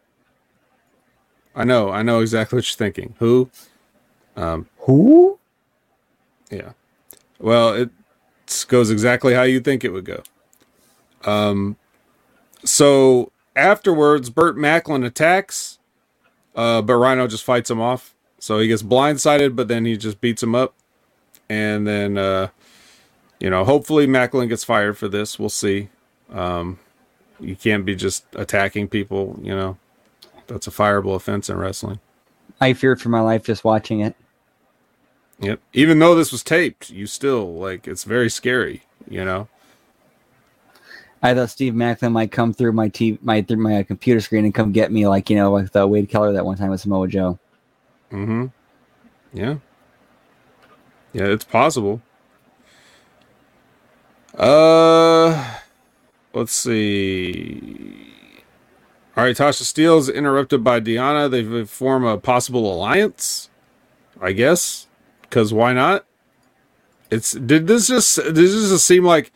I 1.56 1.64
know, 1.64 1.90
I 1.90 2.04
know 2.04 2.20
exactly 2.20 2.58
what 2.58 2.70
you're 2.70 2.78
thinking. 2.78 3.16
Who? 3.20 3.50
Um, 4.36 4.68
Who? 4.82 5.40
Yeah. 6.52 6.74
Well, 7.40 7.74
it 7.74 7.90
goes 8.68 8.92
exactly 8.92 9.34
how 9.34 9.44
you 9.44 9.60
think 9.60 9.84
it 9.84 9.92
would 9.92 10.06
go. 10.06 10.22
Um, 11.26 11.78
so 12.64 13.32
afterwards, 13.56 14.30
Burt 14.30 14.56
Macklin 14.56 15.04
attacks, 15.04 15.77
uh, 16.58 16.82
but 16.82 16.96
Rhino 16.96 17.28
just 17.28 17.44
fights 17.44 17.70
him 17.70 17.80
off. 17.80 18.14
So 18.40 18.60
he 18.60 18.68
gets 18.68 18.84
blindsided, 18.84 19.56
but 19.56 19.68
then 19.68 19.86
he 19.86 19.96
just 19.96 20.20
beats 20.20 20.44
him 20.44 20.56
up. 20.56 20.74
And 21.50 21.88
then, 21.88 22.18
uh, 22.18 22.50
you 23.40 23.50
know, 23.50 23.64
hopefully 23.64 24.08
Maclin 24.08 24.50
gets 24.50 24.64
fired 24.64 24.98
for 24.98 25.08
this. 25.08 25.40
We'll 25.40 25.50
see. 25.50 25.90
Um, 26.32 26.80
you 27.40 27.56
can't 27.56 27.86
be 27.86 27.96
just 27.96 28.26
attacking 28.34 28.90
people, 28.90 29.40
you 29.42 29.56
know. 29.56 29.78
That's 30.48 30.68
a 30.68 30.72
fireable 30.72 31.16
offense 31.16 31.50
in 31.50 31.58
wrestling. 31.58 32.00
I 32.60 32.74
feared 32.74 33.02
for 33.02 33.10
my 33.10 33.22
life 33.22 33.46
just 33.46 33.64
watching 33.64 34.00
it. 34.00 34.16
Yep. 35.40 35.60
Even 35.74 36.00
though 36.00 36.16
this 36.16 36.32
was 36.32 36.44
taped, 36.44 36.90
you 36.90 37.06
still 37.06 37.56
like 37.56 37.88
it's 37.88 38.04
very 38.04 38.30
scary, 38.30 38.84
you 39.08 39.24
know. 39.24 39.48
I 41.28 41.34
thought 41.34 41.50
Steve 41.50 41.74
Maclin 41.74 42.14
might 42.14 42.32
come 42.32 42.54
through 42.54 42.72
my 42.72 42.88
TV, 42.88 43.22
my 43.22 43.42
through 43.42 43.58
my 43.58 43.84
computer 43.84 44.22
screen 44.22 44.46
and 44.46 44.54
come 44.54 44.72
get 44.72 44.94
me, 44.94 45.08
like 45.08 45.30
you 45.30 45.36
know, 45.36 45.52
like 45.52 45.74
the 45.74 45.86
Wade 45.86 46.08
Keller 46.08 46.32
that 46.32 46.46
one 46.46 46.56
time 46.56 46.70
with 46.70 46.80
Samoa 46.80 47.06
Joe. 47.10 47.38
Mm-hmm. 48.14 48.46
Yeah. 49.34 49.58
Yeah, 51.12 51.26
it's 51.26 51.44
possible. 51.44 52.02
Uh 54.38 55.60
let's 56.34 56.54
see. 56.54 58.14
All 59.18 59.26
right, 59.26 59.36
Tasha 59.36 59.64
Steelz 59.64 60.14
interrupted 60.14 60.64
by 60.64 60.80
Deonna. 60.80 61.30
They 61.30 61.66
form 61.66 62.06
a 62.06 62.18
possible 62.18 62.74
alliance, 62.74 63.50
I 64.22 64.32
guess. 64.32 64.88
Because 65.24 65.52
why 65.52 65.74
not? 65.74 66.06
It's 67.12 67.34
did 67.34 67.68
this 67.68 67.88
just 67.88 68.16
did 68.16 68.36
this 68.36 68.70
just 68.70 68.88
seem 68.88 69.04
like, 69.04 69.34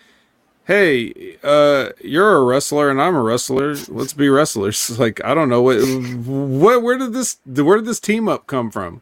hey, 0.65 1.37
uh, 1.43 1.89
you're 2.03 2.35
a 2.35 2.43
wrestler 2.43 2.89
and 2.89 3.01
I'm 3.01 3.15
a 3.15 3.21
wrestler. 3.21 3.75
Let's 3.89 4.13
be 4.13 4.29
wrestlers. 4.29 4.97
Like 4.99 5.23
I 5.25 5.33
don't 5.33 5.49
know 5.49 5.61
what 5.61 5.77
what 6.25 6.83
where 6.83 6.97
did 6.97 7.13
this 7.13 7.37
where 7.45 7.77
did 7.77 7.85
this 7.85 7.99
team 7.99 8.29
up 8.29 8.47
come 8.47 8.71
from? 8.71 9.01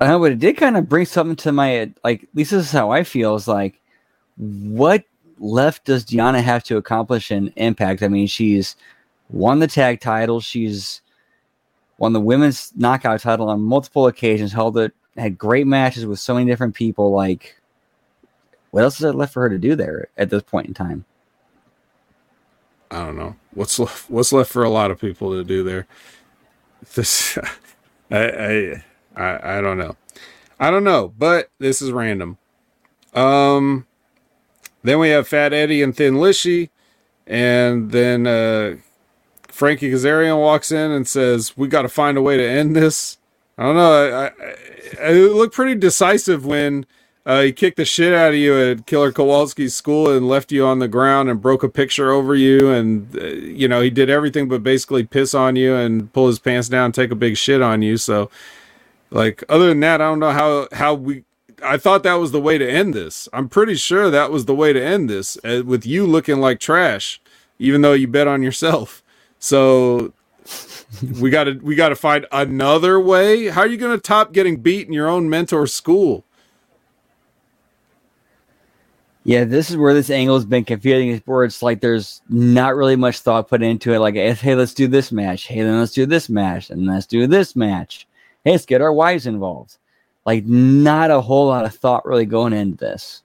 I 0.00 0.08
know, 0.08 0.18
but 0.20 0.32
it 0.32 0.38
did 0.38 0.56
kind 0.56 0.76
of 0.76 0.88
bring 0.88 1.06
something 1.06 1.36
to 1.36 1.52
my 1.52 1.92
like. 2.04 2.24
At 2.24 2.28
least 2.34 2.52
this 2.52 2.66
is 2.66 2.72
how 2.72 2.90
I 2.90 3.04
feel. 3.04 3.34
Is 3.34 3.48
like, 3.48 3.80
what 4.36 5.04
left 5.38 5.84
does 5.86 6.04
Deonna 6.06 6.42
have 6.42 6.64
to 6.64 6.78
accomplish 6.78 7.30
in 7.30 7.52
Impact? 7.56 8.02
I 8.02 8.08
mean, 8.08 8.26
she's 8.26 8.76
won 9.30 9.58
the 9.58 9.66
tag 9.66 10.00
title. 10.00 10.40
She's 10.40 11.02
won 11.98 12.14
the 12.14 12.20
women's 12.20 12.72
knockout 12.76 13.20
title 13.20 13.50
on 13.50 13.60
multiple 13.60 14.06
occasions. 14.06 14.52
Held 14.52 14.78
it. 14.78 14.92
Had 15.16 15.38
great 15.38 15.66
matches 15.66 16.06
with 16.06 16.18
so 16.20 16.34
many 16.34 16.50
different 16.50 16.74
people. 16.74 17.12
Like, 17.12 17.59
what 18.70 18.84
else 18.84 18.94
is 18.94 19.00
there 19.00 19.12
left 19.12 19.32
for 19.32 19.42
her 19.42 19.48
to 19.48 19.58
do 19.58 19.74
there 19.74 20.08
at 20.16 20.30
this 20.30 20.42
point 20.42 20.68
in 20.68 20.74
time? 20.74 21.04
I 22.90 23.04
don't 23.04 23.16
know 23.16 23.36
what's 23.54 23.78
left. 23.78 24.10
What's 24.10 24.32
left 24.32 24.50
for 24.50 24.64
a 24.64 24.70
lot 24.70 24.90
of 24.90 25.00
people 25.00 25.32
to 25.32 25.44
do 25.44 25.62
there. 25.62 25.86
This, 26.94 27.38
I, 28.10 28.24
I, 28.24 28.84
I, 29.16 29.58
I 29.58 29.60
don't 29.60 29.78
know. 29.78 29.96
I 30.58 30.70
don't 30.70 30.84
know, 30.84 31.12
but 31.16 31.50
this 31.58 31.80
is 31.80 31.92
random. 31.92 32.38
Um, 33.14 33.86
then 34.82 34.98
we 34.98 35.10
have 35.10 35.28
Fat 35.28 35.52
Eddie 35.52 35.82
and 35.82 35.96
Thin 35.96 36.14
Lishy, 36.14 36.70
and 37.26 37.90
then 37.92 38.26
uh, 38.26 38.76
Frankie 39.48 39.90
Kazarian 39.90 40.38
walks 40.38 40.70
in 40.70 40.90
and 40.90 41.06
says, 41.06 41.56
"We 41.56 41.68
got 41.68 41.82
to 41.82 41.88
find 41.88 42.18
a 42.18 42.22
way 42.22 42.36
to 42.36 42.48
end 42.48 42.74
this." 42.76 43.18
I 43.56 43.62
don't 43.64 43.76
know. 43.76 43.92
I, 43.92 44.26
I, 44.26 44.30
I 45.06 45.12
it 45.12 45.32
looked 45.32 45.54
pretty 45.54 45.74
decisive 45.74 46.44
when 46.44 46.86
uh, 47.30 47.42
he 47.42 47.52
kicked 47.52 47.76
the 47.76 47.84
shit 47.84 48.12
out 48.12 48.30
of 48.30 48.34
you 48.34 48.58
at 48.58 48.86
Killer 48.86 49.12
Kowalski's 49.12 49.72
school 49.72 50.10
and 50.10 50.26
left 50.26 50.50
you 50.50 50.66
on 50.66 50.80
the 50.80 50.88
ground 50.88 51.30
and 51.30 51.40
broke 51.40 51.62
a 51.62 51.68
picture 51.68 52.10
over 52.10 52.34
you. 52.34 52.70
And, 52.70 53.16
uh, 53.16 53.26
you 53.26 53.68
know, 53.68 53.80
he 53.80 53.88
did 53.88 54.10
everything 54.10 54.48
but 54.48 54.64
basically 54.64 55.04
piss 55.04 55.32
on 55.32 55.54
you 55.54 55.76
and 55.76 56.12
pull 56.12 56.26
his 56.26 56.40
pants 56.40 56.68
down 56.68 56.90
take 56.90 57.12
a 57.12 57.14
big 57.14 57.36
shit 57.36 57.62
on 57.62 57.82
you. 57.82 57.98
So, 57.98 58.32
like, 59.12 59.44
other 59.48 59.68
than 59.68 59.78
that, 59.78 60.00
I 60.00 60.06
don't 60.06 60.18
know 60.18 60.32
how, 60.32 60.66
how 60.72 60.94
we. 60.94 61.22
I 61.62 61.76
thought 61.76 62.02
that 62.02 62.14
was 62.14 62.32
the 62.32 62.40
way 62.40 62.58
to 62.58 62.68
end 62.68 62.94
this. 62.94 63.28
I'm 63.32 63.48
pretty 63.48 63.76
sure 63.76 64.10
that 64.10 64.32
was 64.32 64.46
the 64.46 64.54
way 64.54 64.72
to 64.72 64.82
end 64.82 65.08
this 65.08 65.38
uh, 65.44 65.62
with 65.64 65.86
you 65.86 66.06
looking 66.06 66.40
like 66.40 66.58
trash, 66.58 67.20
even 67.60 67.82
though 67.82 67.92
you 67.92 68.08
bet 68.08 68.26
on 68.26 68.42
yourself. 68.42 69.04
So 69.38 70.12
we 71.20 71.30
got 71.30 71.44
to 71.44 71.60
we 71.62 71.76
got 71.76 71.90
to 71.90 71.96
find 71.96 72.26
another 72.32 72.98
way. 72.98 73.50
How 73.50 73.60
are 73.60 73.68
you 73.68 73.76
going 73.76 73.96
to 73.96 74.02
top 74.02 74.32
getting 74.32 74.56
beat 74.56 74.88
in 74.88 74.92
your 74.92 75.08
own 75.08 75.30
mentor 75.30 75.68
school? 75.68 76.24
Yeah, 79.30 79.44
this 79.44 79.70
is 79.70 79.76
where 79.76 79.94
this 79.94 80.10
angle 80.10 80.34
has 80.34 80.44
been 80.44 80.64
confusing. 80.64 81.22
Where 81.24 81.44
it's 81.44 81.62
like 81.62 81.80
there's 81.80 82.20
not 82.28 82.74
really 82.74 82.96
much 82.96 83.20
thought 83.20 83.46
put 83.46 83.62
into 83.62 83.92
it. 83.92 84.00
Like, 84.00 84.16
hey, 84.16 84.56
let's 84.56 84.74
do 84.74 84.88
this 84.88 85.12
match. 85.12 85.46
Hey, 85.46 85.62
then 85.62 85.78
let's 85.78 85.92
do 85.92 86.04
this 86.04 86.28
match, 86.28 86.68
and 86.68 86.84
let's 86.84 87.06
do 87.06 87.28
this 87.28 87.54
match. 87.54 88.08
Hey, 88.42 88.50
let's 88.50 88.66
get 88.66 88.82
our 88.82 88.92
wives 88.92 89.28
involved. 89.28 89.78
Like, 90.26 90.46
not 90.46 91.12
a 91.12 91.20
whole 91.20 91.46
lot 91.46 91.64
of 91.64 91.72
thought 91.72 92.04
really 92.04 92.24
going 92.24 92.52
into 92.52 92.76
this. 92.76 93.22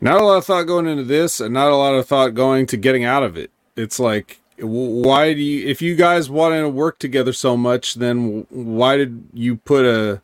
Not 0.00 0.20
a 0.20 0.24
lot 0.24 0.38
of 0.38 0.46
thought 0.46 0.64
going 0.64 0.88
into 0.88 1.04
this, 1.04 1.38
and 1.38 1.54
not 1.54 1.70
a 1.70 1.76
lot 1.76 1.94
of 1.94 2.04
thought 2.04 2.34
going 2.34 2.66
to 2.66 2.76
getting 2.76 3.04
out 3.04 3.22
of 3.22 3.36
it. 3.36 3.52
It's 3.76 4.00
like, 4.00 4.40
why 4.58 5.34
do 5.34 5.40
you? 5.40 5.68
If 5.68 5.80
you 5.80 5.94
guys 5.94 6.28
wanted 6.28 6.62
to 6.62 6.68
work 6.68 6.98
together 6.98 7.32
so 7.32 7.56
much, 7.56 7.94
then 7.94 8.44
why 8.50 8.96
did 8.96 9.22
you 9.32 9.54
put 9.54 9.84
a? 9.84 10.20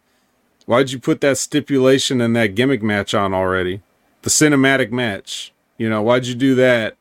Why 0.66 0.78
did 0.78 0.92
you 0.92 0.98
put 0.98 1.20
that 1.22 1.38
stipulation 1.38 2.20
and 2.20 2.34
that 2.36 2.54
gimmick 2.54 2.82
match 2.82 3.14
on 3.14 3.32
already? 3.32 3.80
The 4.22 4.30
cinematic 4.30 4.90
match. 4.90 5.52
You 5.78 5.88
know, 5.88 6.02
why'd 6.02 6.26
you 6.26 6.34
do 6.34 6.54
that 6.56 6.96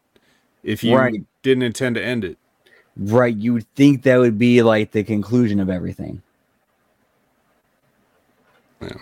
if 0.63 0.84
you 0.84 0.95
Right. 0.95 1.24
didn't 1.41 1.63
intend 1.63 1.95
to 1.95 2.03
end 2.03 2.24
it? 2.24 2.38
Right? 2.95 3.36
You 3.36 3.53
would 3.53 3.68
think 3.76 4.03
that 4.03 4.18
would 4.18 4.38
be 4.38 4.61
like 4.61 4.91
the 4.91 5.03
conclusion 5.03 5.59
of 5.59 5.70
everything. 5.70 6.22
Yeah. 8.82 8.97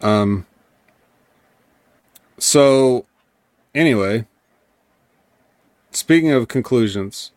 Um. 0.00 0.46
So, 2.38 3.06
anyway, 3.74 4.26
speaking 5.90 6.30
of 6.30 6.46
conclusions, 6.48 7.32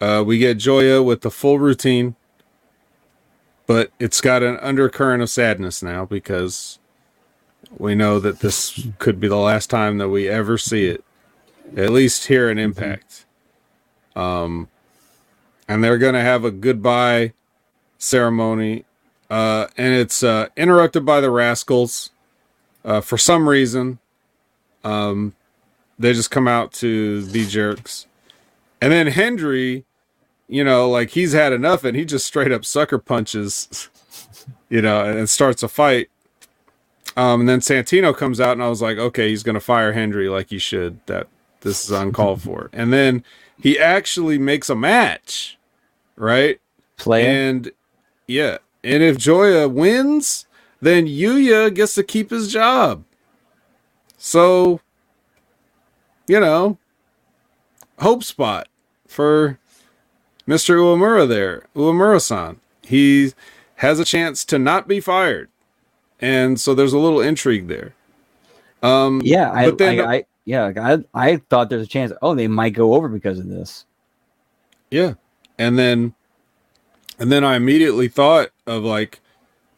uh, 0.00 0.22
we 0.26 0.38
get 0.38 0.58
Joya 0.58 1.02
with 1.02 1.22
the 1.22 1.30
full 1.30 1.58
routine, 1.58 2.14
but 3.66 3.90
it's 3.98 4.20
got 4.20 4.42
an 4.42 4.58
undercurrent 4.58 5.22
of 5.22 5.30
sadness 5.30 5.82
now 5.82 6.04
because 6.04 6.78
we 7.78 7.94
know 7.94 8.20
that 8.20 8.40
this 8.40 8.88
could 8.98 9.18
be 9.18 9.28
the 9.28 9.36
last 9.36 9.70
time 9.70 9.98
that 9.98 10.08
we 10.08 10.28
ever 10.28 10.56
see 10.56 10.86
it, 10.86 11.04
at 11.76 11.90
least 11.90 12.26
here 12.26 12.50
in 12.50 12.58
Impact. 12.58 13.24
Um, 14.14 14.68
and 15.68 15.82
they're 15.82 15.98
gonna 15.98 16.22
have 16.22 16.44
a 16.44 16.50
goodbye 16.50 17.32
ceremony, 17.98 18.84
uh, 19.28 19.66
and 19.76 19.94
it's 19.94 20.22
uh, 20.22 20.48
interrupted 20.56 21.04
by 21.04 21.20
the 21.20 21.28
Rascalz. 21.30 22.10
Uh, 22.84 23.00
for 23.00 23.18
some 23.18 23.48
reason, 23.48 23.98
um, 24.84 25.34
they 25.98 26.12
just 26.12 26.30
come 26.30 26.46
out 26.46 26.72
to 26.74 27.26
be 27.26 27.44
jerks, 27.44 28.06
and 28.80 28.92
then 28.92 29.08
Hendry, 29.08 29.85
you 30.48 30.64
know, 30.64 30.88
like 30.88 31.10
he's 31.10 31.32
had 31.32 31.52
enough, 31.52 31.84
and 31.84 31.96
he 31.96 32.04
just 32.04 32.26
straight 32.26 32.52
up 32.52 32.64
sucker 32.64 32.98
punches, 32.98 33.88
you 34.68 34.82
know, 34.82 35.04
and 35.04 35.28
starts 35.28 35.62
a 35.62 35.68
fight. 35.68 36.08
Um, 37.16 37.40
and 37.40 37.48
then 37.48 37.60
Santino 37.60 38.16
comes 38.16 38.40
out, 38.40 38.52
and 38.52 38.62
I 38.62 38.68
was 38.68 38.82
like, 38.82 38.98
okay, 38.98 39.30
he's 39.30 39.42
gonna 39.42 39.60
fire 39.60 39.92
Hendry 39.92 40.28
like 40.28 40.50
he 40.50 40.58
should. 40.58 41.00
That 41.06 41.28
this 41.60 41.84
is 41.84 41.90
uncalled 41.90 42.42
for. 42.42 42.70
And 42.72 42.92
then 42.92 43.24
he 43.60 43.78
actually 43.78 44.38
makes 44.38 44.68
a 44.68 44.76
match, 44.76 45.58
right? 46.16 46.60
Play. 46.96 47.26
And 47.26 47.70
yeah, 48.26 48.58
and 48.84 49.02
if 49.02 49.18
Joya 49.18 49.68
wins, 49.68 50.46
then 50.80 51.06
Yuya 51.06 51.74
gets 51.74 51.94
to 51.94 52.02
keep 52.02 52.30
his 52.30 52.52
job. 52.52 53.04
So, 54.18 54.80
you 56.28 56.40
know, 56.40 56.78
hope 57.98 58.22
spot 58.24 58.68
for 59.06 59.58
Mr. 60.46 60.76
Uemura 60.76 61.28
there, 61.28 61.64
Uemura-san. 61.74 62.60
He 62.82 63.32
has 63.76 63.98
a 63.98 64.04
chance 64.04 64.44
to 64.46 64.58
not 64.58 64.86
be 64.86 65.00
fired. 65.00 65.48
And 66.20 66.58
so 66.60 66.74
there's 66.74 66.92
a 66.92 66.98
little 66.98 67.20
intrigue 67.20 67.68
there. 67.68 67.94
Um 68.82 69.20
Yeah, 69.24 69.50
I, 69.52 69.64
but 69.66 69.78
then- 69.78 70.00
I, 70.00 70.14
I 70.16 70.24
yeah, 70.44 70.72
I, 70.76 70.98
I 71.12 71.36
thought 71.50 71.70
there's 71.70 71.82
a 71.82 71.88
chance. 71.88 72.12
Oh, 72.22 72.34
they 72.36 72.46
might 72.46 72.72
go 72.72 72.94
over 72.94 73.08
because 73.08 73.40
of 73.40 73.48
this. 73.48 73.84
Yeah. 74.92 75.14
And 75.58 75.76
then 75.78 76.14
and 77.18 77.32
then 77.32 77.42
I 77.44 77.56
immediately 77.56 78.06
thought 78.08 78.50
of 78.66 78.84
like, 78.84 79.20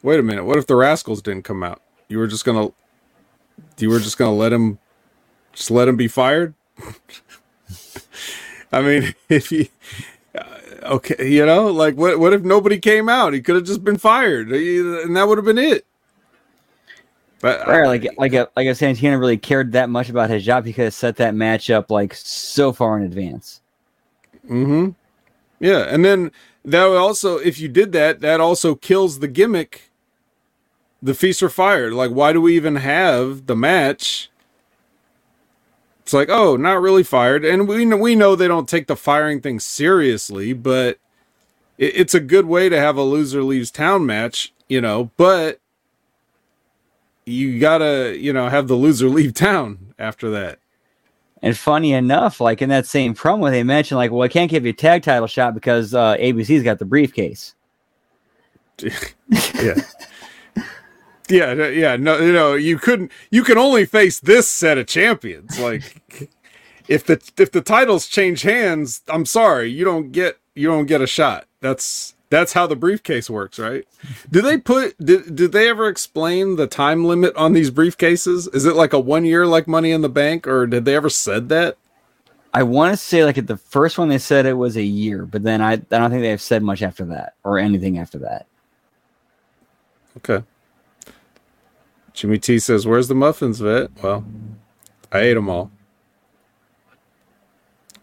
wait 0.03 0.21
a 0.21 0.23
minute, 0.23 0.45
what 0.45 0.59
if 0.59 0.66
the 0.66 0.77
rascals 0.77 1.23
didn't 1.23 1.45
come 1.45 1.62
out? 1.62 1.81
You 2.09 2.19
were 2.19 2.27
just 2.27 2.45
gonna 2.45 2.69
you 3.79 3.89
were 3.89 4.01
just 4.01 4.19
gonna 4.19 4.35
let 4.37 4.53
him 4.53 4.79
just 5.53 5.71
let 5.71 5.89
him 5.89 5.97
be 5.97 6.09
fired? 6.09 6.55
I 8.73 8.83
mean, 8.83 9.14
if 9.29 9.49
he 9.49 9.62
uh, 9.62 9.66
okay, 10.83 11.29
you 11.29 11.45
know, 11.45 11.66
like 11.68 11.97
what 11.97 12.18
what 12.18 12.33
if 12.33 12.43
nobody 12.43 12.79
came 12.79 13.09
out? 13.09 13.33
He 13.33 13.41
could 13.41 13.57
have 13.57 13.64
just 13.64 13.85
been 13.85 13.99
fired, 13.99 14.51
and 14.51 15.16
that 15.16 15.29
would 15.29 15.39
have 15.39 15.45
been 15.45 15.59
it. 15.59 15.85
But 17.41 17.66
Right, 17.68 17.87
like 17.87 18.07
like 18.18 18.33
a 18.33 18.49
like 18.57 18.66
a 18.66 18.70
Santino 18.70 19.18
really 19.18 19.39
cared 19.39 19.72
that 19.72 19.89
much 19.89 20.09
about 20.09 20.31
his 20.31 20.45
job, 20.45 20.64
he 20.64 20.72
could 20.72 20.85
have 20.85 20.95
set 20.95 21.16
that 21.16 21.35
match 21.35 21.70
up 21.70 21.91
like 21.91 22.14
so 22.14 22.72
far 22.72 22.99
in 22.99 23.05
advance. 23.05 23.61
Mm-hmm. 24.49 24.91
Yeah, 25.61 25.81
and 25.89 26.05
then 26.05 26.33
that 26.64 26.87
would 26.87 26.99
also, 26.99 27.39
if 27.39 27.59
you 27.59 27.68
did 27.68 27.93
that, 27.93 28.20
that 28.20 28.41
also 28.41 28.74
kills 28.74 29.20
the 29.20 29.29
gimmick. 29.29 29.91
The 31.01 31.14
feast 31.14 31.45
or 31.45 31.49
fired. 31.49 31.93
Like, 31.93 32.11
why 32.11 32.33
do 32.33 32.41
we 32.41 32.57
even 32.57 32.74
have 32.76 33.47
the 33.47 33.55
match? 33.55 34.31
It's 36.09 36.14
like, 36.14 36.30
oh, 36.30 36.56
not 36.56 36.80
really 36.80 37.02
fired, 37.02 37.44
and 37.44 37.68
we 37.68 37.84
know, 37.84 37.98
we 37.98 38.14
know 38.14 38.34
they 38.34 38.48
don't 38.48 38.66
take 38.66 38.86
the 38.86 38.96
firing 38.96 39.42
thing 39.42 39.61
seriously, 39.61 40.54
but 40.54 40.96
it, 41.76 41.96
it's 41.96 42.14
a 42.14 42.20
good 42.20 42.46
way 42.46 42.70
to 42.70 42.80
have 42.80 42.96
a 42.96 43.02
loser 43.02 43.42
leaves 43.42 43.70
town 43.70 44.06
match, 44.06 44.54
you 44.70 44.80
know. 44.80 45.11
But 45.18 45.61
you 47.26 47.61
gotta, 47.61 48.16
you 48.18 48.32
know, 48.32 48.48
have 48.48 48.68
the 48.68 48.74
loser 48.74 49.06
leave 49.11 49.34
town 49.34 49.92
after 49.98 50.30
that. 50.30 50.61
And 51.42 51.54
funny 51.54 51.92
enough, 51.92 52.40
like 52.40 52.62
in 52.62 52.70
that 52.70 52.86
same 52.86 53.14
promo, 53.14 53.50
they 53.50 53.62
mentioned 53.62 53.98
like, 53.98 54.11
well, 54.11 54.22
I 54.22 54.28
can't 54.28 54.50
give 54.50 54.64
you 54.64 54.70
a 54.70 54.72
tag 54.72 55.02
title 55.02 55.26
shot 55.26 55.52
because 55.52 55.92
uh, 55.92 56.16
ABC's 56.16 56.62
got 56.62 56.78
the 56.78 56.86
briefcase. 56.86 57.54
yeah 59.62 59.74
yeah 61.29 61.53
yeah 61.68 61.97
no 61.97 62.18
you 62.18 62.33
know 62.33 62.55
you 62.55 62.79
couldn't 62.79 63.12
you 63.31 63.45
can 63.45 63.59
only 63.59 63.85
face 63.85 64.20
this 64.20 64.49
set 64.49 64.79
of 64.79 64.87
champions. 64.87 65.59
Like 65.59 66.03
if 66.89 67.05
the 67.05 67.20
if 67.37 67.53
the 67.53 67.61
titles 67.61 68.07
change 68.07 68.43
hands 68.43 69.03
i'm 69.09 69.26
sorry 69.26 69.68
you 69.68 69.85
don't 69.85 70.11
get 70.11 70.39
you 70.55 70.68
don't 70.68 70.87
get 70.87 71.01
a 71.01 71.07
shot. 71.07 71.47
That's 71.61 72.14
that's 72.31 72.53
how 72.53 72.66
the 72.66 72.76
briefcase 72.76 73.31
works 73.31 73.59
right? 73.59 73.87
Do 74.31 74.43
they 74.43 74.59
put 74.59 74.99
did, 74.99 75.37
did 75.37 75.53
they 75.53 75.68
ever 75.68 75.89
explain 75.89 76.57
the 76.57 76.66
time 76.66 77.05
limit 77.05 77.35
on 77.37 77.53
these 77.53 77.70
briefcases? 77.70 78.55
Is 78.55 78.64
it 78.64 78.74
like 78.74 78.93
a 78.93 79.01
one 79.01 79.24
year 79.24 79.47
like 79.47 79.68
money 79.68 79.93
in 79.93 80.03
the 80.03 80.09
bank 80.09 80.47
or 80.47 80.66
did 80.66 80.85
they 80.85 80.97
ever 80.97 81.11
said 81.11 81.49
that? 81.51 81.76
I 82.53 82.62
want 82.64 82.93
to 82.93 82.97
say 82.97 83.24
like 83.24 83.39
at 83.39 83.47
the 83.47 83.57
first 83.57 83.99
one 83.99 84.09
they 84.09 84.18
said 84.18 84.47
it 84.47 84.55
was 84.55 84.76
a 84.76 84.83
year, 84.83 85.24
but 85.24 85.43
then 85.43 85.62
I 85.62 85.74
I 85.74 85.76
don't 85.76 86.11
think 86.11 86.22
they've 86.22 86.41
said 86.41 86.62
much 86.62 86.83
after 86.83 87.05
that 87.07 87.35
or 87.45 87.59
anything 87.59 87.99
after 87.99 88.18
that. 88.18 88.47
Okay. 90.18 90.45
Jimmy 92.19 92.39
T 92.39 92.59
says, 92.59 92.85
"Where's 92.85 93.07
the 93.07 93.14
muffins, 93.14 93.61
vet?" 93.61 93.91
Well, 94.03 94.25
I 95.12 95.21
ate 95.21 95.35
them 95.35 95.49
all. 95.49 95.71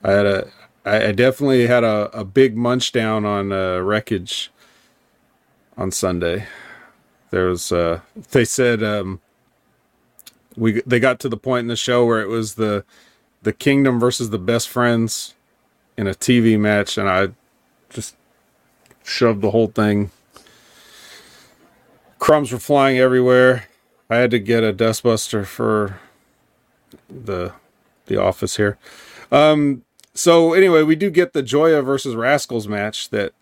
I 0.02 0.12
had 0.12 0.26
a, 0.26 0.48
I 0.86 1.12
definitely 1.12 1.68
had 1.68 1.84
a, 1.84 2.10
a 2.18 2.24
big 2.24 2.56
munch 2.56 2.94
down 2.94 3.26
on 3.26 3.52
uh, 3.52 3.80
wreckage 3.80 4.52
on 5.78 5.92
Sunday. 5.92 6.48
There 7.32 7.48
was, 7.48 7.74
uh, 7.74 8.00
they 8.32 8.46
said, 8.46 8.82
um, 8.82 9.20
we 10.56 10.82
they 10.86 11.02
got 11.02 11.20
to 11.20 11.30
the 11.30 11.36
point 11.36 11.66
in 11.66 11.68
the 11.68 11.76
show 11.76 12.06
where 12.06 12.22
it 12.22 12.30
was 12.30 12.56
the, 12.56 12.86
the 13.44 13.52
Kingdom 13.52 14.00
versus 14.00 14.30
the 14.30 14.40
Best 14.40 14.70
Friends, 14.70 15.34
in 15.98 16.08
a 16.08 16.14
TV 16.14 16.58
match, 16.58 16.98
and 16.98 17.10
I 17.10 17.30
just 17.90 18.16
shoved 19.04 19.42
the 19.42 19.52
whole 19.52 19.68
thing 19.68 20.12
crumbs 22.26 22.52
were 22.52 22.58
flying 22.58 22.98
everywhere. 22.98 23.68
I 24.10 24.18
had 24.18 24.32
to 24.32 24.40
get 24.40 24.64
a 24.64 24.74
dustbuster 24.74 25.46
for 25.46 26.00
the 27.10 27.54
the 28.06 28.22
office 28.22 28.58
here. 28.58 28.78
Um, 29.32 29.84
so 30.14 30.54
anyway, 30.54 30.84
we 30.84 30.96
do 30.96 31.10
get 31.10 31.34
the 31.34 31.42
Joya 31.42 31.82
versus 31.82 32.16
Rascalz 32.16 32.68
match 32.68 33.10
that 33.10 33.34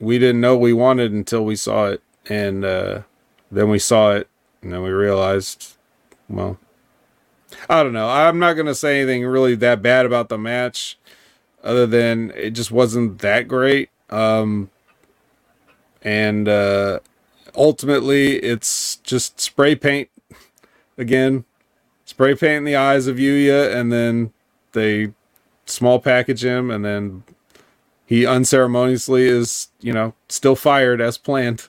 we 0.00 0.18
didn't 0.18 0.40
know 0.40 0.56
we 0.56 0.72
wanted 0.72 1.12
until 1.12 1.44
we 1.44 1.56
saw 1.56 1.86
it, 1.86 2.02
and 2.28 2.64
uh, 2.64 3.02
then 3.50 3.68
we 3.68 3.78
saw 3.78 4.12
it, 4.12 4.28
and 4.62 4.72
then 4.72 4.82
we 4.82 4.90
realized, 4.90 5.76
well, 6.28 6.58
I 7.68 7.82
don't 7.82 7.92
know. 7.92 8.08
I'm 8.08 8.38
not 8.38 8.54
gonna 8.54 8.74
say 8.74 9.00
anything 9.00 9.24
really 9.24 9.54
that 9.56 9.80
bad 9.82 10.06
about 10.06 10.28
the 10.28 10.38
match, 10.38 10.98
other 11.62 11.86
than 11.86 12.32
it 12.34 12.50
just 12.50 12.70
wasn't 12.70 13.20
that 13.20 13.46
great. 13.46 13.90
Um, 14.08 14.70
and 16.02 16.48
uh, 16.48 17.00
ultimately 17.54 18.36
it's 18.36 18.96
just 18.96 19.40
spray 19.40 19.74
paint. 19.74 20.08
Again 20.98 21.44
spray 22.10 22.34
paint 22.34 22.58
in 22.58 22.64
the 22.64 22.74
eyes 22.74 23.06
of 23.06 23.16
yuya 23.16 23.72
and 23.74 23.92
then 23.92 24.32
they 24.72 25.12
small 25.64 26.00
package 26.00 26.44
him 26.44 26.68
and 26.68 26.84
then 26.84 27.22
he 28.04 28.26
unceremoniously 28.26 29.26
is 29.26 29.68
you 29.80 29.92
know 29.92 30.12
still 30.28 30.56
fired 30.56 31.00
as 31.00 31.16
planned. 31.16 31.68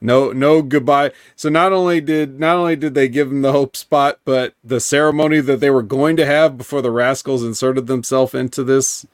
No 0.00 0.32
no 0.32 0.62
goodbye. 0.62 1.12
So 1.36 1.48
not 1.48 1.72
only 1.72 2.00
did 2.00 2.40
not 2.40 2.56
only 2.56 2.74
did 2.74 2.94
they 2.94 3.08
give 3.08 3.30
him 3.30 3.42
the 3.42 3.52
hope 3.52 3.76
spot 3.76 4.18
but 4.24 4.54
the 4.64 4.80
ceremony 4.80 5.40
that 5.40 5.60
they 5.60 5.70
were 5.70 5.82
going 5.82 6.16
to 6.16 6.26
have 6.26 6.58
before 6.58 6.82
the 6.82 6.90
rascals 6.90 7.44
inserted 7.44 7.86
themselves 7.86 8.34
into 8.34 8.64
this 8.64 9.06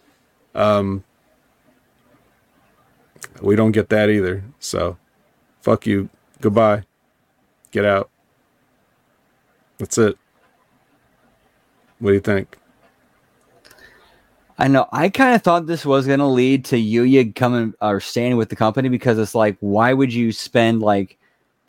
um 0.54 1.04
we 3.42 3.54
don't 3.54 3.72
get 3.72 3.90
that 3.90 4.08
either. 4.08 4.44
So 4.58 4.96
fuck 5.62 5.86
you 5.86 6.08
goodbye 6.40 6.82
get 7.70 7.84
out 7.84 8.10
that's 9.78 9.96
it 9.96 10.18
what 11.98 12.10
do 12.10 12.14
you 12.14 12.20
think 12.20 12.58
I 14.58 14.68
know. 14.68 14.86
I 14.92 15.08
kind 15.08 15.34
of 15.34 15.42
thought 15.42 15.66
this 15.66 15.84
was 15.84 16.06
going 16.06 16.20
to 16.20 16.26
lead 16.26 16.64
to 16.66 16.76
Yuya 16.76 17.34
coming 17.34 17.74
or 17.80 17.98
staying 17.98 18.36
with 18.36 18.48
the 18.48 18.54
company 18.54 18.88
because 18.88 19.18
it's 19.18 19.34
like, 19.34 19.56
why 19.58 19.92
would 19.92 20.12
you 20.12 20.30
spend 20.30 20.82
like 20.82 21.18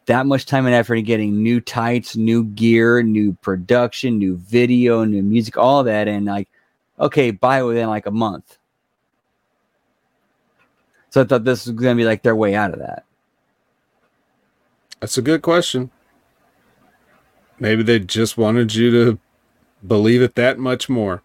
that 0.06 0.26
much 0.26 0.46
time 0.46 0.66
and 0.66 0.76
effort 0.76 0.96
in 0.96 1.06
getting 1.06 1.42
new 1.42 1.62
tights, 1.62 2.16
new 2.16 2.44
gear, 2.44 3.02
new 3.02 3.34
production, 3.42 4.20
new 4.20 4.36
video, 4.38 5.06
new 5.06 5.24
music, 5.24 5.58
all 5.58 5.84
that, 5.86 6.08
and 6.08 6.26
like, 6.26 6.50
okay, 7.00 7.32
buy 7.32 7.64
within 7.64 7.90
like 7.90 8.06
a 8.06 8.12
month. 8.12 8.58
So 11.10 11.22
I 11.22 11.24
thought 11.24 11.46
this 11.46 11.66
was 11.66 11.76
going 11.76 11.96
to 11.96 12.02
be 12.02 12.06
like 12.06 12.22
their 12.22 12.36
way 12.36 12.54
out 12.54 12.74
of 12.74 12.80
that. 12.80 13.06
That's 15.04 15.18
a 15.18 15.22
good 15.22 15.42
question. 15.42 15.92
Maybe 17.60 17.84
they 17.84 18.00
just 18.00 18.38
wanted 18.38 18.74
you 18.74 18.90
to 18.92 19.20
believe 19.86 20.22
it 20.22 20.36
that 20.36 20.60
much 20.60 20.88
more. 20.88 21.22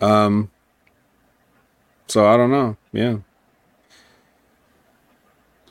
Um 0.00 0.50
so 2.08 2.26
I 2.26 2.36
don't 2.36 2.50
know. 2.50 2.76
Yeah. 2.90 3.18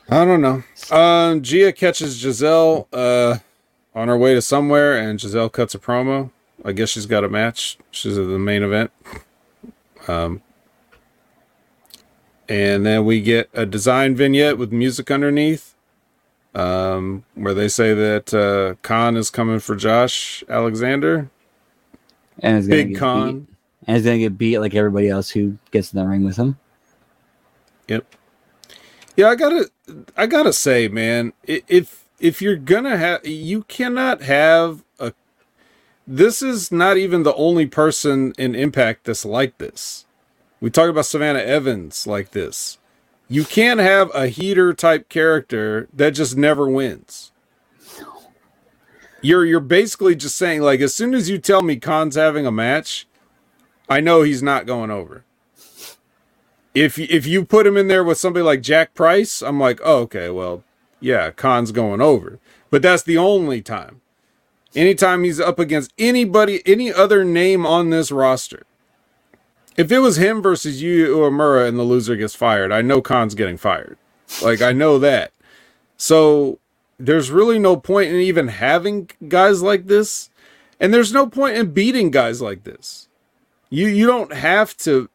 I 0.08 0.24
don't 0.24 0.40
know. 0.40 0.62
Um 0.90 1.42
Gia 1.42 1.74
catches 1.74 2.22
Gisele 2.22 2.88
uh 2.90 3.36
on 3.94 4.08
her 4.08 4.16
way 4.16 4.32
to 4.32 4.40
somewhere 4.40 4.98
and 4.98 5.18
Gisele 5.20 5.50
cuts 5.50 5.74
a 5.74 5.78
promo. 5.78 6.30
I 6.64 6.72
guess 6.72 6.88
she's 6.88 7.04
got 7.04 7.22
a 7.22 7.28
match. 7.28 7.76
She's 7.90 8.16
at 8.16 8.28
the 8.28 8.38
main 8.38 8.62
event. 8.62 8.92
Um, 10.08 10.40
and 12.48 12.86
then 12.86 13.04
we 13.04 13.20
get 13.20 13.50
a 13.52 13.66
design 13.66 14.16
vignette 14.16 14.56
with 14.56 14.72
music 14.72 15.10
underneath, 15.10 15.74
um, 16.54 17.24
where 17.34 17.54
they 17.54 17.68
say 17.68 17.92
that 17.94 18.32
uh, 18.32 18.74
Kon 18.82 19.16
is 19.16 19.30
coming 19.30 19.58
for 19.58 19.76
Josh 19.76 20.42
Alexander. 20.48 21.30
And 22.40 22.56
it's 22.56 22.66
gonna 22.66 22.84
Big 22.84 22.96
Kon. 22.96 23.40
beat. 23.40 23.48
And 23.86 23.96
he's 23.96 24.04
gonna 24.04 24.18
get 24.18 24.38
beat 24.38 24.58
like 24.58 24.74
everybody 24.74 25.08
else 25.08 25.30
who 25.30 25.58
gets 25.70 25.92
in 25.92 25.98
the 25.98 26.06
ring 26.06 26.24
with 26.24 26.36
him. 26.36 26.58
Yep. 27.88 28.04
Yeah, 29.16 29.28
I 29.28 29.34
gotta, 29.34 29.70
I 30.16 30.26
gotta 30.26 30.52
say, 30.52 30.88
man, 30.88 31.32
if 31.44 32.04
if 32.20 32.40
you're 32.40 32.56
gonna 32.56 32.96
have, 32.96 33.26
you 33.26 33.62
cannot 33.64 34.22
have 34.22 34.84
a. 34.98 35.12
This 36.06 36.40
is 36.40 36.72
not 36.72 36.96
even 36.96 37.22
the 37.22 37.34
only 37.34 37.66
person 37.66 38.32
in 38.38 38.54
Impact 38.54 39.04
that's 39.04 39.24
like 39.24 39.58
this. 39.58 40.06
We 40.60 40.70
talk 40.70 40.90
about 40.90 41.06
Savannah 41.06 41.40
Evans 41.40 42.06
like 42.06 42.32
this. 42.32 42.78
You 43.28 43.44
can't 43.44 43.80
have 43.80 44.10
a 44.14 44.28
heater 44.28 44.72
type 44.72 45.08
character 45.08 45.88
that 45.92 46.10
just 46.12 46.36
never 46.36 46.68
wins. 46.68 47.32
You're 49.20 49.44
you're 49.44 49.60
basically 49.60 50.16
just 50.16 50.36
saying 50.36 50.62
like 50.62 50.80
as 50.80 50.94
soon 50.94 51.14
as 51.14 51.28
you 51.28 51.38
tell 51.38 51.62
me 51.62 51.76
Kon's 51.76 52.16
having 52.16 52.46
a 52.46 52.52
match, 52.52 53.06
I 53.88 54.00
know 54.00 54.22
he's 54.22 54.42
not 54.42 54.66
going 54.66 54.90
over 54.90 55.24
if 56.74 56.98
if 56.98 57.26
you 57.26 57.44
put 57.44 57.66
him 57.66 57.76
in 57.76 57.88
there 57.88 58.04
with 58.04 58.18
somebody 58.18 58.44
like 58.44 58.62
Jack 58.62 58.94
Price, 58.94 59.42
I'm 59.42 59.58
like, 59.58 59.80
oh, 59.84 59.98
okay, 60.02 60.30
well, 60.30 60.62
yeah, 61.00 61.30
Kon's 61.30 61.72
going 61.72 62.00
over. 62.00 62.38
But 62.70 62.82
that's 62.82 63.02
the 63.02 63.18
only 63.18 63.62
time. 63.62 64.00
Anytime 64.74 65.24
he's 65.24 65.40
up 65.40 65.58
against 65.58 65.92
anybody, 65.98 66.62
any 66.66 66.92
other 66.92 67.24
name 67.24 67.66
on 67.66 67.90
this 67.90 68.12
roster. 68.12 68.64
If 69.78 69.92
it 69.92 70.00
was 70.00 70.16
him 70.16 70.42
versus 70.42 70.82
Yu 70.82 71.06
Uemura 71.16 71.68
and 71.68 71.78
the 71.78 71.84
loser 71.84 72.16
gets 72.16 72.34
fired, 72.34 72.72
I 72.72 72.82
know 72.82 73.00
Kon's 73.00 73.36
getting 73.36 73.56
fired. 73.56 73.96
Like 74.42 74.60
I 74.60 74.72
know 74.72 74.98
that. 74.98 75.32
So 75.96 76.58
there's 76.98 77.30
really 77.30 77.60
no 77.60 77.76
point 77.76 78.10
in 78.10 78.16
even 78.16 78.48
having 78.48 79.08
guys 79.28 79.62
like 79.62 79.86
this, 79.86 80.30
and 80.80 80.92
there's 80.92 81.12
no 81.12 81.28
point 81.28 81.56
in 81.56 81.70
beating 81.70 82.10
guys 82.10 82.42
like 82.42 82.64
this. 82.64 83.08
You 83.70 83.86
you 83.86 84.04
don't 84.04 84.32
have 84.32 84.76
to 84.78 85.08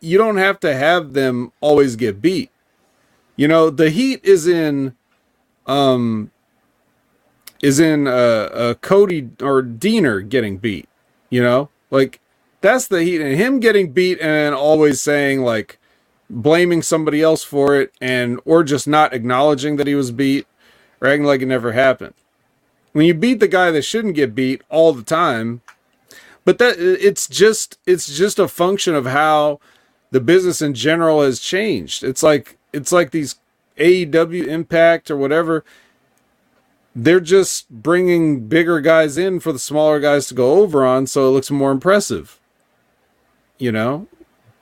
you 0.00 0.18
don't 0.18 0.36
have 0.36 0.60
to 0.60 0.76
have 0.76 1.14
them 1.14 1.52
always 1.62 1.96
get 1.96 2.20
beat. 2.20 2.50
You 3.36 3.48
know, 3.48 3.70
the 3.70 3.88
heat 3.88 4.22
is 4.22 4.46
in 4.46 4.94
um 5.66 6.30
is 7.62 7.80
in 7.80 8.06
uh, 8.06 8.10
uh 8.52 8.74
Cody 8.74 9.30
or 9.40 9.62
Deaner 9.62 10.28
getting 10.28 10.58
beat, 10.58 10.90
you 11.30 11.42
know? 11.42 11.70
Like 11.90 12.20
that's 12.60 12.88
the 12.88 13.02
heat 13.02 13.20
and 13.20 13.36
him 13.36 13.60
getting 13.60 13.92
beat 13.92 14.20
and 14.20 14.54
always 14.54 15.00
saying 15.00 15.42
like 15.42 15.78
blaming 16.28 16.82
somebody 16.82 17.22
else 17.22 17.42
for 17.42 17.74
it 17.80 17.92
and 18.00 18.40
or 18.44 18.62
just 18.62 18.86
not 18.86 19.12
acknowledging 19.12 19.76
that 19.76 19.86
he 19.86 19.94
was 19.94 20.10
beat 20.10 20.46
acting 21.02 21.24
like 21.24 21.40
it 21.40 21.46
never 21.46 21.72
happened. 21.72 22.14
When 22.92 23.06
you 23.06 23.14
beat 23.14 23.40
the 23.40 23.48
guy 23.48 23.70
that 23.70 23.82
shouldn't 23.82 24.14
get 24.14 24.34
beat 24.34 24.62
all 24.68 24.92
the 24.92 25.02
time, 25.02 25.62
but 26.44 26.58
that 26.58 26.76
it's 26.78 27.28
just 27.28 27.78
it's 27.86 28.16
just 28.16 28.38
a 28.38 28.48
function 28.48 28.94
of 28.94 29.06
how 29.06 29.60
the 30.10 30.20
business 30.20 30.60
in 30.60 30.74
general 30.74 31.22
has 31.22 31.40
changed. 31.40 32.02
It's 32.02 32.22
like 32.22 32.58
it's 32.72 32.92
like 32.92 33.10
these 33.10 33.36
AEW 33.78 34.46
Impact 34.46 35.10
or 35.10 35.16
whatever. 35.16 35.64
They're 36.94 37.20
just 37.20 37.70
bringing 37.70 38.48
bigger 38.48 38.80
guys 38.80 39.16
in 39.16 39.38
for 39.38 39.52
the 39.52 39.60
smaller 39.60 40.00
guys 40.00 40.26
to 40.26 40.34
go 40.34 40.54
over 40.60 40.84
on, 40.84 41.06
so 41.06 41.28
it 41.28 41.30
looks 41.30 41.50
more 41.50 41.70
impressive. 41.70 42.39
You 43.60 43.70
know, 43.70 44.08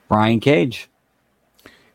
Brian 0.07 0.39
Cage. 0.39 0.89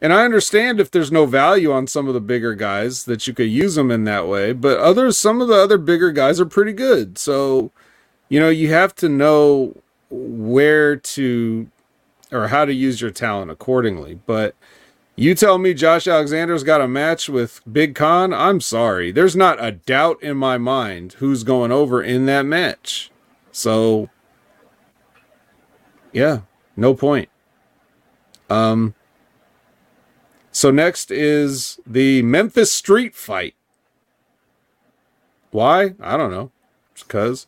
and 0.01 0.13
I 0.13 0.25
understand 0.25 0.81
if 0.81 0.91
there's 0.91 1.13
no 1.13 1.27
value 1.27 1.73
on 1.73 1.87
some 1.87 2.09
of 2.09 2.15
the 2.15 2.21
bigger 2.21 2.55
guys 2.55 3.05
that 3.05 3.27
you 3.27 3.33
could 3.35 3.51
use 3.51 3.75
them 3.77 3.91
in 3.91 4.05
that 4.05 4.27
way, 4.29 4.53
but 4.53 4.79
others, 4.79 5.17
some 5.17 5.41
of 5.41 5.49
the 5.49 5.55
other 5.55 5.79
bigger 5.79 6.11
guys 6.13 6.41
are 6.41 6.47
pretty 6.47 6.73
good. 6.73 7.17
So, 7.19 7.71
you 8.29 8.41
know, 8.41 8.49
you 8.51 8.71
have 8.73 8.95
to 8.97 9.09
know 9.09 9.77
where 10.11 10.97
to 10.97 11.71
or 12.33 12.49
how 12.49 12.65
to 12.65 12.73
use 12.75 13.01
your 13.01 13.11
talent 13.13 13.51
accordingly. 13.51 14.19
But 14.27 14.55
you 15.17 15.35
tell 15.35 15.59
me 15.59 15.73
Josh 15.75 16.09
Alexander's 16.09 16.65
got 16.65 16.81
a 16.81 16.89
match 16.89 17.29
with 17.29 17.61
Big 17.71 17.95
Kon, 17.95 18.33
I'm 18.35 18.61
sorry. 18.61 19.13
There's 19.13 19.37
not 19.37 19.63
a 19.65 19.73
doubt 19.73 20.23
in 20.23 20.37
my 20.37 20.59
mind 20.59 21.15
who's 21.15 21.45
going 21.45 21.71
over 21.73 22.03
in 22.03 22.27
that 22.27 22.43
match. 22.45 23.11
So, 23.53 24.11
yeah, 26.13 26.41
no 26.77 26.95
point. 26.95 27.29
Um, 28.51 28.95
so 30.53 30.71
next 30.71 31.11
is 31.11 31.81
the 31.87 32.23
Memphis 32.23 32.73
Street 32.73 33.15
Fight. 33.15 33.55
Why? 35.51 35.95
I 36.01 36.17
don't 36.17 36.31
know. 36.31 36.51
Just 36.95 37.09
cause. 37.09 37.47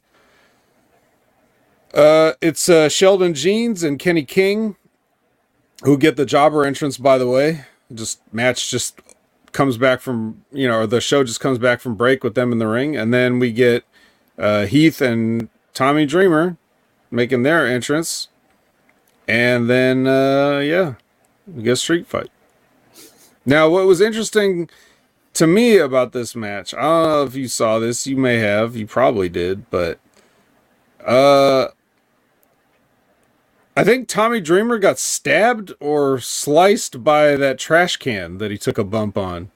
Uh, 1.94 2.32
it's 2.40 2.68
uh, 2.68 2.88
Sheldon 2.88 3.34
Jeans 3.34 3.82
and 3.82 3.98
Kenny 3.98 4.24
King 4.24 4.76
who 5.84 5.96
get 5.96 6.16
the 6.16 6.26
jobber 6.26 6.64
entrance. 6.64 6.98
By 6.98 7.18
the 7.18 7.26
way, 7.26 7.64
just 7.92 8.20
match 8.32 8.70
just 8.70 9.00
comes 9.52 9.78
back 9.78 10.00
from 10.00 10.44
you 10.52 10.68
know, 10.68 10.86
the 10.86 11.00
show 11.00 11.24
just 11.24 11.40
comes 11.40 11.58
back 11.58 11.80
from 11.80 11.94
break 11.94 12.22
with 12.22 12.34
them 12.34 12.52
in 12.52 12.58
the 12.58 12.66
ring, 12.66 12.96
and 12.96 13.12
then 13.12 13.38
we 13.38 13.52
get 13.52 13.84
uh, 14.38 14.66
Heath 14.66 15.00
and 15.00 15.48
Tommy 15.72 16.06
Dreamer 16.06 16.56
making 17.10 17.42
their 17.42 17.66
entrance, 17.66 18.28
and 19.28 19.68
then 19.70 20.06
uh, 20.06 20.58
yeah, 20.58 20.94
we 21.46 21.62
get 21.62 21.76
street 21.76 22.06
fight. 22.06 22.30
Now, 23.44 23.68
what 23.70 23.86
was 23.86 24.00
interesting 24.00 24.68
to 25.34 25.46
me 25.46 25.78
about 25.78 26.12
this 26.12 26.34
match, 26.34 26.74
I 26.74 26.82
don't 26.82 27.08
know 27.08 27.22
if 27.24 27.34
you 27.36 27.48
saw 27.48 27.78
this, 27.78 28.06
you 28.06 28.16
may 28.16 28.38
have, 28.38 28.76
you 28.76 28.86
probably 28.86 29.28
did, 29.28 29.70
but 29.70 30.00
uh 31.04 31.68
I 33.76 33.84
think 33.84 34.08
Tommy 34.08 34.40
Dreamer 34.40 34.78
got 34.78 34.98
stabbed 34.98 35.74
or 35.80 36.18
sliced 36.18 37.04
by 37.04 37.36
that 37.36 37.58
trash 37.58 37.98
can 37.98 38.38
that 38.38 38.50
he 38.50 38.56
took 38.56 38.78
a 38.78 38.84
bump 38.84 39.18
on. 39.18 39.50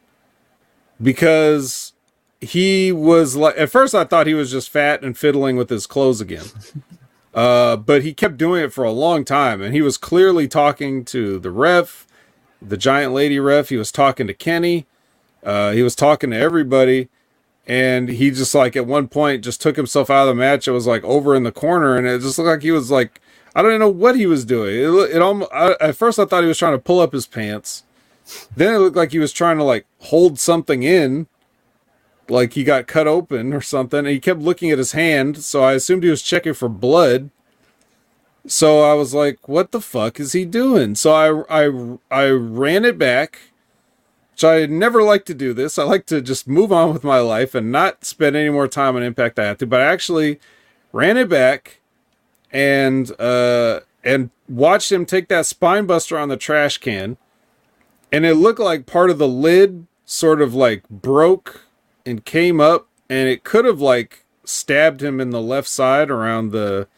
Because 1.01 1.95
he 2.41 2.93
was 2.93 3.35
like 3.37 3.57
at 3.59 3.71
first 3.71 3.95
I 3.95 4.05
thought 4.05 4.27
he 4.27 4.35
was 4.35 4.51
just 4.51 4.69
fat 4.69 5.03
and 5.03 5.17
fiddling 5.17 5.57
with 5.57 5.71
his 5.71 5.87
clothes 5.87 6.21
again. 6.21 6.45
Uh 7.35 7.77
but 7.77 8.03
he 8.03 8.15
kept 8.15 8.37
doing 8.39 8.63
it 8.65 8.73
for 8.73 8.85
a 8.85 8.93
long 8.93 9.25
time 9.25 9.63
and 9.63 9.75
he 9.75 9.83
was 9.83 9.97
clearly 9.97 10.49
talking 10.49 11.05
to 11.07 11.39
the 11.39 11.51
ref, 11.51 12.07
the 12.63 12.77
giant 12.77 13.15
lady 13.15 13.39
ref, 13.41 13.69
he 13.71 13.77
was 13.77 13.93
talking 13.93 14.27
to 14.27 14.35
Kenny, 14.35 14.87
uh 15.45 15.73
he 15.73 15.83
was 15.83 15.95
talking 15.95 16.31
to 16.31 16.37
everybody 16.37 17.09
and 17.67 18.09
he 18.09 18.31
just 18.31 18.55
like 18.55 18.77
at 18.77 18.87
one 18.87 19.09
point 19.09 19.45
just 19.45 19.61
took 19.61 19.77
himself 19.77 20.11
out 20.11 20.23
of 20.23 20.29
the 20.29 20.41
match. 20.41 20.69
It 20.69 20.73
was 20.73 20.87
like 20.87 21.05
over 21.05 21.35
in 21.37 21.45
the 21.45 21.53
corner 21.53 21.97
and 21.97 22.07
it 22.07 22.21
just 22.21 22.39
looked 22.39 22.49
like 22.49 22.63
he 22.63 22.73
was 22.73 22.91
like 22.91 23.21
I 23.55 23.63
don't 23.63 23.79
know 23.81 23.89
what 23.89 24.17
he 24.17 24.27
was 24.27 24.45
doing. 24.45 24.75
It, 24.77 25.17
it 25.17 25.23
almost, 25.23 25.51
I, 25.53 25.75
at 25.81 25.97
first 25.97 26.19
I 26.19 26.25
thought 26.25 26.43
he 26.43 26.49
was 26.49 26.59
trying 26.59 26.75
to 26.75 26.79
pull 26.79 27.01
up 27.01 27.13
his 27.13 27.27
pants. 27.27 27.85
Then 28.55 28.75
it 28.75 28.79
looked 28.79 28.97
like 28.97 29.13
he 29.13 29.19
was 29.19 29.33
trying 29.33 29.59
to 29.59 29.65
like 29.65 29.87
hold 30.01 30.39
something 30.39 30.83
in, 30.83 31.27
like 32.31 32.55
he 32.55 32.65
got 32.65 32.87
cut 32.87 33.07
open 33.07 33.53
or 33.53 33.61
something. 33.61 34.01
And 34.01 34.09
he 34.09 34.21
kept 34.21 34.41
looking 34.41 34.71
at 34.71 34.79
his 34.79 34.93
hand, 34.93 35.39
so 35.39 35.63
I 35.63 35.75
assumed 35.75 36.03
he 36.03 36.11
was 36.11 36.23
checking 36.23 36.55
for 36.55 36.69
blood. 36.69 37.31
So 38.47 38.81
I 38.81 38.95
was 38.95 39.13
like, 39.15 39.49
"What 39.49 39.71
the 39.73 39.81
fuck 39.81 40.19
is 40.19 40.33
he 40.33 40.45
doing?" 40.45 40.95
So 40.95 41.13
I 41.13 41.65
I 41.65 41.99
I 42.11 42.31
ran 42.31 42.85
it 42.85 42.99
back. 42.99 43.41
Which 44.33 44.45
I 44.45 44.65
never 44.65 45.03
like 45.03 45.27
to 45.27 45.35
do 45.35 45.53
this. 45.53 45.79
I 45.79 45.83
like 45.83 46.07
to 46.07 46.23
just 46.23 46.49
move 46.49 46.73
on 46.73 46.95
with 46.95 47.05
my 47.05 47.19
life 47.19 47.55
and 47.55 47.71
not 47.71 48.07
spend 48.07 48.37
any 48.37 48.49
more 48.49 48.69
time 48.69 48.97
on 48.97 49.03
Impact 49.03 49.39
I 49.39 49.45
have 49.45 49.59
to. 49.59 49.67
But 49.67 49.83
I 49.83 49.85
actually 49.85 50.41
ran 50.93 51.19
it 51.19 51.29
back 51.29 51.81
and 52.51 53.13
uh 53.21 53.81
and 54.03 54.31
watched 54.49 54.91
him 54.91 55.07
take 55.07 55.29
that 55.29 55.47
spine 55.47 55.87
buster 55.87 56.19
on 56.19 56.29
the 56.29 56.37
trash 56.37 56.79
can 56.79 57.17
and 58.13 58.25
it 58.25 58.35
looked 58.35 58.59
like 58.59 58.87
part 58.87 59.11
of 59.11 59.19
the 59.19 59.29
lid 59.29 59.87
sort 60.05 60.41
of 60.43 60.55
like 60.55 60.89
broke 60.89 61.63
and 62.07 62.25
came 62.25 62.61
up 62.61 62.89
and 63.09 63.29
it 63.29 63.45
could 63.45 63.65
have 63.65 63.81
like 63.81 64.25
stabbed 64.45 65.03
him 65.03 65.21
in 65.21 65.31
the 65.31 65.41
left 65.41 65.69
side 65.69 66.11
around 66.11 66.51
the 66.51 66.89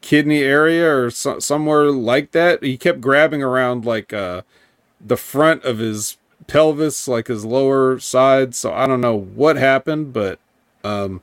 kidney 0.00 0.42
area 0.42 0.88
or 0.94 1.10
so- 1.10 1.38
somewhere 1.38 1.90
like 1.90 2.32
that 2.32 2.62
he 2.62 2.76
kept 2.76 3.00
grabbing 3.00 3.42
around 3.42 3.84
like 3.84 4.12
uh 4.12 4.42
the 5.00 5.16
front 5.16 5.64
of 5.64 5.78
his 5.78 6.16
pelvis 6.46 7.08
like 7.08 7.26
his 7.26 7.44
lower 7.44 7.98
side 7.98 8.54
so 8.54 8.72
i 8.72 8.86
don't 8.86 9.00
know 9.00 9.16
what 9.16 9.56
happened 9.56 10.12
but 10.12 10.38
um 10.84 11.22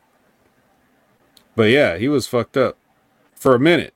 but 1.55 1.69
yeah 1.69 1.97
he 1.97 2.07
was 2.07 2.27
fucked 2.27 2.57
up 2.57 2.77
for 3.43 3.53
a 3.53 3.59
minute. 3.59 3.93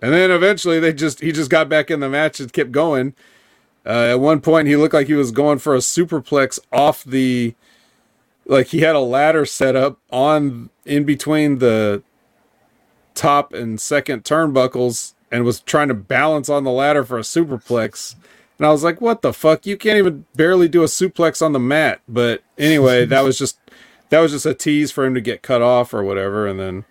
And 0.00 0.12
then 0.14 0.30
eventually 0.30 0.78
they 0.78 0.92
just 0.92 1.20
he 1.20 1.32
just 1.32 1.50
got 1.50 1.68
back 1.68 1.90
in 1.90 2.00
the 2.00 2.08
match 2.08 2.38
and 2.38 2.52
kept 2.52 2.70
going. 2.70 3.14
Uh, 3.84 4.08
at 4.10 4.20
one 4.20 4.40
point 4.40 4.68
he 4.68 4.76
looked 4.76 4.94
like 4.94 5.08
he 5.08 5.14
was 5.14 5.32
going 5.32 5.58
for 5.58 5.74
a 5.74 5.78
superplex 5.78 6.58
off 6.72 7.04
the 7.04 7.54
like 8.46 8.68
he 8.68 8.80
had 8.80 8.94
a 8.94 9.00
ladder 9.00 9.46
set 9.46 9.76
up 9.76 9.98
on 10.10 10.70
in 10.84 11.04
between 11.04 11.58
the 11.58 12.02
top 13.14 13.52
and 13.52 13.80
second 13.80 14.24
turnbuckles 14.24 15.14
and 15.30 15.44
was 15.44 15.60
trying 15.60 15.88
to 15.88 15.94
balance 15.94 16.48
on 16.48 16.64
the 16.64 16.70
ladder 16.70 17.04
for 17.04 17.18
a 17.18 17.22
superplex. 17.22 18.14
And 18.58 18.66
I 18.66 18.70
was 18.70 18.84
like, 18.84 19.00
what 19.00 19.22
the 19.22 19.32
fuck? 19.32 19.66
You 19.66 19.76
can't 19.76 19.98
even 19.98 20.26
barely 20.34 20.68
do 20.68 20.82
a 20.82 20.86
suplex 20.86 21.44
on 21.44 21.52
the 21.52 21.58
mat. 21.58 22.00
But 22.08 22.42
anyway, 22.58 23.04
that 23.06 23.24
was 23.24 23.38
just 23.38 23.58
that 24.10 24.20
was 24.20 24.32
just 24.32 24.46
a 24.46 24.54
tease 24.54 24.90
for 24.90 25.04
him 25.04 25.14
to 25.14 25.20
get 25.20 25.42
cut 25.42 25.62
off 25.62 25.92
or 25.92 26.04
whatever. 26.04 26.46
And 26.46 26.60
then 26.60 26.84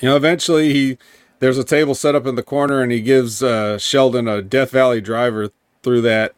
you 0.00 0.08
know, 0.08 0.16
eventually 0.16 0.72
he 0.72 0.98
there's 1.40 1.58
a 1.58 1.64
table 1.64 1.94
set 1.94 2.14
up 2.14 2.26
in 2.26 2.36
the 2.36 2.42
corner 2.42 2.80
and 2.80 2.92
he 2.92 3.00
gives 3.00 3.42
uh, 3.42 3.78
Sheldon 3.78 4.28
a 4.28 4.40
Death 4.40 4.70
Valley 4.70 5.00
driver 5.00 5.50
through 5.82 6.02
that. 6.02 6.34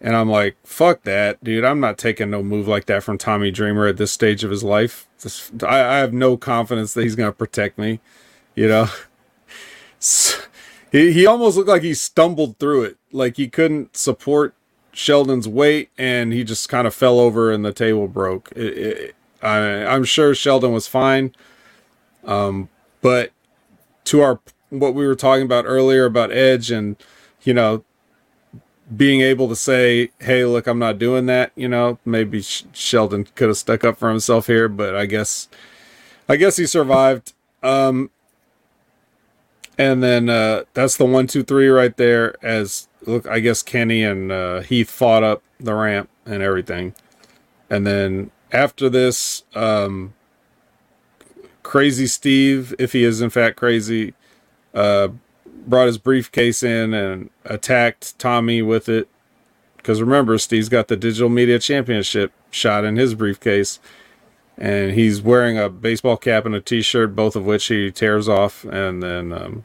And 0.00 0.14
I'm 0.14 0.28
like, 0.30 0.56
fuck 0.64 1.02
that, 1.04 1.42
dude. 1.42 1.64
I'm 1.64 1.80
not 1.80 1.98
taking 1.98 2.30
no 2.30 2.42
move 2.42 2.68
like 2.68 2.86
that 2.86 3.02
from 3.02 3.16
Tommy 3.18 3.50
Dreamer 3.50 3.86
at 3.86 3.96
this 3.96 4.12
stage 4.12 4.44
of 4.44 4.50
his 4.50 4.62
life. 4.62 5.08
I, 5.66 5.80
I 5.80 5.96
have 5.98 6.12
no 6.12 6.36
confidence 6.36 6.92
that 6.94 7.02
he's 7.02 7.16
going 7.16 7.30
to 7.30 7.36
protect 7.36 7.78
me, 7.78 8.00
you 8.54 8.68
know? 8.68 8.88
he, 10.92 11.12
he 11.12 11.26
almost 11.26 11.56
looked 11.56 11.68
like 11.68 11.82
he 11.82 11.94
stumbled 11.94 12.58
through 12.58 12.84
it. 12.84 12.98
Like 13.10 13.36
he 13.36 13.48
couldn't 13.48 13.96
support 13.96 14.54
Sheldon's 14.92 15.48
weight 15.48 15.90
and 15.96 16.32
he 16.32 16.44
just 16.44 16.68
kind 16.68 16.86
of 16.86 16.94
fell 16.94 17.18
over 17.18 17.50
and 17.50 17.64
the 17.64 17.72
table 17.72 18.06
broke. 18.06 18.52
It, 18.54 18.78
it, 18.78 19.16
I, 19.42 19.86
I'm 19.86 20.04
sure 20.04 20.34
Sheldon 20.34 20.72
was 20.72 20.86
fine. 20.86 21.34
Um, 22.24 22.68
but 23.00 23.32
to 24.04 24.20
our 24.20 24.40
what 24.70 24.94
we 24.94 25.06
were 25.06 25.14
talking 25.14 25.44
about 25.44 25.64
earlier 25.66 26.04
about 26.04 26.32
Edge 26.32 26.70
and 26.70 26.96
you 27.42 27.54
know 27.54 27.84
being 28.94 29.20
able 29.20 29.48
to 29.48 29.56
say, 29.56 30.10
"Hey, 30.20 30.44
look, 30.44 30.66
I'm 30.66 30.78
not 30.78 30.98
doing 30.98 31.26
that." 31.26 31.52
You 31.56 31.68
know, 31.68 31.98
maybe 32.04 32.42
Sheldon 32.42 33.26
could 33.34 33.48
have 33.48 33.56
stuck 33.56 33.84
up 33.84 33.98
for 33.98 34.08
himself 34.10 34.46
here, 34.46 34.68
but 34.68 34.94
I 34.94 35.06
guess, 35.06 35.48
I 36.28 36.36
guess 36.36 36.56
he 36.56 36.66
survived. 36.66 37.32
Um, 37.62 38.10
and 39.78 40.02
then 40.02 40.28
uh, 40.28 40.64
that's 40.74 40.96
the 40.96 41.04
one, 41.04 41.26
two, 41.26 41.42
three 41.42 41.68
right 41.68 41.96
there. 41.96 42.34
As 42.44 42.88
look, 43.04 43.26
I 43.26 43.40
guess 43.40 43.62
Kenny 43.62 44.02
and 44.02 44.30
uh, 44.30 44.60
Heath 44.60 44.90
fought 44.90 45.22
up 45.22 45.42
the 45.58 45.74
ramp 45.74 46.08
and 46.24 46.42
everything, 46.42 46.94
and 47.68 47.86
then 47.86 48.30
after 48.52 48.88
this, 48.88 49.44
um, 49.54 50.14
Crazy 51.62 52.06
Steve, 52.06 52.74
if 52.78 52.92
he 52.92 53.04
is 53.04 53.20
in 53.20 53.30
fact 53.30 53.56
crazy, 53.56 54.14
uh, 54.72 55.08
brought 55.66 55.86
his 55.86 55.98
briefcase 55.98 56.62
in 56.62 56.94
and 56.94 57.30
attacked 57.44 58.18
Tommy 58.18 58.62
with 58.62 58.88
it. 58.88 59.08
Because 59.76 60.00
remember, 60.00 60.38
Steve's 60.38 60.68
got 60.68 60.88
the 60.88 60.96
Digital 60.96 61.28
Media 61.28 61.58
Championship 61.58 62.32
shot 62.50 62.84
in 62.84 62.96
his 62.96 63.14
briefcase. 63.14 63.78
And 64.58 64.92
he's 64.92 65.20
wearing 65.20 65.58
a 65.58 65.68
baseball 65.68 66.16
cap 66.16 66.46
and 66.46 66.54
a 66.54 66.60
t 66.60 66.80
shirt, 66.80 67.14
both 67.14 67.36
of 67.36 67.44
which 67.44 67.66
he 67.66 67.90
tears 67.90 68.28
off. 68.28 68.64
And 68.64 69.02
then, 69.02 69.32
um, 69.32 69.64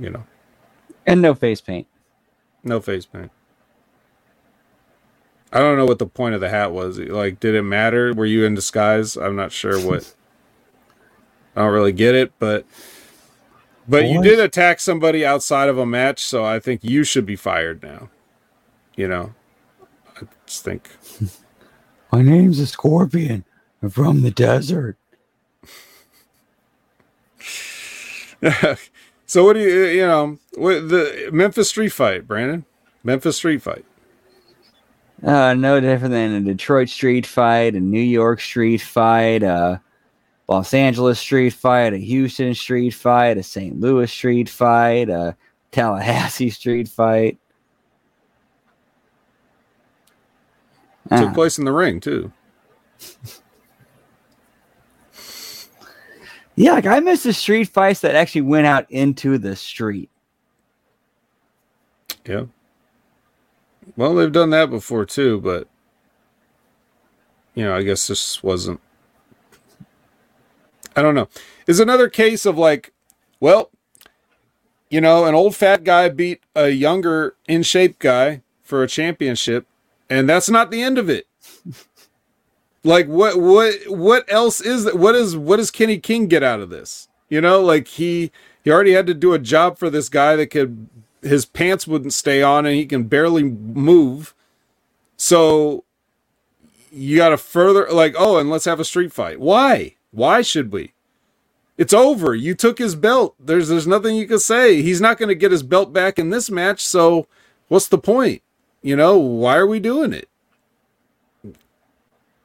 you 0.00 0.10
know. 0.10 0.24
And 1.06 1.20
no 1.20 1.34
face 1.34 1.60
paint. 1.60 1.86
No 2.64 2.80
face 2.80 3.06
paint. 3.06 3.30
I 5.52 5.60
don't 5.60 5.76
know 5.76 5.86
what 5.86 5.98
the 5.98 6.06
point 6.06 6.34
of 6.34 6.40
the 6.40 6.48
hat 6.48 6.72
was. 6.72 6.98
Like, 6.98 7.38
did 7.38 7.54
it 7.54 7.62
matter? 7.62 8.12
Were 8.12 8.26
you 8.26 8.44
in 8.44 8.54
disguise? 8.54 9.16
I'm 9.16 9.36
not 9.36 9.52
sure 9.52 9.78
what. 9.80 10.14
I 11.56 11.60
don't 11.60 11.72
really 11.72 11.92
get 11.92 12.14
it, 12.14 12.32
but 12.38 12.66
but 13.88 14.02
Boys. 14.02 14.12
you 14.12 14.22
did 14.22 14.40
attack 14.40 14.80
somebody 14.80 15.24
outside 15.24 15.68
of 15.68 15.78
a 15.78 15.86
match, 15.86 16.24
so 16.24 16.44
I 16.44 16.58
think 16.58 16.82
you 16.82 17.04
should 17.04 17.26
be 17.26 17.36
fired 17.36 17.82
now. 17.82 18.10
You 18.96 19.08
know, 19.08 19.34
I 20.16 20.22
just 20.46 20.64
think. 20.64 20.90
My 22.12 22.22
name's 22.22 22.58
a 22.58 22.66
scorpion. 22.66 23.44
I'm 23.82 23.90
from 23.90 24.22
the 24.22 24.30
desert. 24.30 24.96
so 29.26 29.44
what 29.44 29.54
do 29.54 29.60
you 29.60 29.86
you 29.86 30.06
know 30.06 30.38
what 30.54 30.88
the 30.88 31.30
Memphis 31.32 31.68
street 31.68 31.92
fight, 31.92 32.26
Brandon? 32.26 32.64
Memphis 33.02 33.36
street 33.36 33.62
fight. 33.62 33.84
Uh, 35.22 35.54
no 35.54 35.80
different 35.80 36.12
than 36.12 36.34
a 36.34 36.40
Detroit 36.40 36.88
street 36.88 37.26
fight, 37.26 37.74
a 37.74 37.80
New 37.80 38.00
York 38.00 38.40
street 38.40 38.82
fight, 38.82 39.42
uh, 39.42 39.78
Los 40.48 40.72
Angeles 40.72 41.18
street 41.18 41.52
fight, 41.52 41.92
a 41.92 41.98
Houston 41.98 42.54
street 42.54 42.90
fight, 42.90 43.36
a 43.36 43.42
St. 43.42 43.80
Louis 43.80 44.10
street 44.10 44.48
fight, 44.48 45.08
a 45.08 45.36
Tallahassee 45.72 46.50
street 46.50 46.88
fight. 46.88 47.38
Took 51.10 51.30
ah. 51.30 51.34
place 51.34 51.58
in 51.58 51.64
the 51.64 51.72
ring 51.72 52.00
too. 52.00 52.32
yeah, 56.56 56.72
like 56.72 56.86
I 56.86 57.00
miss 57.00 57.22
the 57.22 57.32
street 57.32 57.68
fights 57.68 58.00
that 58.00 58.14
actually 58.14 58.40
went 58.42 58.66
out 58.66 58.90
into 58.90 59.38
the 59.38 59.54
street. 59.54 60.10
Yeah. 62.24 62.46
Well, 63.96 64.14
they've 64.14 64.32
done 64.32 64.50
that 64.50 64.70
before 64.70 65.04
too, 65.04 65.40
but 65.40 65.68
you 67.54 67.64
know, 67.64 67.74
I 67.76 67.82
guess 67.82 68.06
this 68.08 68.42
wasn't 68.42 68.80
I 70.96 71.02
don't 71.02 71.14
know. 71.14 71.28
Is 71.66 71.78
another 71.78 72.08
case 72.08 72.46
of 72.46 72.56
like, 72.56 72.92
well, 73.38 73.70
you 74.88 75.00
know, 75.00 75.26
an 75.26 75.34
old 75.34 75.54
fat 75.54 75.84
guy 75.84 76.08
beat 76.08 76.42
a 76.54 76.70
younger 76.70 77.36
in 77.46 77.62
shape 77.62 77.98
guy 77.98 78.42
for 78.62 78.82
a 78.82 78.88
championship, 78.88 79.66
and 80.08 80.28
that's 80.28 80.48
not 80.48 80.70
the 80.70 80.82
end 80.82 80.96
of 80.96 81.10
it. 81.10 81.26
like 82.84 83.06
what 83.06 83.38
what 83.38 83.74
what 83.88 84.24
else 84.28 84.60
is 84.60 84.84
that 84.84 84.96
what 84.96 85.14
is 85.14 85.36
what 85.36 85.56
does 85.56 85.70
Kenny 85.70 85.98
King 85.98 86.28
get 86.28 86.42
out 86.42 86.60
of 86.60 86.70
this? 86.70 87.08
You 87.28 87.40
know, 87.40 87.60
like 87.60 87.88
he 87.88 88.30
he 88.64 88.70
already 88.70 88.92
had 88.92 89.06
to 89.08 89.14
do 89.14 89.34
a 89.34 89.38
job 89.38 89.78
for 89.78 89.90
this 89.90 90.08
guy 90.08 90.36
that 90.36 90.48
could 90.48 90.88
his 91.22 91.44
pants 91.44 91.86
wouldn't 91.86 92.12
stay 92.12 92.42
on 92.42 92.64
and 92.64 92.74
he 92.74 92.86
can 92.86 93.04
barely 93.04 93.42
move. 93.42 94.34
So 95.16 95.84
you 96.92 97.16
got 97.16 97.30
to 97.30 97.36
further 97.36 97.88
like, 97.90 98.14
oh, 98.16 98.38
and 98.38 98.48
let's 98.48 98.64
have 98.64 98.80
a 98.80 98.84
street 98.84 99.12
fight. 99.12 99.40
Why? 99.40 99.95
Why 100.10 100.42
should 100.42 100.72
we? 100.72 100.92
It's 101.78 101.92
over. 101.92 102.34
You 102.34 102.54
took 102.54 102.78
his 102.78 102.94
belt. 102.94 103.34
There's 103.38 103.68
there's 103.68 103.86
nothing 103.86 104.16
you 104.16 104.26
can 104.26 104.38
say. 104.38 104.82
He's 104.82 105.00
not 105.00 105.18
going 105.18 105.28
to 105.28 105.34
get 105.34 105.52
his 105.52 105.62
belt 105.62 105.92
back 105.92 106.18
in 106.18 106.30
this 106.30 106.50
match, 106.50 106.84
so 106.84 107.26
what's 107.68 107.88
the 107.88 107.98
point? 107.98 108.42
You 108.82 108.96
know, 108.96 109.18
why 109.18 109.56
are 109.56 109.66
we 109.66 109.80
doing 109.80 110.12
it? 110.12 110.28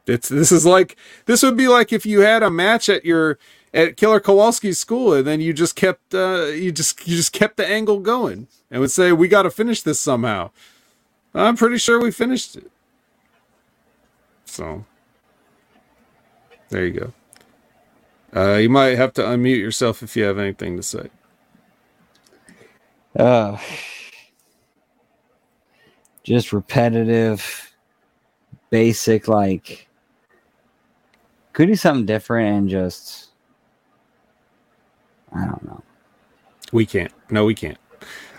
It's 0.08 0.28
this 0.28 0.52
is 0.52 0.66
like 0.66 0.98
this 1.26 1.44
would 1.44 1.56
be 1.56 1.68
like 1.68 1.94
if 1.94 2.06
you 2.06 2.22
had 2.22 2.44
a 2.44 2.50
match 2.50 2.90
at 2.90 3.06
your 3.06 3.38
at 3.74 3.96
Killer 3.96 4.20
Kowalski's 4.20 4.80
school 4.80 5.14
and 5.14 5.26
then 5.26 5.40
you 5.40 5.54
just 5.54 5.76
kept 5.76 6.14
uh 6.14 6.46
you 6.48 6.72
just 6.72 7.08
you 7.08 7.16
just 7.16 7.32
kept 7.32 7.58
the 7.58 7.66
angle 7.66 8.00
going 8.00 8.48
and 8.70 8.82
would 8.82 8.92
say 8.92 9.12
we 9.12 9.28
got 9.28 9.44
to 9.44 9.52
finish 9.52 9.82
this 9.82 10.00
somehow. 10.00 10.52
I'm 11.34 11.56
pretty 11.56 11.78
sure 11.78 12.02
we 12.02 12.12
finished 12.12 12.58
it. 12.58 12.70
So 14.46 14.84
there 16.70 16.86
you 16.86 17.00
go. 17.00 17.14
Uh, 18.36 18.56
you 18.56 18.70
might 18.70 18.98
have 18.98 19.14
to 19.14 19.22
unmute 19.22 19.60
yourself 19.60 20.02
if 20.02 20.16
you 20.16 20.24
have 20.24 20.38
anything 20.38 20.78
to 20.78 20.84
say. 20.84 21.10
Uh, 23.18 23.58
just 26.24 26.54
repetitive, 26.54 27.74
basic, 28.70 29.28
like, 29.28 29.90
could 31.54 31.68
do 31.68 31.76
something 31.76 32.06
different 32.06 32.58
and 32.58 32.70
just, 32.70 33.30
I 35.34 35.46
don't 35.46 35.64
know. 35.66 35.84
We 36.72 36.86
can't. 36.86 37.12
No, 37.30 37.44
we 37.46 37.54
can't. 37.54 37.78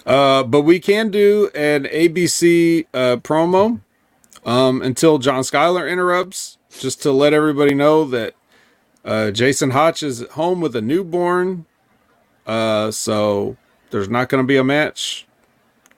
Uh, 0.06 0.42
but 0.42 0.62
we 0.62 0.80
can 0.80 1.10
do 1.10 1.50
an 1.54 1.84
ABC 1.84 2.86
uh, 2.94 3.16
promo 3.16 3.80
um, 4.44 4.82
until 4.82 5.18
John 5.18 5.42
Skyler 5.42 5.90
interrupts, 5.90 6.58
just 6.70 7.02
to 7.02 7.12
let 7.12 7.32
everybody 7.32 7.74
know 7.74 8.04
that 8.06 8.34
uh, 9.04 9.30
Jason 9.30 9.70
Hotch 9.70 10.02
is 10.02 10.22
at 10.22 10.30
home 10.30 10.60
with 10.60 10.76
a 10.76 10.80
newborn, 10.80 11.66
uh, 12.46 12.90
so 12.90 13.56
there's 13.90 14.08
not 14.08 14.28
going 14.28 14.42
to 14.42 14.46
be 14.46 14.56
a 14.56 14.64
match. 14.64 15.26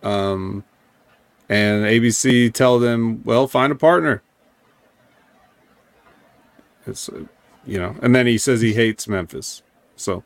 Um, 0.03 0.65
and 1.49 1.85
ABC 1.85 2.53
tell 2.53 2.79
them, 2.79 3.23
well, 3.25 3.47
find 3.47 3.73
a 3.73 3.77
partner. 3.77 4.23
It's 6.87 7.09
uh, 7.09 7.25
you 7.67 7.79
know, 7.79 7.97
and 8.03 8.15
then 8.15 8.27
he 8.27 8.37
says 8.37 8.61
he 8.61 8.75
hates 8.75 9.09
Memphis, 9.09 9.63
so 9.97 10.23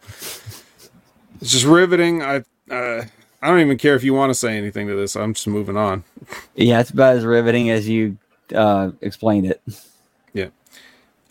it's 1.41 1.53
just 1.53 1.65
riveting. 1.65 2.23
I 2.23 2.43
uh, 2.71 3.05
I 3.41 3.49
don't 3.49 3.61
even 3.61 3.79
care 3.79 3.95
if 3.95 4.03
you 4.03 4.13
want 4.15 4.31
to 4.31 4.35
say 4.35 4.57
anything 4.57 4.89
to 4.89 4.97
this. 4.97 5.15
I'm 5.15 5.35
just 5.35 5.47
moving 5.47 5.77
on. 5.77 6.03
Yeah, 6.57 6.81
it's 6.81 6.91
about 6.91 7.17
as 7.17 7.25
riveting 7.25 7.71
as 7.71 7.89
you 7.89 8.19
uh, 8.55 8.91
explained 9.01 9.47
it. 9.47 9.63
Yeah. 10.35 10.49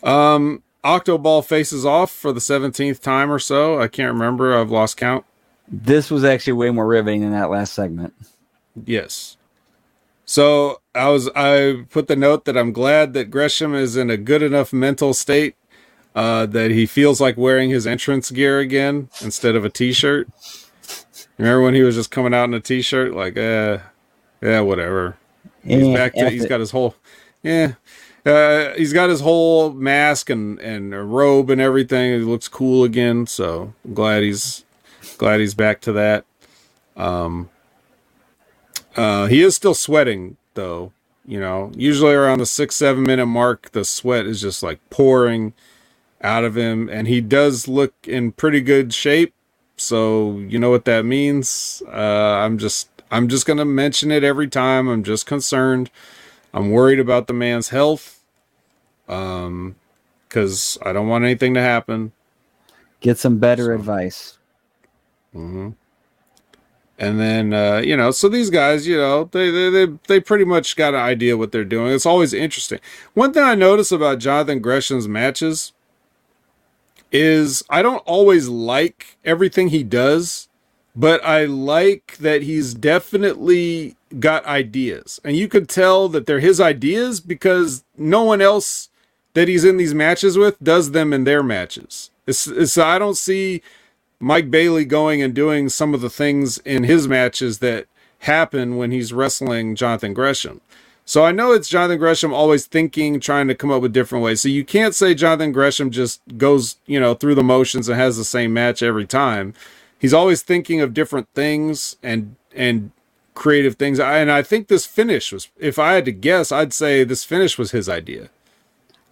Um, 0.02 0.62
Octoball 0.84 1.44
faces 1.44 1.84
off 1.84 2.10
for 2.10 2.32
the 2.32 2.40
17th 2.40 3.00
time 3.00 3.30
or 3.30 3.38
so. 3.38 3.80
I 3.80 3.88
can't 3.88 4.12
remember. 4.12 4.56
I've 4.56 4.70
lost 4.70 4.96
count. 4.96 5.24
This 5.66 6.10
was 6.10 6.24
actually 6.24 6.54
way 6.54 6.70
more 6.70 6.86
riveting 6.86 7.20
than 7.22 7.32
that 7.32 7.50
last 7.50 7.74
segment. 7.74 8.14
Yes. 8.84 9.36
So 10.24 10.80
I 10.94 11.08
was 11.08 11.28
I 11.34 11.84
put 11.90 12.06
the 12.06 12.16
note 12.16 12.44
that 12.44 12.56
I'm 12.56 12.72
glad 12.72 13.12
that 13.14 13.30
Gresham 13.30 13.74
is 13.74 13.96
in 13.96 14.10
a 14.10 14.16
good 14.16 14.42
enough 14.42 14.72
mental 14.72 15.14
state 15.14 15.56
uh, 16.14 16.46
that 16.46 16.70
he 16.70 16.86
feels 16.86 17.20
like 17.20 17.36
wearing 17.36 17.70
his 17.70 17.86
entrance 17.86 18.30
gear 18.30 18.58
again 18.60 19.08
instead 19.20 19.56
of 19.56 19.64
a 19.64 19.70
t-shirt. 19.70 20.28
Remember 21.38 21.62
when 21.62 21.74
he 21.74 21.82
was 21.82 21.94
just 21.94 22.10
coming 22.10 22.34
out 22.34 22.44
in 22.44 22.54
a 22.54 22.60
t-shirt? 22.60 23.14
Like, 23.14 23.36
uh, 23.36 23.78
yeah, 24.42 24.60
whatever. 24.60 25.16
He's 25.64 25.86
Eh, 25.86 25.94
back 25.94 26.14
to. 26.14 26.28
He's 26.30 26.44
it. 26.44 26.48
got 26.48 26.60
his 26.60 26.70
whole. 26.72 26.94
Yeah. 27.42 27.74
Uh, 28.28 28.74
he's 28.76 28.92
got 28.92 29.10
his 29.10 29.22
whole 29.22 29.72
mask 29.72 30.30
and, 30.30 30.60
and 30.60 31.14
robe 31.14 31.50
and 31.50 31.60
everything. 31.60 32.12
He 32.12 32.18
looks 32.26 32.48
cool 32.48 32.84
again. 32.84 33.26
So 33.26 33.74
I'm 33.86 33.94
glad 33.94 34.22
he's 34.22 34.64
glad 35.18 35.40
he's 35.40 35.54
back 35.54 35.80
to 35.82 35.92
that. 35.94 36.26
Um, 36.96 37.50
uh, 38.96 39.26
he 39.26 39.42
is 39.42 39.56
still 39.56 39.74
sweating 39.74 40.36
though. 40.54 40.92
You 41.26 41.40
know, 41.40 41.72
usually 41.76 42.14
around 42.14 42.40
the 42.40 42.46
six 42.46 42.76
seven 42.76 43.04
minute 43.04 43.26
mark, 43.26 43.72
the 43.72 43.84
sweat 43.84 44.26
is 44.26 44.40
just 44.40 44.62
like 44.62 44.80
pouring 44.90 45.54
out 46.22 46.44
of 46.44 46.56
him, 46.56 46.88
and 46.90 47.08
he 47.08 47.20
does 47.20 47.68
look 47.68 47.94
in 48.06 48.32
pretty 48.32 48.60
good 48.60 48.94
shape. 48.94 49.34
So 49.76 50.38
you 50.38 50.58
know 50.58 50.70
what 50.70 50.86
that 50.86 51.04
means. 51.04 51.82
Uh, 51.88 51.92
I'm 52.44 52.58
just 52.58 52.88
I'm 53.10 53.28
just 53.28 53.46
gonna 53.46 53.64
mention 53.66 54.10
it 54.12 54.24
every 54.24 54.48
time. 54.48 54.88
I'm 54.88 55.04
just 55.04 55.26
concerned. 55.26 55.90
I'm 56.54 56.70
worried 56.70 57.00
about 57.00 57.26
the 57.28 57.34
man's 57.34 57.70
health. 57.70 58.17
Um, 59.08 59.76
because 60.28 60.76
I 60.82 60.92
don't 60.92 61.08
want 61.08 61.24
anything 61.24 61.54
to 61.54 61.62
happen. 61.62 62.12
Get 63.00 63.16
some 63.18 63.38
better 63.38 63.64
So- 63.66 63.74
advice. 63.74 64.38
hmm 65.32 65.70
And 66.98 67.18
then 67.20 67.54
uh, 67.54 67.78
you 67.78 67.96
know, 67.96 68.10
so 68.10 68.28
these 68.28 68.50
guys, 68.50 68.86
you 68.86 68.96
know, 68.98 69.24
they, 69.32 69.50
they 69.50 69.70
they 69.70 69.92
they 70.08 70.20
pretty 70.20 70.44
much 70.44 70.76
got 70.76 70.94
an 70.94 71.00
idea 71.00 71.36
what 71.36 71.52
they're 71.52 71.64
doing. 71.64 71.92
It's 71.92 72.04
always 72.06 72.34
interesting. 72.34 72.80
One 73.14 73.32
thing 73.32 73.42
I 73.44 73.54
notice 73.54 73.90
about 73.92 74.18
Jonathan 74.18 74.58
Gresham's 74.60 75.08
matches 75.08 75.72
is 77.10 77.62
I 77.70 77.80
don't 77.82 78.02
always 78.04 78.48
like 78.48 79.16
everything 79.24 79.68
he 79.68 79.82
does, 79.82 80.48
but 80.94 81.24
I 81.24 81.44
like 81.46 82.16
that 82.18 82.42
he's 82.42 82.74
definitely 82.74 83.96
got 84.18 84.44
ideas. 84.44 85.20
And 85.24 85.36
you 85.36 85.48
could 85.48 85.68
tell 85.68 86.08
that 86.10 86.26
they're 86.26 86.40
his 86.40 86.60
ideas 86.60 87.20
because 87.20 87.84
no 87.96 88.22
one 88.24 88.42
else 88.42 88.90
that 89.34 89.48
he's 89.48 89.64
in 89.64 89.76
these 89.76 89.94
matches 89.94 90.38
with 90.38 90.62
does 90.62 90.92
them 90.92 91.12
in 91.12 91.24
their 91.24 91.42
matches. 91.42 92.10
It's 92.26 92.78
I 92.78 92.98
don't 92.98 93.16
see 93.16 93.62
Mike 94.20 94.50
Bailey 94.50 94.84
going 94.84 95.22
and 95.22 95.34
doing 95.34 95.68
some 95.68 95.94
of 95.94 96.00
the 96.00 96.10
things 96.10 96.58
in 96.58 96.84
his 96.84 97.08
matches 97.08 97.60
that 97.60 97.86
happen 98.20 98.76
when 98.76 98.90
he's 98.90 99.12
wrestling 99.12 99.76
Jonathan 99.76 100.12
Gresham. 100.14 100.60
So 101.04 101.24
I 101.24 101.32
know 101.32 101.52
it's 101.52 101.68
Jonathan 101.68 101.98
Gresham 101.98 102.34
always 102.34 102.66
thinking, 102.66 103.18
trying 103.20 103.48
to 103.48 103.54
come 103.54 103.70
up 103.70 103.80
with 103.80 103.94
different 103.94 104.24
ways. 104.24 104.42
So 104.42 104.48
you 104.50 104.64
can't 104.64 104.94
say 104.94 105.14
Jonathan 105.14 105.52
Gresham 105.52 105.90
just 105.90 106.20
goes, 106.36 106.76
you 106.86 107.00
know, 107.00 107.14
through 107.14 107.36
the 107.36 107.42
motions 107.44 107.88
and 107.88 107.98
has 107.98 108.18
the 108.18 108.24
same 108.24 108.52
match 108.52 108.82
every 108.82 109.06
time. 109.06 109.54
He's 109.98 110.12
always 110.12 110.42
thinking 110.42 110.80
of 110.80 110.94
different 110.94 111.28
things 111.34 111.96
and 112.02 112.36
and 112.54 112.90
creative 113.34 113.76
things. 113.76 114.00
I- 114.00 114.18
And 114.18 114.30
I 114.30 114.42
think 114.42 114.68
this 114.68 114.84
finish 114.84 115.32
was, 115.32 115.48
if 115.58 115.78
I 115.78 115.94
had 115.94 116.04
to 116.06 116.12
guess, 116.12 116.52
I'd 116.52 116.72
say 116.74 117.04
this 117.04 117.24
finish 117.24 117.56
was 117.56 117.70
his 117.70 117.88
idea. 117.88 118.30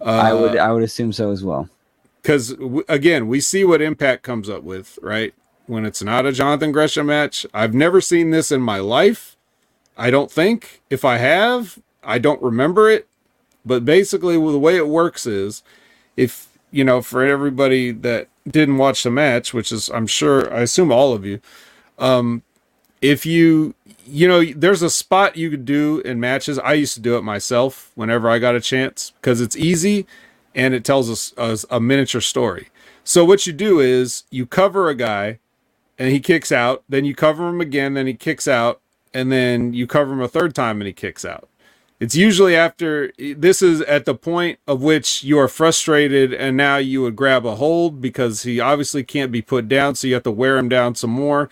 I 0.01 0.33
would 0.33 0.55
Uh, 0.55 0.61
I 0.63 0.71
would 0.71 0.83
assume 0.83 1.11
so 1.13 1.31
as 1.31 1.43
well. 1.43 1.69
because 2.21 2.53
w- 2.53 2.83
again, 2.89 3.27
we 3.27 3.39
see 3.39 3.63
what 3.63 3.81
Impact 3.81 4.23
comes 4.23 4.49
up 4.49 4.63
with, 4.63 4.99
right? 5.01 5.33
When 5.65 5.85
it's 5.85 6.01
not 6.03 6.25
a 6.25 6.31
Jonathan 6.31 6.71
Gresham 6.71 7.07
match, 7.07 7.45
I've 7.53 7.73
never 7.73 7.99
seen 8.01 8.31
this 8.31 8.51
in 8.51 8.61
my 8.61 8.79
life. 8.79 9.35
I 9.97 10.09
don't 10.11 10.31
think. 10.31 10.81
If 10.89 11.03
I 11.03 11.17
have, 11.17 11.79
I 12.03 12.19
don't 12.19 12.41
remember 12.41 12.89
it. 12.89 13.07
But 13.65 13.83
basically, 13.83 14.37
well, 14.37 14.53
the 14.53 14.59
way 14.59 14.77
it 14.77 14.87
works 14.87 15.25
is, 15.25 15.63
if 16.15 16.47
you 16.71 16.83
know, 16.83 17.01
for 17.01 17.23
everybody 17.25 17.91
that 17.91 18.27
didn't 18.47 18.77
watch 18.77 19.03
the 19.03 19.09
match, 19.11 19.53
which 19.53 19.71
is 19.71 19.89
I'm 19.89 20.07
sure, 20.07 20.53
I 20.53 20.61
assume 20.61 20.91
all 20.91 21.13
of 21.13 21.25
you, 21.25 21.39
um, 21.99 22.43
if 23.01 23.25
you 23.25 23.73
you 24.07 24.27
know 24.27 24.43
there's 24.43 24.81
a 24.81 24.89
spot 24.89 25.35
you 25.35 25.49
could 25.49 25.65
do 25.65 25.99
in 25.99 26.19
matches. 26.19 26.57
I 26.59 26.73
used 26.73 26.93
to 26.95 26.99
do 26.99 27.17
it 27.17 27.23
myself 27.23 27.91
whenever 27.95 28.29
i 28.29 28.39
got 28.39 28.55
a 28.55 28.61
chance 28.61 29.11
because 29.21 29.41
it's 29.41 29.55
easy 29.55 30.05
and 30.55 30.73
it 30.73 30.83
tells 30.83 31.09
us 31.09 31.33
us 31.37 31.65
a 31.69 31.79
miniature 31.79 32.21
story. 32.21 32.69
So 33.03 33.23
what 33.23 33.47
you 33.47 33.53
do 33.53 33.79
is 33.79 34.23
you 34.29 34.45
cover 34.45 34.89
a 34.89 34.95
guy 34.95 35.39
and 35.97 36.11
he 36.11 36.19
kicks 36.19 36.51
out 36.51 36.83
then 36.89 37.05
you 37.05 37.13
cover 37.13 37.47
him 37.47 37.61
again 37.61 37.93
then 37.93 38.07
he 38.07 38.13
kicks 38.13 38.47
out 38.47 38.81
and 39.13 39.31
then 39.31 39.73
you 39.73 39.87
cover 39.87 40.13
him 40.13 40.21
a 40.21 40.27
third 40.27 40.55
time 40.55 40.79
and 40.81 40.87
he 40.87 40.93
kicks 40.93 41.25
out. 41.25 41.47
It's 41.99 42.15
usually 42.15 42.55
after 42.55 43.11
this 43.17 43.61
is 43.61 43.81
at 43.81 44.05
the 44.05 44.13
point 44.13 44.59
of 44.67 44.83
which 44.83 45.23
you 45.23 45.39
are 45.39 45.47
frustrated 45.47 46.33
and 46.33 46.55
now 46.55 46.77
you 46.77 47.01
would 47.01 47.15
grab 47.15 47.45
a 47.45 47.55
hold 47.55 48.01
because 48.01 48.43
he 48.43 48.59
obviously 48.59 49.03
can't 49.03 49.31
be 49.31 49.41
put 49.41 49.67
down 49.67 49.95
so 49.95 50.07
you 50.07 50.13
have 50.13 50.23
to 50.23 50.31
wear 50.31 50.57
him 50.57 50.69
down 50.69 50.95
some 50.95 51.09
more 51.09 51.49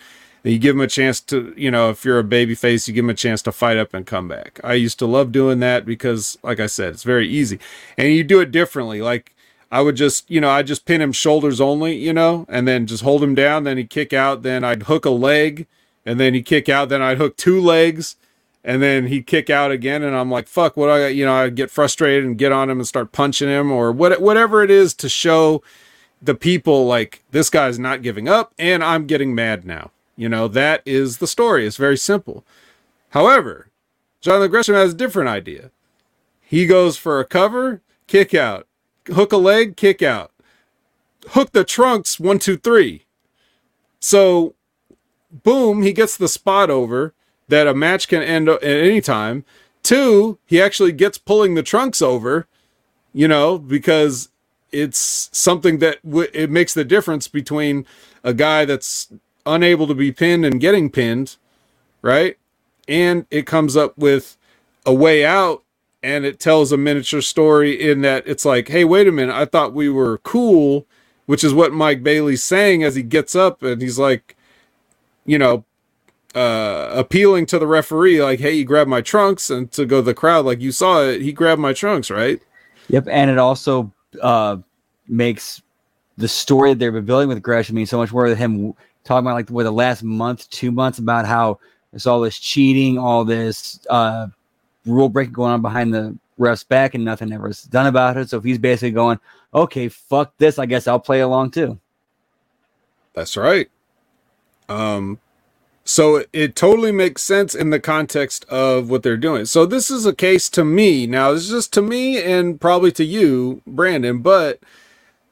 you 0.52 0.58
give 0.58 0.76
him 0.76 0.80
a 0.80 0.86
chance 0.86 1.20
to, 1.22 1.52
you 1.56 1.70
know, 1.70 1.90
if 1.90 2.04
you're 2.04 2.18
a 2.18 2.24
baby 2.24 2.54
face, 2.54 2.86
you 2.86 2.94
give 2.94 3.04
him 3.04 3.10
a 3.10 3.14
chance 3.14 3.42
to 3.42 3.52
fight 3.52 3.76
up 3.76 3.92
and 3.94 4.06
come 4.06 4.28
back. 4.28 4.60
I 4.62 4.74
used 4.74 4.98
to 5.00 5.06
love 5.06 5.32
doing 5.32 5.60
that 5.60 5.84
because, 5.84 6.38
like 6.42 6.60
I 6.60 6.66
said, 6.66 6.94
it's 6.94 7.02
very 7.02 7.28
easy. 7.28 7.58
And 7.96 8.12
you 8.12 8.22
do 8.22 8.40
it 8.40 8.52
differently. 8.52 9.02
Like 9.02 9.34
I 9.70 9.80
would 9.80 9.96
just, 9.96 10.30
you 10.30 10.40
know, 10.40 10.50
I 10.50 10.62
just 10.62 10.84
pin 10.84 11.00
him 11.00 11.12
shoulders 11.12 11.60
only, 11.60 11.96
you 11.96 12.12
know, 12.12 12.46
and 12.48 12.68
then 12.68 12.86
just 12.86 13.02
hold 13.02 13.22
him 13.22 13.34
down. 13.34 13.64
Then 13.64 13.76
he'd 13.76 13.90
kick 13.90 14.12
out. 14.12 14.42
Then 14.42 14.62
I'd 14.62 14.84
hook 14.84 15.04
a 15.04 15.10
leg 15.10 15.66
and 16.04 16.20
then 16.20 16.34
he'd 16.34 16.46
kick 16.46 16.68
out. 16.68 16.88
Then 16.88 17.02
I'd 17.02 17.18
hook 17.18 17.36
two 17.36 17.60
legs 17.60 18.16
and 18.62 18.80
then 18.80 19.08
he'd 19.08 19.26
kick 19.26 19.50
out 19.50 19.72
again. 19.72 20.04
And 20.04 20.14
I'm 20.14 20.30
like, 20.30 20.46
fuck, 20.46 20.76
what 20.76 20.90
I, 20.90 21.08
you 21.08 21.24
know, 21.24 21.34
I'd 21.34 21.56
get 21.56 21.70
frustrated 21.70 22.24
and 22.24 22.38
get 22.38 22.52
on 22.52 22.70
him 22.70 22.78
and 22.78 22.86
start 22.86 23.10
punching 23.10 23.48
him 23.48 23.72
or 23.72 23.90
what, 23.90 24.20
whatever 24.20 24.62
it 24.62 24.70
is 24.70 24.94
to 24.94 25.08
show 25.08 25.62
the 26.22 26.34
people 26.34 26.86
like 26.86 27.22
this 27.32 27.50
guy's 27.50 27.78
not 27.78 28.02
giving 28.02 28.28
up 28.28 28.54
and 28.58 28.84
I'm 28.84 29.06
getting 29.06 29.34
mad 29.34 29.66
now. 29.66 29.90
You 30.16 30.28
know, 30.28 30.48
that 30.48 30.82
is 30.86 31.18
the 31.18 31.26
story. 31.26 31.66
It's 31.66 31.76
very 31.76 31.96
simple. 31.96 32.44
However, 33.10 33.68
Jonathan 34.20 34.50
Gresham 34.50 34.74
has 34.74 34.92
a 34.92 34.96
different 34.96 35.28
idea. 35.28 35.70
He 36.40 36.66
goes 36.66 36.96
for 36.96 37.20
a 37.20 37.24
cover, 37.24 37.82
kick 38.06 38.34
out, 38.34 38.66
hook 39.08 39.32
a 39.32 39.36
leg, 39.36 39.76
kick 39.76 40.02
out, 40.02 40.32
hook 41.28 41.52
the 41.52 41.64
trunks, 41.64 42.18
one, 42.18 42.38
two, 42.38 42.56
three. 42.56 43.04
So, 44.00 44.54
boom, 45.30 45.82
he 45.82 45.92
gets 45.92 46.16
the 46.16 46.28
spot 46.28 46.70
over 46.70 47.14
that 47.48 47.66
a 47.66 47.74
match 47.74 48.08
can 48.08 48.22
end 48.22 48.48
at 48.48 48.62
any 48.62 49.00
time. 49.00 49.44
Two, 49.82 50.38
he 50.46 50.60
actually 50.60 50.92
gets 50.92 51.18
pulling 51.18 51.54
the 51.54 51.62
trunks 51.62 52.02
over, 52.02 52.48
you 53.12 53.28
know, 53.28 53.58
because 53.58 54.30
it's 54.72 55.30
something 55.32 55.78
that 55.78 56.04
w- 56.04 56.28
it 56.32 56.50
makes 56.50 56.74
the 56.74 56.84
difference 56.84 57.28
between 57.28 57.86
a 58.24 58.34
guy 58.34 58.64
that's 58.64 59.12
unable 59.46 59.86
to 59.86 59.94
be 59.94 60.12
pinned 60.12 60.44
and 60.44 60.60
getting 60.60 60.90
pinned, 60.90 61.36
right? 62.02 62.36
And 62.88 63.26
it 63.30 63.46
comes 63.46 63.76
up 63.76 63.96
with 63.96 64.36
a 64.84 64.94
way 64.94 65.24
out 65.24 65.62
and 66.02 66.24
it 66.24 66.38
tells 66.38 66.72
a 66.72 66.76
miniature 66.76 67.20
story 67.20 67.72
in 67.72 68.02
that 68.02 68.26
it's 68.26 68.44
like, 68.44 68.68
hey, 68.68 68.84
wait 68.84 69.08
a 69.08 69.12
minute, 69.12 69.34
I 69.34 69.44
thought 69.44 69.72
we 69.72 69.88
were 69.88 70.18
cool, 70.18 70.86
which 71.26 71.42
is 71.42 71.52
what 71.52 71.72
Mike 71.72 72.02
Bailey's 72.02 72.44
saying 72.44 72.84
as 72.84 72.94
he 72.94 73.02
gets 73.02 73.34
up 73.34 73.62
and 73.62 73.82
he's 73.82 73.98
like, 73.98 74.36
you 75.24 75.38
know, 75.38 75.64
uh, 76.36 76.90
appealing 76.92 77.46
to 77.46 77.58
the 77.58 77.66
referee, 77.66 78.22
like, 78.22 78.38
hey, 78.38 78.52
you 78.52 78.64
grabbed 78.64 78.90
my 78.90 79.00
trunks, 79.00 79.48
and 79.48 79.72
to 79.72 79.86
go 79.86 79.96
to 79.96 80.02
the 80.02 80.14
crowd, 80.14 80.44
like 80.44 80.60
you 80.60 80.70
saw 80.70 81.02
it, 81.02 81.22
he 81.22 81.32
grabbed 81.32 81.60
my 81.60 81.72
trunks, 81.72 82.10
right? 82.10 82.40
Yep, 82.88 83.08
and 83.10 83.30
it 83.30 83.38
also 83.38 83.90
uh, 84.20 84.58
makes 85.08 85.62
the 86.18 86.28
story 86.28 86.70
that 86.70 86.78
they've 86.78 86.92
been 86.92 87.06
building 87.06 87.28
with 87.28 87.42
Gresham 87.42 87.76
mean 87.76 87.86
so 87.86 87.98
much 87.98 88.12
more 88.12 88.28
than 88.28 88.38
him 88.38 88.74
talking 89.06 89.26
about 89.26 89.34
like 89.34 89.48
what 89.48 89.62
the 89.62 89.70
last 89.70 90.02
month, 90.02 90.50
two 90.50 90.70
months 90.72 90.98
about 90.98 91.26
how 91.26 91.58
there's 91.90 92.06
all 92.06 92.20
this 92.20 92.38
cheating, 92.38 92.98
all 92.98 93.24
this 93.24 93.80
uh, 93.88 94.26
rule 94.84 95.08
breaking 95.08 95.32
going 95.32 95.52
on 95.52 95.62
behind 95.62 95.94
the 95.94 96.16
ref's 96.36 96.64
back, 96.64 96.94
and 96.94 97.04
nothing 97.04 97.32
ever 97.32 97.48
is 97.48 97.62
done 97.62 97.86
about 97.86 98.16
it. 98.16 98.28
So 98.28 98.38
if 98.38 98.44
he's 98.44 98.58
basically 98.58 98.90
going, 98.90 99.18
okay, 99.54 99.88
fuck 99.88 100.36
this, 100.36 100.58
I 100.58 100.66
guess 100.66 100.86
I'll 100.86 101.00
play 101.00 101.20
along 101.20 101.52
too. 101.52 101.78
That's 103.14 103.36
right. 103.36 103.70
Um, 104.68 105.20
so 105.84 106.16
it, 106.16 106.28
it 106.32 106.56
totally 106.56 106.92
makes 106.92 107.22
sense 107.22 107.54
in 107.54 107.70
the 107.70 107.80
context 107.80 108.44
of 108.46 108.90
what 108.90 109.02
they're 109.02 109.16
doing. 109.16 109.46
So 109.46 109.64
this 109.64 109.90
is 109.90 110.04
a 110.04 110.14
case 110.14 110.50
to 110.50 110.64
me. 110.64 111.06
Now, 111.06 111.32
this 111.32 111.44
is 111.44 111.50
just 111.50 111.72
to 111.74 111.82
me 111.82 112.20
and 112.20 112.60
probably 112.60 112.92
to 112.92 113.04
you, 113.04 113.62
Brandon, 113.66 114.18
but 114.18 114.58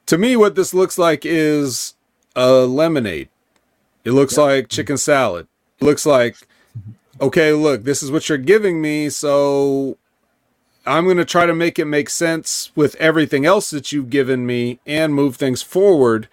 to 0.06 0.16
me, 0.16 0.36
what 0.36 0.54
this 0.54 0.72
looks 0.72 0.96
like 0.96 1.26
is 1.26 1.94
a 2.36 2.50
lemonade. 2.66 3.28
It 4.04 4.12
looks 4.12 4.36
like 4.36 4.68
chicken 4.68 4.98
salad. 4.98 5.46
It 5.80 5.84
looks 5.84 6.04
like, 6.04 6.36
okay, 7.20 7.52
look, 7.52 7.84
this 7.84 8.02
is 8.02 8.10
what 8.10 8.28
you're 8.28 8.38
giving 8.38 8.80
me. 8.80 9.08
So 9.08 9.96
I'm 10.86 11.04
going 11.04 11.16
to 11.16 11.24
try 11.24 11.46
to 11.46 11.54
make 11.54 11.78
it 11.78 11.86
make 11.86 12.10
sense 12.10 12.70
with 12.74 12.94
everything 12.96 13.46
else 13.46 13.70
that 13.70 13.92
you've 13.92 14.10
given 14.10 14.46
me 14.46 14.78
and 14.86 15.14
move 15.14 15.36
things 15.36 15.62
forward. 15.62 16.28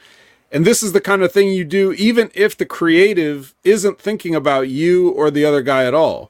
And 0.51 0.65
this 0.65 0.83
is 0.83 0.91
the 0.91 0.99
kind 0.99 1.21
of 1.21 1.31
thing 1.31 1.47
you 1.47 1.63
do, 1.63 1.93
even 1.93 2.29
if 2.33 2.57
the 2.57 2.65
creative 2.65 3.55
isn't 3.63 3.99
thinking 3.99 4.35
about 4.35 4.67
you 4.67 5.09
or 5.09 5.31
the 5.31 5.45
other 5.45 5.61
guy 5.61 5.85
at 5.85 5.93
all. 5.93 6.29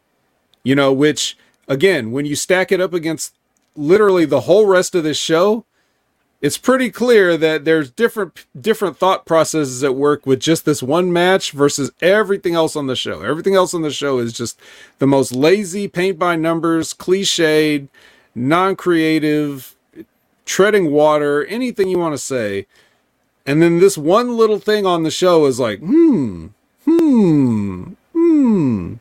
You 0.64 0.76
know, 0.76 0.94
which, 0.94 1.36
again, 1.68 2.12
when 2.12 2.28
you 2.28 2.36
stack 2.36 2.72
it 2.72 2.80
up 2.80 2.94
against 2.94 3.34
literally 3.76 4.26
the 4.26 4.42
whole 4.42 4.68
rest 4.68 4.94
of 4.94 5.04
this 5.04 5.18
show, 5.18 5.66
it's 6.42 6.58
pretty 6.58 6.90
clear 6.90 7.38
that 7.38 7.66
there's 7.66 7.92
different 7.92 8.46
different 8.60 8.98
thought 8.98 9.26
processes 9.26 9.84
at 9.84 9.96
work 9.96 10.26
with 10.26 10.40
just 10.40 10.66
this 10.66 10.82
one 10.82 11.14
match 11.14 11.52
versus 11.52 11.92
everything 12.02 12.56
else 12.56 12.76
on 12.76 12.88
the 12.88 12.96
show. 12.96 13.22
Everything 13.22 13.56
else 13.56 13.74
on 13.74 13.84
the 13.84 13.92
show 13.92 14.18
is 14.18 14.34
just 14.34 14.60
the 14.98 15.08
most 15.08 15.34
lazy, 15.34 15.88
paint 15.88 16.18
by 16.18 16.36
numbers, 16.36 16.94
cliched, 16.94 17.88
non-creative, 18.34 19.76
treading 20.46 20.92
water, 20.92 21.46
anything 21.46 21.88
you 21.90 22.00
want 22.00 22.14
to 22.14 22.18
say. 22.18 22.66
And 23.46 23.62
then 23.62 23.80
this 23.80 23.98
one 23.98 24.36
little 24.36 24.60
thing 24.60 24.86
on 24.86 25.04
the 25.04 25.12
show 25.12 25.46
is 25.46 25.60
like, 25.60 25.80
hmm, 25.80 26.48
hmm, 26.86 27.84
hmm. 28.14 28.94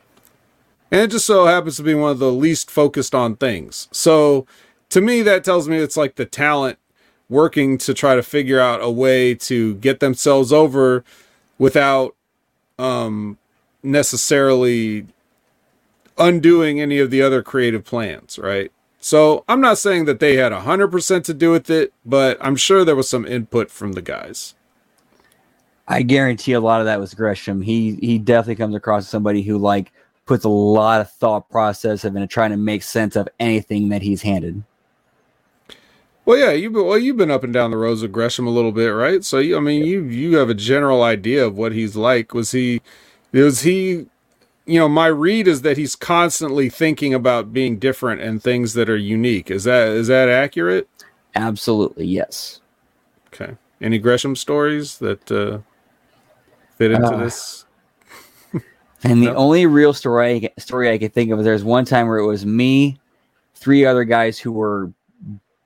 And 0.93 1.01
it 1.03 1.11
just 1.11 1.27
so 1.27 1.47
happens 1.47 1.77
to 1.77 1.83
be 1.83 1.95
one 1.95 2.11
of 2.11 2.19
the 2.19 2.33
least 2.33 2.71
focused 2.71 3.15
on 3.15 3.37
things. 3.37 3.89
So 3.93 4.47
to 4.91 5.01
me, 5.01 5.23
that 5.23 5.45
tells 5.45 5.69
me 5.69 5.79
it's 5.79 5.97
like 5.97 6.17
the 6.17 6.27
talent 6.27 6.79
working 7.31 7.79
to 7.79 7.95
try 7.95 8.15
to 8.15 8.23
figure 8.23 8.61
out 8.61 8.83
a 8.83 8.91
way 8.91 9.35
to 9.35 9.77
get 9.77 10.01
themselves 10.01 10.53
over 10.53 11.05
without 11.59 12.15
um, 12.79 13.39
necessarily 13.83 15.07
undoing 16.19 16.81
any 16.81 16.99
of 16.99 17.11
the 17.11 17.23
other 17.23 17.43
creative 17.43 17.85
plans, 17.85 18.39
right? 18.39 18.71
So 18.99 19.45
I'm 19.49 19.63
not 19.63 19.79
saying 19.79 20.05
that 20.05 20.21
they 20.21 20.37
had 20.37 20.53
100% 20.53 21.25
to 21.25 21.35
do 21.35 21.51
with 21.51 21.71
it, 21.71 21.95
but 22.05 22.37
I'm 22.41 22.57
sure 22.57 22.85
there 22.85 22.97
was 22.97 23.09
some 23.09 23.25
input 23.25 23.71
from 23.71 23.93
the 23.93 24.03
guys. 24.03 24.55
I 25.89 26.03
guarantee 26.03 26.53
a 26.53 26.61
lot 26.61 26.81
of 26.81 26.87
that 26.87 27.01
was 27.01 27.15
Gresham. 27.15 27.63
He 27.63 27.97
he 27.97 28.19
definitely 28.19 28.55
comes 28.57 28.77
across 28.77 29.03
as 29.05 29.09
somebody 29.09 29.43
who 29.43 29.59
like 29.59 29.91
puts 30.25 30.45
a 30.45 30.49
lot 30.49 31.01
of 31.01 31.11
thought 31.11 31.51
process 31.51 32.05
of 32.05 32.15
into 32.15 32.29
trying 32.29 32.53
to 32.53 32.57
make 32.57 32.85
sense 32.85 33.17
of 33.17 33.29
anything 33.41 33.89
that 33.89 34.01
he's 34.01 34.23
handed. 34.23 34.63
Well, 36.31 36.39
yeah, 36.39 36.53
you've 36.53 36.75
been, 36.75 36.87
well, 36.87 36.97
you've 36.97 37.17
been 37.17 37.33
up 37.33 37.43
and 37.43 37.53
down 37.53 37.73
the 37.73 37.77
roads 37.77 38.05
of 38.05 38.13
Gresham 38.13 38.47
a 38.47 38.51
little 38.51 38.71
bit, 38.71 38.91
right? 38.91 39.25
So, 39.25 39.39
I 39.41 39.59
mean, 39.59 39.85
you 39.85 40.05
you 40.05 40.37
have 40.37 40.49
a 40.49 40.55
general 40.55 41.03
idea 41.03 41.45
of 41.45 41.57
what 41.59 41.73
he's 41.73 41.97
like. 41.97 42.33
Was 42.35 42.53
he, 42.53 42.83
was 43.33 43.63
he, 43.63 44.07
you 44.65 44.79
know, 44.79 44.89
my 44.89 45.09
read 45.09 45.49
is 45.49 45.63
that 45.63 45.77
he's 45.77 45.97
constantly 45.97 46.69
thinking 46.71 47.13
about 47.13 47.53
being 47.53 47.81
different 47.81 48.21
and 48.21 48.41
things 48.41 48.75
that 48.75 48.89
are 48.89 48.97
unique. 48.97 49.51
Is 49.51 49.65
that 49.65 49.89
is 49.89 50.07
that 50.07 50.29
accurate? 50.29 50.89
Absolutely, 51.35 52.07
yes. 52.07 52.61
Okay. 53.35 53.57
Any 53.81 53.99
Gresham 53.99 54.37
stories 54.37 54.99
that 54.99 55.33
uh, 55.33 55.59
fit 56.77 56.93
into 56.93 57.17
Uh, 57.17 57.25
this? 57.25 57.65
And 59.03 59.21
the 59.21 59.33
No. 59.33 59.35
only 59.35 59.67
real 59.67 59.93
story 59.93 60.49
I, 60.57 60.61
story 60.61 60.93
I 60.93 60.99
could 60.99 61.13
think 61.13 61.33
of 61.33 61.41
is 61.41 61.45
there's 61.45 61.65
one 61.65 61.87
time 61.87 62.07
where 62.07 62.19
it 62.19 62.27
was 62.27 62.47
me, 62.47 63.01
three 63.57 63.85
other 63.85 64.05
guys 64.05 64.39
who 64.39 64.53
were 64.53 64.93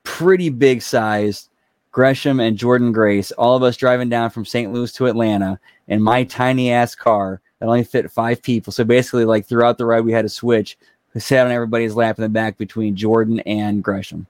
pretty 0.05 0.49
big 0.49 0.81
sized, 0.81 1.51
Gresham 1.91 2.41
and 2.41 2.57
Jordynne 2.57 2.93
Grace, 2.93 3.33
all 3.33 3.57
of 3.57 3.63
us 3.63 3.77
driving 3.77 4.09
down 4.09 4.31
from 4.31 4.45
St. 4.45 4.73
Louis 4.73 4.93
to 4.93 5.07
Atlanta 5.07 5.59
in 5.89 6.01
my 6.01 6.25
tiny 6.25 6.71
ass 6.71 6.95
car 6.95 7.41
that 7.59 7.67
only 7.67 7.85
fit 7.85 8.11
five 8.11 8.43
people. 8.43 8.73
So 8.73 8.85
basically, 8.85 9.25
like 9.25 9.47
throughout 9.47 9.79
the 9.79 9.87
ride, 9.87 10.05
we 10.05 10.13
had 10.13 10.25
a 10.25 10.29
switch. 10.29 10.79
We 11.15 11.21
sat 11.21 11.47
on 11.47 11.53
everybody's 11.53 11.95
lap 11.95 12.19
in 12.19 12.23
the 12.23 12.29
back 12.29 12.59
between 12.59 12.97
Jordan 12.97 13.41
and 13.41 13.83
Gresham. 13.83 14.27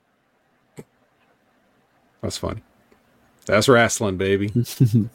That's 2.20 2.38
funny. 2.38 2.62
That's 3.46 3.68
wrestling, 3.68 4.16
baby. 4.16 4.52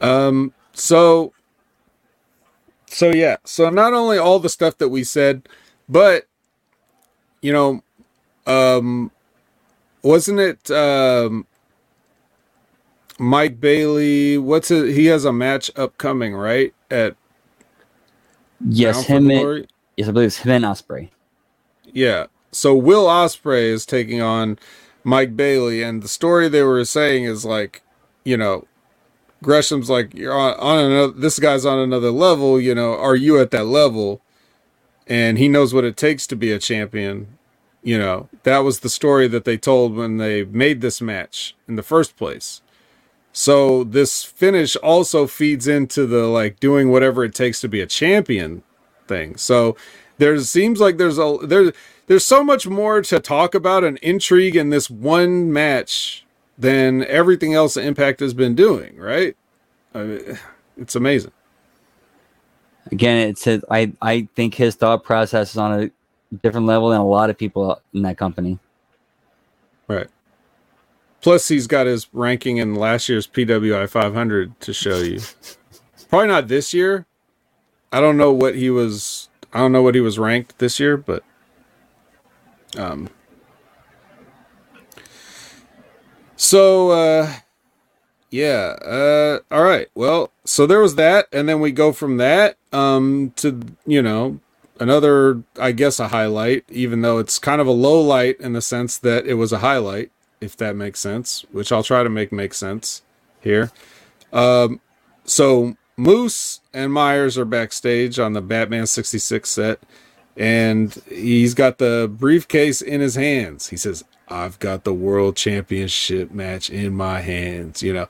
um. 0.00 0.52
So. 0.72 1.32
So 2.86 3.12
yeah. 3.12 3.36
So 3.44 3.70
not 3.70 3.92
only 3.92 4.18
all 4.18 4.38
the 4.38 4.48
stuff 4.48 4.78
that 4.78 4.88
we 4.88 5.04
said, 5.04 5.48
but 5.88 6.26
you 7.42 7.52
know, 7.52 7.82
um, 8.46 9.10
wasn't 10.02 10.40
it 10.40 10.70
um, 10.70 11.46
Mike 13.18 13.60
Bailey? 13.60 14.38
What's 14.38 14.70
it? 14.70 14.94
He 14.94 15.06
has 15.06 15.24
a 15.24 15.32
match 15.32 15.70
upcoming, 15.76 16.34
right? 16.34 16.74
At 16.90 17.16
yes, 18.66 19.04
for 19.04 19.12
him. 19.12 19.30
And, 19.30 19.68
yes, 19.96 20.08
I 20.08 20.12
believe 20.12 20.28
it's 20.28 20.38
him 20.38 20.52
and 20.52 20.64
Ospreay. 20.64 21.10
Yeah. 21.84 22.26
So 22.52 22.74
Will 22.74 23.06
Ospreay 23.06 23.64
is 23.64 23.86
taking 23.86 24.20
on 24.20 24.58
Mike 25.04 25.36
Bailey, 25.36 25.82
and 25.82 26.02
the 26.02 26.08
story 26.08 26.48
they 26.48 26.62
were 26.62 26.84
saying 26.84 27.24
is 27.24 27.44
like, 27.44 27.82
you 28.24 28.36
know, 28.36 28.66
Gresham's 29.42 29.88
like, 29.88 30.14
you're 30.14 30.36
on, 30.36 30.54
on 30.54 30.78
another. 30.78 31.12
This 31.12 31.38
guy's 31.38 31.64
on 31.64 31.78
another 31.78 32.10
level. 32.10 32.60
You 32.60 32.74
know, 32.74 32.94
are 32.96 33.16
you 33.16 33.38
at 33.38 33.50
that 33.52 33.66
level? 33.66 34.20
And 35.06 35.38
he 35.38 35.48
knows 35.48 35.74
what 35.74 35.84
it 35.84 35.96
takes 35.96 36.26
to 36.28 36.36
be 36.36 36.52
a 36.52 36.58
champion. 36.58 37.38
You 37.82 37.98
know, 37.98 38.28
that 38.42 38.58
was 38.58 38.80
the 38.80 38.90
story 38.90 39.26
that 39.28 39.44
they 39.44 39.56
told 39.56 39.94
when 39.94 40.18
they 40.18 40.44
made 40.44 40.80
this 40.80 41.00
match 41.00 41.56
in 41.66 41.76
the 41.76 41.82
first 41.82 42.16
place. 42.16 42.60
So 43.32 43.84
this 43.84 44.24
finish 44.24 44.76
also 44.76 45.26
feeds 45.26 45.68
into 45.68 46.06
the 46.06 46.26
like 46.26 46.60
doing 46.60 46.90
whatever 46.90 47.24
it 47.24 47.34
takes 47.34 47.60
to 47.60 47.68
be 47.68 47.80
a 47.80 47.86
champion 47.86 48.62
thing. 49.06 49.36
So 49.36 49.76
there 50.18 50.38
seems 50.40 50.80
like 50.80 50.98
there's 50.98 51.18
a 51.18 51.38
there 51.42 51.72
there's 52.06 52.26
so 52.26 52.42
much 52.42 52.66
more 52.66 53.02
to 53.02 53.20
talk 53.20 53.54
about 53.54 53.84
and 53.84 53.98
intrigue 53.98 54.56
in 54.56 54.70
this 54.70 54.90
one 54.90 55.52
match 55.52 56.24
than 56.58 57.04
everything 57.06 57.54
else 57.54 57.76
Impact 57.76 58.20
has 58.20 58.34
been 58.34 58.54
doing, 58.54 58.96
right? 58.96 59.36
I 59.94 60.02
mean, 60.02 60.38
it's 60.76 60.94
amazing. 60.96 61.32
Again, 62.90 63.28
it 63.28 63.38
says 63.38 63.64
I 63.70 63.92
I 64.02 64.28
think 64.34 64.54
his 64.54 64.74
thought 64.74 65.04
process 65.04 65.52
is 65.52 65.56
on 65.56 65.84
a 65.84 65.90
different 66.42 66.66
level 66.66 66.90
than 66.90 67.00
a 67.00 67.06
lot 67.06 67.30
of 67.30 67.38
people 67.38 67.80
in 67.92 68.02
that 68.02 68.18
company. 68.18 68.58
Right. 69.88 70.08
Plus, 71.20 71.48
he's 71.48 71.66
got 71.66 71.86
his 71.86 72.08
ranking 72.12 72.56
in 72.56 72.74
last 72.74 73.08
year's 73.08 73.26
PWI 73.26 73.88
500 73.88 74.58
to 74.60 74.72
show 74.72 74.98
you. 74.98 75.20
Probably 76.08 76.28
not 76.28 76.48
this 76.48 76.72
year. 76.72 77.06
I 77.92 78.00
don't 78.00 78.16
know 78.16 78.32
what 78.32 78.54
he 78.54 78.70
was. 78.70 79.28
I 79.52 79.58
don't 79.58 79.72
know 79.72 79.82
what 79.82 79.94
he 79.94 80.00
was 80.00 80.18
ranked 80.18 80.58
this 80.58 80.80
year, 80.80 80.96
but 80.96 81.22
um. 82.78 83.08
So, 86.36 86.90
uh, 86.90 87.32
yeah. 88.30 88.76
Uh, 88.80 89.40
all 89.50 89.62
right. 89.62 89.88
Well, 89.94 90.30
so 90.44 90.66
there 90.66 90.80
was 90.80 90.94
that, 90.94 91.26
and 91.32 91.48
then 91.48 91.60
we 91.60 91.72
go 91.72 91.92
from 91.92 92.16
that 92.18 92.56
um 92.72 93.32
to 93.36 93.60
you 93.86 94.00
know 94.00 94.38
another, 94.80 95.44
I 95.60 95.72
guess, 95.72 96.00
a 96.00 96.08
highlight, 96.08 96.64
even 96.70 97.02
though 97.02 97.18
it's 97.18 97.38
kind 97.38 97.60
of 97.60 97.68
a 97.68 97.72
low 97.72 98.00
light 98.00 98.40
in 98.40 98.54
the 98.54 98.62
sense 98.62 98.98
that 98.98 99.26
it 99.26 99.34
was 99.34 99.52
a 99.52 99.58
highlight, 99.58 100.10
if 100.40 100.56
that 100.56 100.74
makes 100.74 100.98
sense, 100.98 101.44
which 101.52 101.70
I'll 101.70 101.84
try 101.84 102.02
to 102.02 102.10
make 102.10 102.32
make 102.32 102.54
sense 102.54 103.02
here. 103.40 103.70
Um, 104.32 104.80
so 105.24 105.76
Moose 105.96 106.60
and 106.72 106.92
Myers 106.92 107.36
are 107.36 107.44
backstage 107.44 108.18
on 108.18 108.32
the 108.32 108.40
Batman 108.40 108.86
66 108.86 109.48
set, 109.48 109.80
and 110.36 111.00
he's 111.08 111.52
got 111.52 111.78
the 111.78 112.10
briefcase 112.10 112.80
in 112.80 113.00
his 113.00 113.16
hands. 113.16 113.68
He 113.68 113.76
says, 113.76 114.02
I've 114.28 114.58
got 114.60 114.84
the 114.84 114.94
world 114.94 115.36
championship 115.36 116.30
match 116.30 116.70
in 116.70 116.94
my 116.94 117.20
hands, 117.20 117.82
you 117.82 117.92
know. 117.92 118.08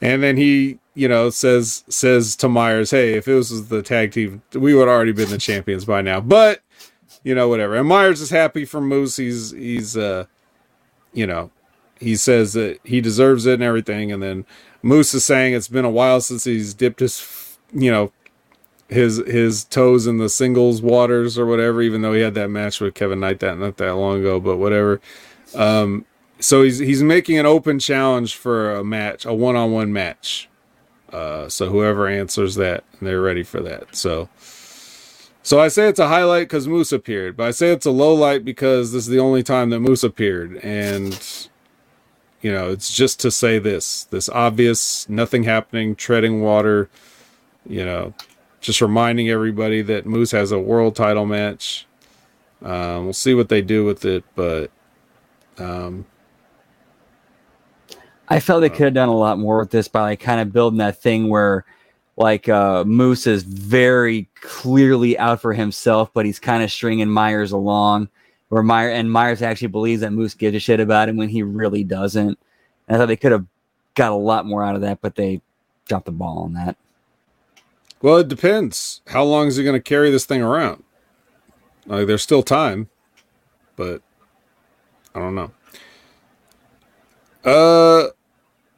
And 0.00 0.22
then 0.22 0.36
he, 0.36 0.79
you 0.94 1.08
know, 1.08 1.30
says 1.30 1.84
says 1.88 2.36
to 2.36 2.48
Myers, 2.48 2.90
"Hey, 2.90 3.14
if 3.14 3.28
it 3.28 3.34
was 3.34 3.68
the 3.68 3.82
tag 3.82 4.12
team, 4.12 4.42
we 4.54 4.74
would 4.74 4.88
already 4.88 5.12
been 5.12 5.30
the 5.30 5.38
champions 5.38 5.84
by 5.84 6.02
now." 6.02 6.20
But 6.20 6.62
you 7.22 7.34
know, 7.34 7.48
whatever. 7.48 7.76
And 7.76 7.88
Myers 7.88 8.20
is 8.20 8.30
happy 8.30 8.64
for 8.64 8.80
Moose. 8.80 9.16
He's 9.16 9.50
he's 9.52 9.96
uh, 9.96 10.26
you 11.12 11.26
know, 11.26 11.50
he 11.98 12.16
says 12.16 12.52
that 12.54 12.80
he 12.84 13.00
deserves 13.00 13.46
it 13.46 13.54
and 13.54 13.62
everything. 13.62 14.12
And 14.12 14.22
then 14.22 14.46
Moose 14.82 15.14
is 15.14 15.24
saying 15.24 15.54
it's 15.54 15.68
been 15.68 15.84
a 15.84 15.90
while 15.90 16.20
since 16.20 16.44
he's 16.44 16.74
dipped 16.74 17.00
his, 17.00 17.58
you 17.72 17.90
know, 17.90 18.12
his 18.88 19.18
his 19.26 19.64
toes 19.64 20.06
in 20.06 20.18
the 20.18 20.28
singles 20.28 20.82
waters 20.82 21.38
or 21.38 21.46
whatever. 21.46 21.82
Even 21.82 22.02
though 22.02 22.12
he 22.12 22.22
had 22.22 22.34
that 22.34 22.48
match 22.48 22.80
with 22.80 22.94
Kevin 22.94 23.20
Knight 23.20 23.40
that 23.40 23.58
not 23.58 23.76
that 23.76 23.94
long 23.94 24.20
ago, 24.20 24.40
but 24.40 24.56
whatever. 24.56 25.00
Um, 25.54 26.04
so 26.40 26.62
he's 26.62 26.78
he's 26.78 27.02
making 27.02 27.38
an 27.38 27.46
open 27.46 27.78
challenge 27.78 28.34
for 28.34 28.74
a 28.74 28.84
match, 28.84 29.24
a 29.24 29.32
one 29.32 29.56
on 29.56 29.72
one 29.72 29.92
match. 29.92 30.49
Uh, 31.12 31.48
so 31.48 31.68
whoever 31.68 32.06
answers 32.06 32.54
that, 32.56 32.84
they're 33.00 33.20
ready 33.20 33.42
for 33.42 33.60
that. 33.60 33.96
So, 33.96 34.28
so 35.42 35.60
I 35.60 35.68
say 35.68 35.88
it's 35.88 35.98
a 35.98 36.08
highlight 36.08 36.48
because 36.48 36.68
Moose 36.68 36.92
appeared, 36.92 37.36
but 37.36 37.48
I 37.48 37.50
say 37.50 37.70
it's 37.70 37.86
a 37.86 37.90
low 37.90 38.14
light 38.14 38.44
because 38.44 38.92
this 38.92 39.04
is 39.04 39.08
the 39.08 39.18
only 39.18 39.42
time 39.42 39.70
that 39.70 39.80
Moose 39.80 40.04
appeared, 40.04 40.58
and 40.58 41.48
you 42.42 42.52
know 42.52 42.70
it's 42.70 42.94
just 42.94 43.20
to 43.20 43.30
say 43.30 43.58
this, 43.58 44.04
this 44.04 44.28
obvious, 44.28 45.08
nothing 45.08 45.44
happening, 45.44 45.96
treading 45.96 46.42
water. 46.42 46.88
You 47.66 47.84
know, 47.84 48.14
just 48.60 48.80
reminding 48.80 49.28
everybody 49.28 49.82
that 49.82 50.06
Moose 50.06 50.30
has 50.32 50.52
a 50.52 50.58
world 50.58 50.96
title 50.96 51.26
match. 51.26 51.86
Um, 52.62 53.04
we'll 53.04 53.12
see 53.14 53.34
what 53.34 53.48
they 53.48 53.62
do 53.62 53.84
with 53.84 54.04
it, 54.04 54.22
but 54.34 54.70
um, 55.58 56.06
I 58.30 58.38
felt 58.40 58.60
they 58.60 58.70
could 58.70 58.84
have 58.84 58.94
done 58.94 59.08
a 59.08 59.16
lot 59.16 59.38
more 59.38 59.58
with 59.58 59.70
this 59.70 59.88
by 59.88 60.02
like 60.02 60.20
kind 60.20 60.40
of 60.40 60.52
building 60.52 60.78
that 60.78 61.02
thing 61.02 61.28
where 61.28 61.64
like 62.16 62.48
uh 62.48 62.84
Moose 62.84 63.26
is 63.26 63.42
very 63.42 64.28
clearly 64.40 65.18
out 65.18 65.40
for 65.42 65.52
himself, 65.52 66.10
but 66.14 66.24
he's 66.26 66.38
kind 66.38 66.62
of 66.62 66.70
stringing 66.70 67.08
Myers 67.10 67.50
along. 67.52 68.08
where 68.50 68.62
Meyer 68.62 68.90
and 68.90 69.10
Myers 69.10 69.42
actually 69.42 69.68
believes 69.68 70.00
that 70.02 70.12
Moose 70.12 70.34
gives 70.34 70.56
a 70.56 70.60
shit 70.60 70.80
about 70.80 71.08
him 71.08 71.16
when 71.16 71.28
he 71.28 71.42
really 71.42 71.82
doesn't. 71.84 72.38
And 72.86 72.96
I 72.96 72.98
thought 72.98 73.06
they 73.06 73.16
could 73.16 73.32
have 73.32 73.46
got 73.94 74.12
a 74.12 74.16
lot 74.16 74.44
more 74.44 74.62
out 74.62 74.74
of 74.74 74.80
that, 74.82 75.00
but 75.00 75.14
they 75.14 75.40
dropped 75.86 76.06
the 76.06 76.12
ball 76.12 76.38
on 76.38 76.52
that. 76.54 76.76
Well, 78.02 78.18
it 78.18 78.28
depends. 78.28 79.02
How 79.08 79.22
long 79.24 79.46
is 79.46 79.56
he 79.56 79.64
going 79.64 79.74
to 79.74 79.80
carry 79.80 80.10
this 80.10 80.24
thing 80.24 80.42
around? 80.42 80.82
Like, 81.86 82.06
there's 82.06 82.22
still 82.22 82.42
time, 82.42 82.88
but 83.76 84.02
I 85.14 85.20
don't 85.20 85.34
know. 85.34 85.52
Uh, 87.44 88.08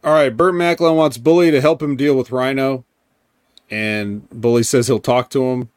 all 0.05 0.13
right. 0.13 0.37
Burt 0.37 0.55
Macklin 0.55 0.97
wants 0.97 1.19
Bully 1.19 1.51
to 1.51 1.61
help 1.61 1.83
him 1.83 1.97
deal 1.97 2.17
with 2.17 2.33
Rhino, 2.33 2.85
and 3.71 4.29
Bully 4.31 4.63
says 4.63 4.87
he'll 4.87 4.99
talk 5.01 5.31
to 5.31 5.45
him, 5.45 5.71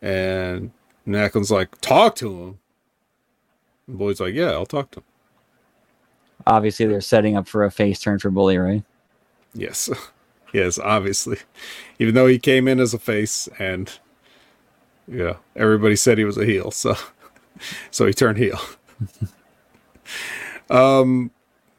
and 0.00 0.72
Maclin's 1.06 1.50
like, 1.50 1.80
"Talk 1.80 2.14
to 2.16 2.30
him." 2.30 2.58
And 3.86 3.98
Bully's 3.98 4.20
like, 4.20 4.34
"Yeah, 4.34 4.52
I'll 4.52 4.66
talk 4.66 4.90
to 4.92 5.00
him." 5.00 5.04
Obviously, 6.46 6.86
they're 6.86 7.00
setting 7.00 7.36
up 7.36 7.48
for 7.48 7.64
a 7.64 7.70
face 7.70 8.00
turn 8.00 8.18
for 8.18 8.30
Bully, 8.30 8.58
right? 8.58 8.82
Yes, 9.54 9.90
yes, 10.52 10.78
obviously. 10.78 11.38
Even 11.98 12.14
though 12.14 12.26
he 12.26 12.38
came 12.38 12.68
in 12.68 12.80
as 12.80 12.94
a 12.94 12.98
face, 12.98 13.48
and 13.58 13.98
yeah, 15.06 15.34
everybody 15.56 15.96
said 15.96 16.18
he 16.18 16.24
was 16.24 16.38
a 16.38 16.46
heel, 16.46 16.70
so 16.70 16.96
so 17.90 18.06
he 18.06 18.12
turned 18.12 18.38
heel. 18.38 18.60
um, 20.70 21.30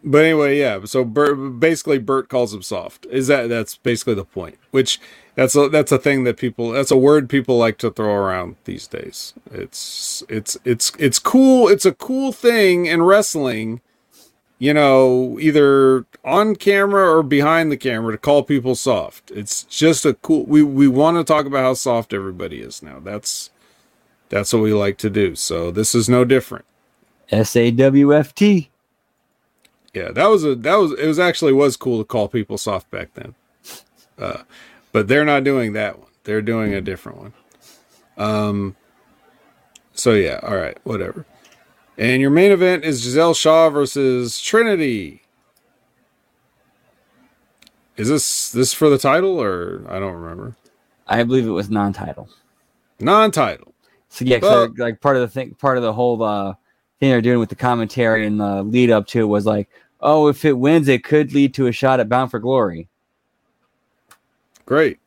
but 0.05 0.23
anyway, 0.23 0.59
yeah. 0.59 0.85
So 0.85 1.03
Bert, 1.03 1.59
basically, 1.59 1.97
Bert 1.97 2.29
calls 2.29 2.53
him 2.53 2.61
soft. 2.61 3.07
Is 3.09 3.27
that 3.27 3.49
that's 3.49 3.75
basically 3.77 4.13
the 4.13 4.23
point? 4.23 4.57
Which 4.71 5.01
that's 5.33 5.55
a 5.55 5.67
that's 5.67 5.91
a 5.91 5.97
thing 5.97 6.23
that 6.23 6.37
people 6.37 6.71
that's 6.71 6.91
a 6.91 6.97
word 6.97 7.29
people 7.29 7.57
like 7.57 7.77
to 7.79 7.89
throw 7.89 8.13
around 8.13 8.55
these 8.65 8.87
days. 8.87 9.33
It's 9.51 10.23
it's 10.29 10.57
it's 10.63 10.91
it's 10.97 11.19
cool. 11.19 11.67
It's 11.67 11.85
a 11.85 11.93
cool 11.93 12.31
thing 12.31 12.85
in 12.85 13.01
wrestling. 13.01 13.81
You 14.57 14.73
know, 14.73 15.37
either 15.41 16.05
on 16.23 16.55
camera 16.55 17.17
or 17.17 17.23
behind 17.23 17.71
the 17.71 17.77
camera 17.77 18.13
to 18.13 18.17
call 18.17 18.43
people 18.43 18.73
soft. 18.75 19.29
It's 19.31 19.63
just 19.63 20.05
a 20.05 20.13
cool. 20.13 20.45
We 20.45 20.63
we 20.63 20.87
want 20.87 21.17
to 21.17 21.25
talk 21.25 21.45
about 21.45 21.63
how 21.63 21.73
soft 21.73 22.13
everybody 22.13 22.61
is 22.61 22.81
now. 22.81 22.99
That's 22.99 23.49
that's 24.29 24.53
what 24.53 24.61
we 24.61 24.73
like 24.73 24.97
to 24.99 25.09
do. 25.09 25.35
So 25.35 25.71
this 25.71 25.93
is 25.93 26.07
no 26.07 26.23
different. 26.23 26.63
S 27.29 27.55
A 27.55 27.71
W 27.71 28.15
F 28.15 28.33
T. 28.35 28.69
Yeah, 29.95 30.11
that 30.11 30.27
was 30.29 30.43
a 30.43 30.55
that 30.55 30.75
was 30.75 30.91
it 30.91 31.07
was 31.07 31.17
actually 31.19 31.53
was 31.53 31.77
cool 31.77 31.97
to 31.99 32.03
call 32.03 32.27
people 32.27 32.57
soft 32.57 32.91
back 32.91 33.13
then. 33.13 33.33
Uh, 34.19 34.43
but 34.91 35.07
they're 35.07 35.23
not 35.25 35.43
doing 35.45 35.73
that 35.73 35.97
one. 35.99 36.09
They're 36.25 36.41
doing 36.41 36.73
a 36.73 36.81
different 36.81 37.17
one. 37.17 37.33
Um 38.17 38.75
so 39.93 40.13
yeah, 40.13 40.41
all 40.43 40.57
right, 40.57 40.77
whatever. 40.83 41.25
And 41.97 42.21
your 42.21 42.29
main 42.29 42.51
event 42.51 42.83
is 42.83 43.03
Gisele 43.03 43.33
Shaw 43.33 43.69
versus 43.69 44.41
Trinity. 44.41 45.21
Is 47.95 48.09
this 48.09 48.51
this 48.51 48.73
for 48.73 48.89
the 48.89 48.97
title 48.97 49.41
or 49.41 49.85
I 49.87 49.99
don't 49.99 50.13
remember. 50.15 50.55
I 51.07 51.23
believe 51.23 51.47
it 51.47 51.51
was 51.51 51.69
non-title. 51.69 52.27
Non-title. 52.99 53.73
So 54.09 54.25
yeah, 54.25 54.39
they're- 54.39 54.67
like 54.77 54.99
part 54.99 55.15
of 55.15 55.21
the 55.21 55.27
thing, 55.29 55.51
part 55.55 55.77
of 55.77 55.83
the 55.83 55.93
whole 55.93 56.21
uh, 56.21 56.53
thing 56.99 57.09
they're 57.11 57.21
doing 57.21 57.39
with 57.39 57.49
the 57.49 57.55
commentary 57.55 58.25
and 58.25 58.39
the 58.39 58.63
lead 58.63 58.89
up 58.91 59.07
to 59.07 59.21
it 59.21 59.25
was 59.25 59.45
like, 59.45 59.69
oh, 60.05 60.27
if 60.27 60.45
it 60.45 60.57
wins, 60.57 60.87
it 60.87 61.03
could 61.03 61.33
lead 61.33 61.53
to 61.55 61.65
a 61.67 61.71
shot 61.71 61.99
at 61.99 62.07
Bound 62.07 62.29
for 62.31 62.39
Glory. 62.39 62.87
Great. 64.65 64.99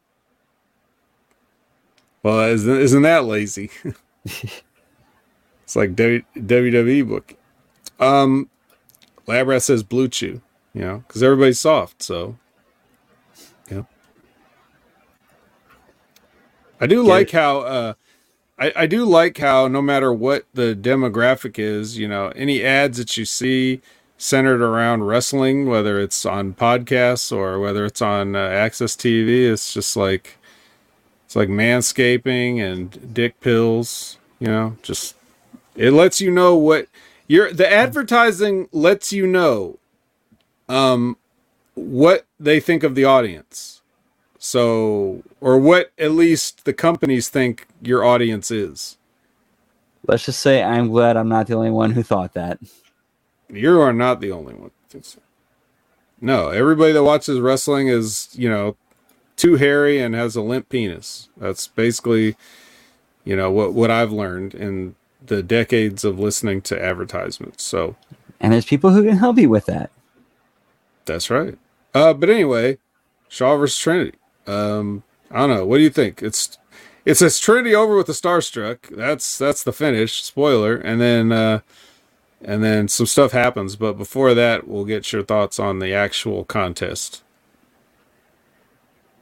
Well, 2.22 2.40
isn't, 2.50 2.76
isn't 2.80 3.02
that 3.02 3.24
lazy? 3.24 3.70
it's 4.24 5.76
like 5.76 5.94
W- 5.94 6.24
WWE 6.36 7.08
book. 7.08 7.34
Um, 8.00 8.50
Labrat 9.26 9.62
says 9.62 9.84
BlueChew, 9.84 10.40
you 10.74 10.80
know, 10.80 11.04
because 11.06 11.22
everybody's 11.22 11.60
soft. 11.60 12.02
So, 12.02 12.36
yeah. 13.70 13.82
I 16.80 16.86
do 16.86 17.04
Get 17.04 17.08
like 17.08 17.28
it. 17.28 17.32
how, 17.32 17.60
uh, 17.60 17.94
I, 18.58 18.72
I 18.74 18.86
do 18.86 19.04
like 19.04 19.38
how 19.38 19.68
no 19.68 19.80
matter 19.80 20.12
what 20.12 20.46
the 20.54 20.74
demographic 20.74 21.58
is, 21.58 21.96
you 21.96 22.08
know, 22.08 22.28
any 22.34 22.64
ads 22.64 22.98
that 22.98 23.16
you 23.16 23.24
see 23.24 23.80
centered 24.18 24.60
around 24.60 25.04
wrestling, 25.04 25.66
whether 25.66 25.98
it's 25.98 26.26
on 26.26 26.52
podcasts 26.52 27.34
or 27.34 27.58
whether 27.58 27.86
it's 27.86 28.02
on 28.02 28.34
uh, 28.36 28.48
AXS 28.50 28.96
TV, 28.96 29.50
it's 29.50 29.72
just 29.72 29.96
like 29.96 30.36
it's 31.24 31.36
like 31.36 31.48
manscaping 31.48 32.58
and 32.58 33.14
dick 33.14 33.40
pills. 33.40 34.18
You 34.40 34.48
know, 34.48 34.76
just 34.82 35.14
it 35.76 35.92
lets 35.92 36.20
you 36.20 36.30
know 36.30 36.56
what 36.56 36.88
you're. 37.26 37.52
The 37.52 37.70
advertising 37.72 38.68
lets 38.72 39.12
you 39.12 39.26
know, 39.26 39.78
um, 40.68 41.16
what 41.74 42.26
they 42.38 42.60
think 42.60 42.82
of 42.82 42.94
the 42.94 43.04
audience. 43.04 43.80
So, 44.40 45.22
or 45.40 45.58
what 45.58 45.92
at 45.98 46.12
least 46.12 46.64
the 46.64 46.72
companies 46.72 47.28
think 47.28 47.66
your 47.82 48.04
audience 48.04 48.50
is. 48.50 48.96
Let's 50.06 50.24
just 50.24 50.40
say 50.40 50.62
I'm 50.62 50.88
glad 50.88 51.16
I'm 51.16 51.28
not 51.28 51.48
the 51.48 51.54
only 51.54 51.70
one 51.70 51.90
who 51.90 52.02
thought 52.02 52.34
that. 52.34 52.58
You 53.50 53.80
are 53.80 53.92
not 53.92 54.20
the 54.20 54.32
only 54.32 54.54
one. 54.54 54.70
that 54.82 54.90
thinks 54.90 55.08
so. 55.08 55.20
No, 56.20 56.48
everybody 56.48 56.92
that 56.92 57.04
watches 57.04 57.40
wrestling 57.40 57.88
is, 57.88 58.28
you 58.32 58.48
know, 58.48 58.76
too 59.36 59.56
hairy 59.56 60.00
and 60.00 60.14
has 60.14 60.34
a 60.36 60.42
limp 60.42 60.68
penis. 60.68 61.28
That's 61.36 61.68
basically, 61.68 62.36
you 63.24 63.36
know, 63.36 63.50
what 63.50 63.72
what 63.74 63.90
I've 63.90 64.12
learned 64.12 64.54
in 64.54 64.96
the 65.24 65.42
decades 65.42 66.04
of 66.04 66.18
listening 66.18 66.62
to 66.62 66.82
advertisements. 66.82 67.62
So 67.64 67.96
And 68.40 68.52
there's 68.52 68.64
people 68.64 68.90
who 68.90 69.04
can 69.04 69.16
help 69.18 69.38
you 69.38 69.48
with 69.48 69.66
that. 69.66 69.90
that's 71.04 71.30
right. 71.30 71.56
Uh, 71.94 72.12
but 72.14 72.28
anyway, 72.30 72.78
Shaw 73.28 73.56
versus 73.56 73.78
Trinity. 73.78 74.18
Um, 74.46 75.02
I 75.30 75.38
don't 75.40 75.50
know. 75.56 75.66
What 75.66 75.78
do 75.78 75.82
you 75.82 75.90
think? 75.90 76.22
It's 76.22 76.58
it 77.04 77.14
says 77.16 77.38
Trinity 77.38 77.74
over 77.74 77.96
with 77.96 78.06
the 78.06 78.12
Starstruck. 78.12 78.94
That's 78.94 79.38
that's 79.38 79.62
the 79.62 79.72
finish. 79.72 80.22
Spoiler. 80.22 80.76
And 80.76 81.00
then 81.00 81.32
uh, 81.32 81.60
and 82.42 82.62
then 82.62 82.88
some 82.88 83.06
stuff 83.06 83.32
happens. 83.32 83.76
But 83.76 83.94
before 83.94 84.34
that, 84.34 84.68
we'll 84.68 84.84
get 84.84 85.12
your 85.12 85.22
thoughts 85.22 85.58
on 85.58 85.78
the 85.78 85.92
actual 85.92 86.44
contest. 86.44 87.22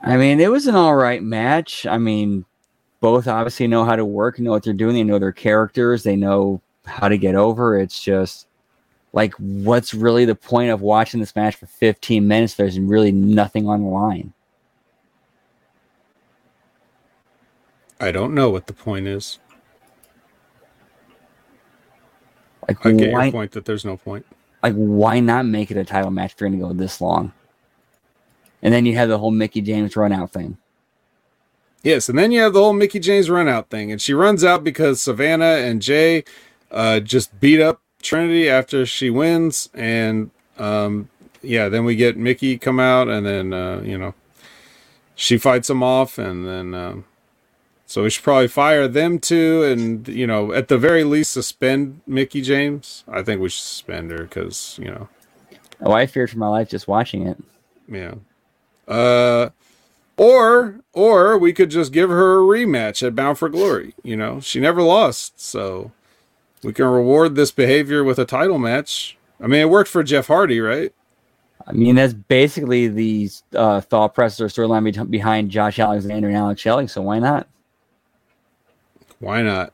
I 0.03 0.17
mean, 0.17 0.41
it 0.41 0.51
was 0.51 0.67
an 0.67 0.75
all 0.75 0.95
right 0.95 1.23
match. 1.23 1.87
I 1.87 1.99
mean, 1.99 2.45
both 3.01 3.27
obviously 3.27 3.67
know 3.67 3.85
how 3.85 3.97
to 3.97 4.05
work, 4.05 4.39
know 4.39 4.51
what 4.51 4.62
they're 4.62 4.73
doing, 4.73 4.95
they 4.95 5.05
know 5.05 5.19
their 5.19 5.33
characters, 5.33 6.03
they 6.03 6.16
know 6.16 6.61
how 6.85 7.09
to 7.09 7.19
get 7.19 7.35
over. 7.35 7.78
It's 7.78 8.03
just 8.03 8.47
like, 9.12 9.35
what's 9.35 9.95
really 9.95 10.24
the 10.24 10.35
point 10.35 10.70
of 10.70 10.81
watching 10.82 11.20
this 11.20 11.35
match 11.35 11.57
for 11.57 11.66
15 11.66 12.27
minutes? 12.28 12.55
There's 12.55 12.78
really 12.78 13.12
nothing 13.12 13.69
on 13.69 13.82
the 13.82 13.89
line. 13.89 14.32
I 17.99 18.12
don't 18.12 18.35
know 18.35 18.51
what 18.51 18.66
the 18.66 18.74
point 18.74 19.07
is. 19.07 19.39
Like, 22.68 22.84
I 22.84 22.93
get 22.93 23.12
why, 23.12 23.24
your 23.24 23.32
point 23.32 23.52
that 23.52 23.64
there's 23.64 23.84
no 23.84 23.97
point. 23.97 24.26
like, 24.62 24.74
why 24.74 25.20
not 25.20 25.47
make 25.47 25.70
it 25.70 25.76
a 25.76 25.84
title 25.84 26.10
match 26.10 26.32
if 26.32 26.40
you're 26.40 26.48
going 26.51 26.60
to 26.60 26.66
go 26.66 26.72
this 26.72 27.01
long? 27.01 27.32
And 28.62 28.74
then 28.74 28.86
you 28.86 28.97
have 28.97 29.09
the 29.09 29.18
whole 29.18 29.30
Mickie 29.30 29.60
James 29.60 29.97
run 29.97 30.12
out 30.12 30.32
thing. 30.32 30.59
Yes, 31.82 32.09
and 32.09 32.18
then 32.18 32.32
you 32.32 32.40
have 32.40 32.52
the 32.52 32.60
whole 32.60 32.72
Mickie 32.72 32.98
James 32.98 33.30
run 33.30 33.47
out 33.47 33.70
thing, 33.70 33.93
and 33.93 34.02
she 34.02 34.12
runs 34.12 34.43
out 34.43 34.64
because 34.64 35.01
Savannah 35.01 35.44
and 35.44 35.80
Jai 35.80 36.24
uh, 36.72 36.98
just 36.98 37.38
beat 37.38 37.60
up 37.60 37.80
Trinity 38.02 38.48
after 38.48 38.84
she 38.84 39.09
wins, 39.09 39.68
and 39.72 40.30
um, 40.59 41.09
yeah, 41.43 41.68
then 41.68 41.84
we 41.84 41.94
get 41.94 42.16
Mickey 42.16 42.59
come 42.59 42.80
out, 42.80 43.09
and 43.09 43.24
then 43.24 43.52
uh, 43.52 43.80
you 43.84 43.97
know 43.97 44.14
she 45.14 45.38
fights 45.38 45.70
him 45.70 45.82
off, 45.82 46.18
and 46.18 46.44
then 46.44 46.74
um, 46.74 47.05
so 47.87 48.03
we 48.03 48.11
should 48.11 48.25
probably 48.25 48.49
fire 48.49 48.87
them 48.89 49.19
too, 49.19 49.63
and 49.65 50.07
you 50.09 50.27
know 50.27 50.53
at 50.53 50.69
the 50.69 50.77
very 50.79 51.05
least 51.05 51.31
suspend 51.33 52.01
Mickie 52.07 52.43
James. 52.43 53.05
I 53.09 53.23
think 53.23 53.41
we 53.41 53.49
should 53.49 53.63
suspend 53.65 54.11
her 54.11 54.25
because 54.25 54.79
you 54.83 54.91
know 54.91 55.09
Oh, 55.81 55.93
I 55.93 56.07
feared 56.07 56.31
for 56.31 56.39
my 56.39 56.49
life 56.49 56.69
just 56.71 56.89
watching 56.89 57.27
it. 57.27 57.39
yeah. 57.89 58.15
Uh 58.89 59.51
or 60.17 60.81
or 60.93 61.37
we 61.39 61.53
could 61.53 61.71
just 61.71 61.93
give 61.93 62.09
her 62.09 62.39
a 62.41 62.43
rematch 62.45 63.07
at 63.07 63.15
Bound 63.15 63.39
for 63.39 63.49
Glory. 63.49 63.95
You 64.03 64.17
know, 64.17 64.41
she 64.41 64.61
never 64.61 64.83
lost, 64.83 65.39
so 65.41 65.93
we 66.63 66.73
can 66.73 66.87
reward 66.87 67.35
this 67.35 67.51
behavior 67.53 68.03
with 68.03 68.19
a 68.19 68.25
title 68.25 68.59
match. 68.59 69.19
I 69.41 69.47
mean, 69.47 69.61
it 69.61 69.69
worked 69.71 69.91
for 69.91 70.03
Jeff 70.03 70.29
Hardy, 70.29 70.61
right? 70.61 70.93
I 71.67 71.73
mean, 71.73 71.97
that's 71.97 72.15
basically 72.15 72.89
the 72.89 73.29
uh, 73.55 73.81
thought 73.83 74.15
process 74.15 74.41
or 74.41 74.47
storyline 74.47 74.85
be- 74.85 75.11
behind 75.11 75.51
Josh 75.51 75.79
Alexander 75.79 76.29
and 76.29 76.37
Alex 76.37 76.61
Shelley. 76.63 76.87
So 76.87 77.03
why 77.03 77.19
not? 77.19 77.47
Why 79.18 79.43
not? 79.43 79.72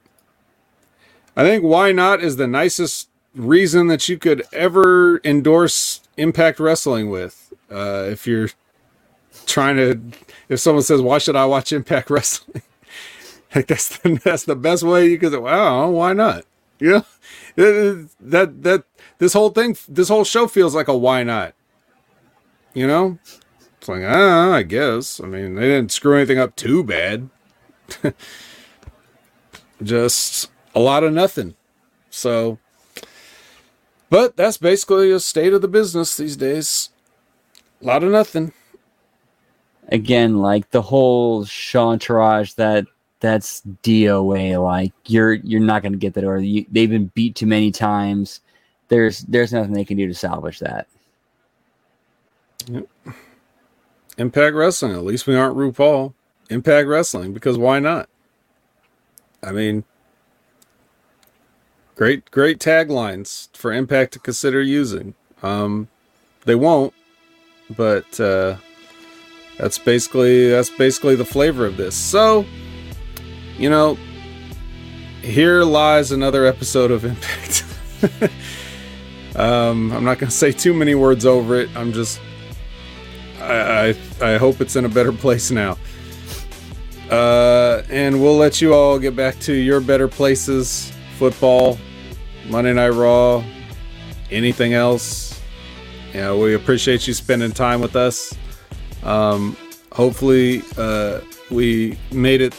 I 1.37 1.43
think 1.43 1.65
why 1.65 1.93
not 1.93 2.23
is 2.23 2.37
the 2.37 2.47
nicest 2.47 3.09
reason 3.35 3.87
that 3.87 4.09
you 4.09 4.19
could 4.19 4.43
ever 4.53 5.21
endorse 5.25 6.01
Impact 6.17 6.61
Wrestling 6.61 7.11
with. 7.11 7.53
Uh, 7.71 8.07
if 8.11 8.27
you're 8.27 8.51
trying 9.47 9.77
to, 9.77 10.01
if 10.49 10.61
someone 10.61 10.83
says, 10.83 11.01
"Why 11.01 11.19
should 11.19 11.37
I 11.37 11.47
watch 11.47 11.73
Impact 11.73 12.11
Wrestling?" 12.11 12.63
like 13.55 13.67
that's 13.67 13.99
the, 13.99 14.21
that's 14.23 14.45
the 14.45 14.57
best 14.57 14.83
way 14.83 15.09
you 15.09 15.19
could. 15.19 15.33
say, 15.33 15.39
Wow, 15.39 15.91
why 15.91 16.13
not? 16.13 16.45
know, 16.81 17.05
that 17.57 18.63
that 18.63 18.85
this 19.19 19.33
whole 19.33 19.51
thing, 19.51 19.77
this 19.89 20.09
whole 20.09 20.25
show 20.25 20.47
feels 20.47 20.75
like 20.75 20.89
a 20.89 20.97
why 20.97 21.23
not. 21.23 21.55
You 22.75 22.87
know, 22.87 23.19
it's 23.79 23.89
like 23.89 24.03
ah, 24.05 24.53
I 24.53 24.63
guess. 24.63 25.21
I 25.21 25.27
mean, 25.27 25.55
they 25.55 25.69
didn't 25.69 25.93
screw 25.93 26.17
anything 26.17 26.39
up 26.39 26.57
too 26.57 26.83
bad. 26.85 27.31
Just 29.83 30.51
a 30.75 30.81
lot 30.81 31.05
of 31.05 31.13
nothing. 31.13 31.55
So, 32.11 32.59
but 34.11 34.37
that's 34.37 34.59
basically 34.59 35.11
a 35.11 35.21
state 35.21 35.53
of 35.53 35.63
the 35.63 35.69
business 35.69 36.17
these 36.17 36.37
days. 36.37 36.91
A 37.81 37.87
lot 37.87 38.05
of 38.05 38.13
nothing. 38.13 38.53
Again, 39.89 40.39
like 40.39 40.71
the 40.71 40.83
whole 40.83 41.45
Chantourage 41.45 42.55
that 42.55 42.87
that's 43.21 43.63
DOA. 43.83 44.63
Like 44.63 44.93
you're 45.07 45.35
you're 45.35 45.61
not 45.61 45.83
going 45.83 45.93
to 45.93 45.99
get 45.99 46.15
that, 46.15 46.25
or 46.25 46.39
you, 46.39 46.67
they've 46.71 46.91
been 46.91 47.11
beat 47.15 47.35
too 47.35 47.47
many 47.47 47.71
times. 47.71 48.41
There's 48.89 49.21
there's 49.21 49.53
nothing 49.53 49.73
they 49.73 49.85
can 49.85 49.97
do 49.97 50.07
to 50.07 50.15
salvage 50.15 50.59
that. 50.59 50.87
Yep. 52.67 52.87
Impact 54.19 54.55
Wrestling. 54.55 54.93
At 54.93 55.05
least 55.05 55.27
we 55.27 55.35
aren't 55.35 55.57
RuPaul. 55.57 56.13
Impact 56.51 56.87
Wrestling 56.87 57.33
because 57.33 57.57
why 57.57 57.79
not? 57.79 58.09
I 59.43 59.53
mean, 59.53 59.85
great 61.97 62.31
great 62.31 62.59
taglines 62.59 63.55
for 63.57 63.73
Impact 63.73 64.13
to 64.15 64.19
consider 64.19 64.63
using. 64.63 65.15
Um, 65.43 65.89
they 66.45 66.55
won't, 66.55 66.95
but 67.71 68.21
uh, 68.21 68.57
that's 69.59 69.79
basically 69.79 70.51
that's 70.51 70.71
basically 70.71 71.17
the 71.17 71.25
flavor 71.25 71.67
of 71.67 71.77
this. 71.77 71.97
So, 71.97 72.45
you 73.59 73.71
know, 73.71 73.99
here 75.23 75.65
lies 75.65 76.13
another 76.13 76.47
episode 76.47 76.91
of 76.91 77.05
Impact. 77.05 77.65
um, 79.37 79.93
I'm 79.93 80.05
not 80.05 80.19
going 80.19 80.31
to 80.31 80.37
say 80.37 80.53
too 80.53 80.75
many 80.75 80.95
words 80.95 81.27
over 81.27 81.61
it. 81.61 81.69
I'm 81.77 81.93
just 81.93 82.21
I, 83.41 83.95
I, 84.21 84.35
I 84.35 84.37
hope 84.37 84.61
it's 84.61 84.77
in 84.77 84.85
a 84.85 84.89
better 84.89 85.13
place 85.25 85.51
now. 85.51 85.77
Uh, 87.13 87.83
and 87.91 88.23
we'll 88.23 88.39
let 88.39 88.63
you 88.63 88.73
all 88.73 88.99
get 88.99 89.15
back 89.15 89.39
to 89.39 89.53
your 89.53 89.83
better 89.83 90.09
places 90.09 90.91
football, 91.19 91.79
Monday 92.49 92.73
Night 92.73 92.89
Raw, 92.89 93.45
anything 94.31 94.73
else. 94.73 95.39
Yeah, 96.15 96.35
we 96.35 96.55
appreciate 96.55 97.07
you 97.07 97.13
spending 97.13 97.53
time 97.53 97.83
with 97.83 97.97
us. 97.97 98.35
Um, 99.03 99.59
hopefully, 99.93 100.63
uh, 100.79 101.21
we 101.51 101.99
made 102.13 102.41
it 102.41 102.55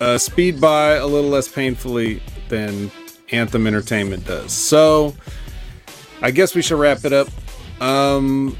uh, 0.00 0.16
speed 0.16 0.58
by 0.58 0.94
a 0.94 1.06
little 1.06 1.28
less 1.28 1.46
painfully 1.46 2.22
than 2.48 2.90
Anthem 3.30 3.66
Entertainment 3.66 4.24
does. 4.24 4.52
So, 4.52 5.14
I 6.22 6.30
guess 6.30 6.54
we 6.54 6.62
should 6.62 6.78
wrap 6.78 7.04
it 7.04 7.12
up. 7.12 7.28
Um, 7.82 8.56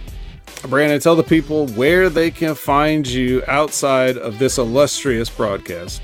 Brandon, 0.63 1.01
tell 1.01 1.15
the 1.15 1.23
people 1.23 1.69
where 1.69 2.11
they 2.11 2.31
can 2.31 2.55
find 2.55 3.07
you 3.07 3.43
outside 3.47 4.17
of 4.17 4.39
this 4.39 4.59
illustrious 4.59 5.31
broadcast. 5.31 6.03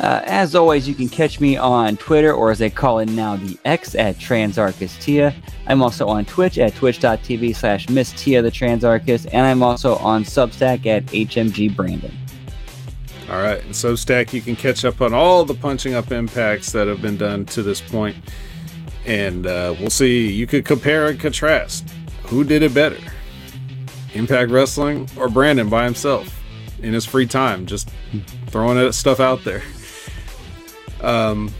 Uh, 0.00 0.22
as 0.26 0.54
always, 0.54 0.88
you 0.88 0.94
can 0.94 1.08
catch 1.08 1.40
me 1.40 1.56
on 1.56 1.96
Twitter, 1.96 2.32
or 2.32 2.52
as 2.52 2.58
they 2.60 2.70
call 2.70 3.00
it 3.00 3.08
now, 3.08 3.34
the 3.34 3.58
X 3.64 3.96
at 3.96 4.16
Transarchustia. 4.16 5.34
I'm 5.66 5.82
also 5.82 6.06
on 6.06 6.24
Twitch 6.24 6.56
at 6.58 6.74
twitch.tv 6.76 7.56
slash 7.56 7.88
Miss 7.88 8.12
Tia 8.12 8.40
the 8.40 8.50
Transarchus, 8.50 9.26
and 9.32 9.44
I'm 9.44 9.62
also 9.62 9.96
on 9.96 10.22
Substack 10.22 10.86
at 10.86 11.04
HMG 11.06 11.74
Brandon. 11.74 12.16
All 13.28 13.42
right, 13.42 13.62
and 13.64 13.72
Substack, 13.72 14.32
you 14.32 14.40
can 14.40 14.54
catch 14.54 14.84
up 14.84 15.00
on 15.00 15.12
all 15.12 15.44
the 15.44 15.54
punching 15.54 15.94
up 15.94 16.12
impacts 16.12 16.70
that 16.72 16.86
have 16.86 17.02
been 17.02 17.16
done 17.16 17.44
to 17.46 17.62
this 17.62 17.80
point, 17.80 18.16
and 19.04 19.48
uh, 19.48 19.74
we'll 19.80 19.90
see. 19.90 20.30
You 20.30 20.46
could 20.46 20.64
compare 20.64 21.08
and 21.08 21.18
contrast 21.18 21.92
who 22.22 22.44
did 22.44 22.62
it 22.62 22.72
better. 22.72 22.98
Impact 24.14 24.50
Wrestling 24.50 25.08
or 25.16 25.28
Brandon 25.28 25.68
by 25.68 25.84
himself 25.84 26.34
in 26.82 26.92
his 26.92 27.04
free 27.04 27.26
time, 27.26 27.66
just 27.66 27.90
throwing 28.46 28.90
stuff 28.92 29.20
out 29.20 29.44
there. 29.44 29.62
Um, 31.00 31.52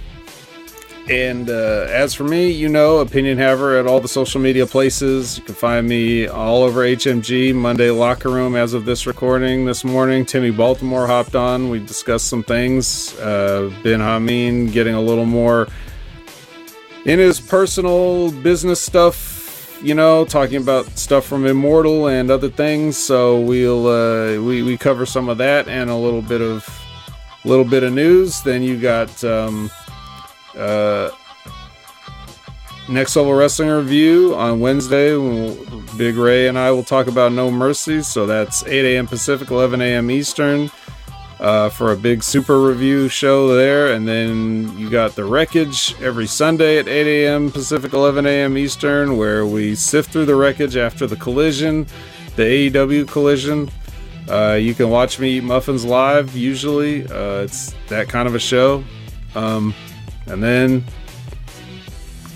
and 1.09 1.49
uh, 1.49 1.87
as 1.89 2.13
for 2.13 2.25
me, 2.25 2.51
you 2.51 2.69
know, 2.69 2.99
Opinion 2.99 3.39
Haver 3.39 3.79
at 3.79 3.87
all 3.87 3.99
the 3.99 4.09
social 4.09 4.41
media 4.41 4.67
places. 4.67 5.39
You 5.39 5.45
can 5.45 5.55
find 5.55 5.89
me 5.89 6.27
all 6.27 6.63
over 6.63 6.81
HMG 6.81 7.55
Monday 7.55 7.91
Locker 7.91 8.29
Room 8.29 8.55
as 8.55 8.75
of 8.75 8.85
this 8.85 9.07
recording 9.07 9.65
this 9.65 9.85
morning. 9.85 10.27
Timmy 10.27 10.51
Baltimore 10.51 11.07
hopped 11.07 11.35
on. 11.35 11.71
We 11.71 11.79
discussed 11.79 12.27
some 12.27 12.43
things. 12.43 13.19
Uh, 13.19 13.73
ben 13.83 14.01
Hameen 14.01 14.71
getting 14.71 14.95
a 14.95 15.01
little 15.01 15.25
more 15.25 15.69
in 17.07 17.19
his 17.19 17.41
personal 17.41 18.31
business 18.31 18.81
stuff 18.81 19.38
you 19.83 19.95
know, 19.95 20.25
talking 20.25 20.57
about 20.57 20.87
stuff 20.99 21.25
from 21.25 21.47
Immortal 21.47 22.09
and 22.09 22.31
other 22.31 22.49
things. 22.49 22.97
So 22.97 23.41
we'll 23.41 23.87
uh, 23.87 24.43
we 24.43 24.63
we 24.63 24.77
cover 24.77 25.07
some 25.07 25.29
of 25.29 25.39
that 25.39 25.69
and 25.69 25.91
a 25.91 25.97
little 25.97 26.23
bit 26.23 26.41
of 26.41 26.69
little 27.45 27.65
bit 27.65 27.83
of 27.83 27.93
news. 27.93 28.43
Then 28.43 28.63
you 28.63 28.79
got 28.79 29.23
um, 29.25 29.71
uh, 30.57 31.11
next 32.89 33.17
level 33.17 33.35
wrestling 33.35 33.71
review 33.71 34.35
on 34.35 34.61
Wednesday. 34.61 35.17
Big 35.97 36.17
Ray 36.17 36.49
and 36.49 36.59
I 36.59 36.71
will 36.71 36.85
talk 36.85 37.07
about 37.07 37.33
No 37.33 37.51
Mercy. 37.51 38.03
So 38.03 38.27
that's 38.27 38.65
8 38.65 38.95
a.m. 38.95 39.07
Pacific, 39.07 39.51
11 39.51 39.81
a.m. 39.81 40.11
Eastern 40.11 40.71
uh, 41.41 41.69
for 41.69 41.93
a 41.93 41.97
big 41.97 42.23
super 42.23 42.61
review 42.61 43.09
show 43.09 43.55
there. 43.55 43.93
And 43.93 44.07
then 44.07 44.77
you 44.79 44.91
got 44.91 45.15
the 45.15 45.25
wreckage 45.25 45.95
every 46.03 46.27
Sunday 46.27 46.79
at 46.79 46.89
8 46.89 47.25
a.m. 47.25 47.51
Pacific, 47.51 47.93
11 47.93 48.27
a.m. 48.27 48.59
Eastern, 48.59 49.17
where 49.17 49.47
we 49.47 49.75
sift 49.75 50.11
through 50.11 50.27
the 50.27 50.35
wreckage 50.35 50.77
after 50.77 51.07
the 51.07 51.17
collision, 51.17 51.87
the 52.37 52.71
AEW 52.71 53.09
collision. 53.09 53.71
Uh, 54.29 54.59
you 54.61 54.75
can 54.75 54.91
watch 54.91 55.19
me 55.19 55.39
eat 55.39 55.45
muffins 55.45 55.85
live. 55.85 56.37
Usually, 56.37 57.07
uh, 57.07 57.43
it's 57.43 57.75
that 57.89 58.09
kind 58.09 58.29
of 58.29 58.35
a 58.35 58.39
show. 58.39 58.85
Um, 59.35 59.75
and 60.27 60.43
then, 60.43 60.85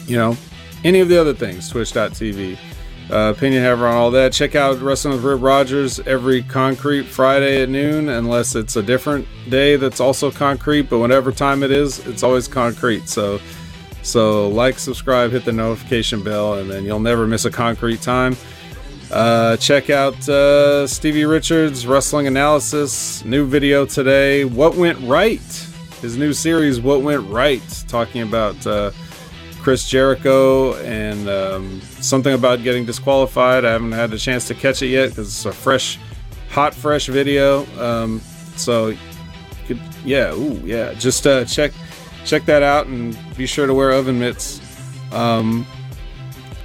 you 0.06 0.16
know, 0.16 0.36
any 0.84 1.00
of 1.00 1.08
the 1.08 1.20
other 1.20 1.34
things, 1.34 1.68
twitch.tv 1.68 2.58
uh, 3.12 3.32
opinion 3.36 3.62
haver 3.62 3.86
on 3.86 3.94
all 3.94 4.10
that. 4.12 4.32
Check 4.32 4.54
out 4.54 4.80
Wrestling 4.80 5.14
with 5.14 5.24
Rip 5.24 5.42
Rogers 5.42 6.00
every 6.00 6.42
concrete 6.42 7.02
Friday 7.02 7.62
at 7.62 7.68
noon, 7.68 8.08
unless 8.08 8.54
it's 8.54 8.76
a 8.76 8.82
different 8.82 9.26
day 9.48 9.76
that's 9.76 10.00
also 10.00 10.30
concrete. 10.30 10.82
But 10.82 10.98
whatever 10.98 11.30
time 11.30 11.62
it 11.62 11.70
is, 11.70 12.04
it's 12.06 12.22
always 12.22 12.48
concrete. 12.48 13.08
So, 13.08 13.40
so 14.02 14.48
like, 14.48 14.78
subscribe, 14.78 15.30
hit 15.30 15.44
the 15.44 15.52
notification 15.52 16.22
bell, 16.22 16.54
and 16.54 16.70
then 16.70 16.84
you'll 16.84 17.00
never 17.00 17.26
miss 17.26 17.44
a 17.44 17.50
concrete 17.50 18.00
time. 18.00 18.36
Uh, 19.10 19.58
check 19.58 19.90
out 19.90 20.16
uh, 20.26 20.86
Stevie 20.86 21.26
Richards 21.26 21.86
Wrestling 21.86 22.26
Analysis. 22.26 23.22
New 23.26 23.46
video 23.46 23.84
today. 23.84 24.46
What 24.46 24.74
went 24.74 24.98
right? 25.00 25.68
His 26.00 26.16
new 26.16 26.32
series, 26.32 26.80
What 26.80 27.02
Went 27.02 27.28
Right, 27.30 27.84
talking 27.86 28.22
about 28.22 28.66
uh, 28.66 28.90
Chris 29.62 29.88
Jericho 29.88 30.74
and 30.82 31.28
um, 31.28 31.80
something 32.00 32.34
about 32.34 32.64
getting 32.64 32.84
disqualified. 32.84 33.64
I 33.64 33.70
haven't 33.70 33.92
had 33.92 34.12
a 34.12 34.18
chance 34.18 34.48
to 34.48 34.54
catch 34.54 34.82
it 34.82 34.88
yet 34.88 35.10
because 35.10 35.28
it's 35.28 35.44
a 35.44 35.52
fresh, 35.52 36.00
hot, 36.50 36.74
fresh 36.74 37.06
video. 37.06 37.64
Um, 37.80 38.20
so, 38.56 38.96
could, 39.66 39.80
yeah, 40.04 40.34
ooh, 40.34 40.60
yeah, 40.64 40.94
just 40.94 41.26
uh, 41.26 41.44
check 41.44 41.72
check 42.24 42.44
that 42.46 42.62
out 42.62 42.86
and 42.86 43.16
be 43.36 43.46
sure 43.46 43.66
to 43.66 43.74
wear 43.74 43.92
oven 43.92 44.18
mitts. 44.18 44.60
Um, 45.12 45.64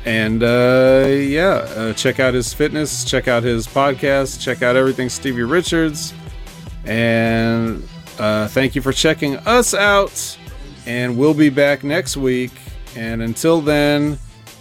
and 0.06 0.42
uh, 0.42 1.06
yeah, 1.08 1.68
uh, 1.76 1.94
check 1.94 2.20
out 2.20 2.34
his 2.34 2.52
fitness, 2.52 3.06
check 3.06 3.28
out 3.28 3.44
his 3.44 3.68
podcast, 3.68 4.42
check 4.42 4.64
out 4.64 4.76
everything 4.76 5.10
Stevie 5.10 5.44
Richards. 5.44 6.14
And 6.86 7.88
uh, 8.18 8.48
thank 8.48 8.74
you 8.74 8.82
for 8.82 8.92
checking 8.92 9.38
us 9.38 9.76
out. 9.76 10.38
And 10.86 11.18
we'll 11.18 11.34
be 11.34 11.50
back 11.50 11.84
next 11.84 12.16
week 12.16 12.54
and 12.96 13.22
until 13.22 13.62
then, 13.62 14.20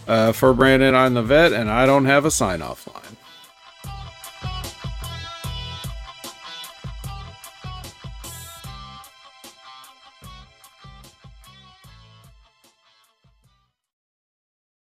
uh, 0.08 0.32
for 0.32 0.52
Brandon, 0.52 0.94
I'm 0.94 1.14
the 1.14 1.22
vet, 1.22 1.52
and 1.52 1.70
I 1.70 1.86
don't 1.86 2.04
have 2.04 2.24
a 2.24 2.30
sign 2.30 2.62
off 2.62 2.86
line. 2.86 3.05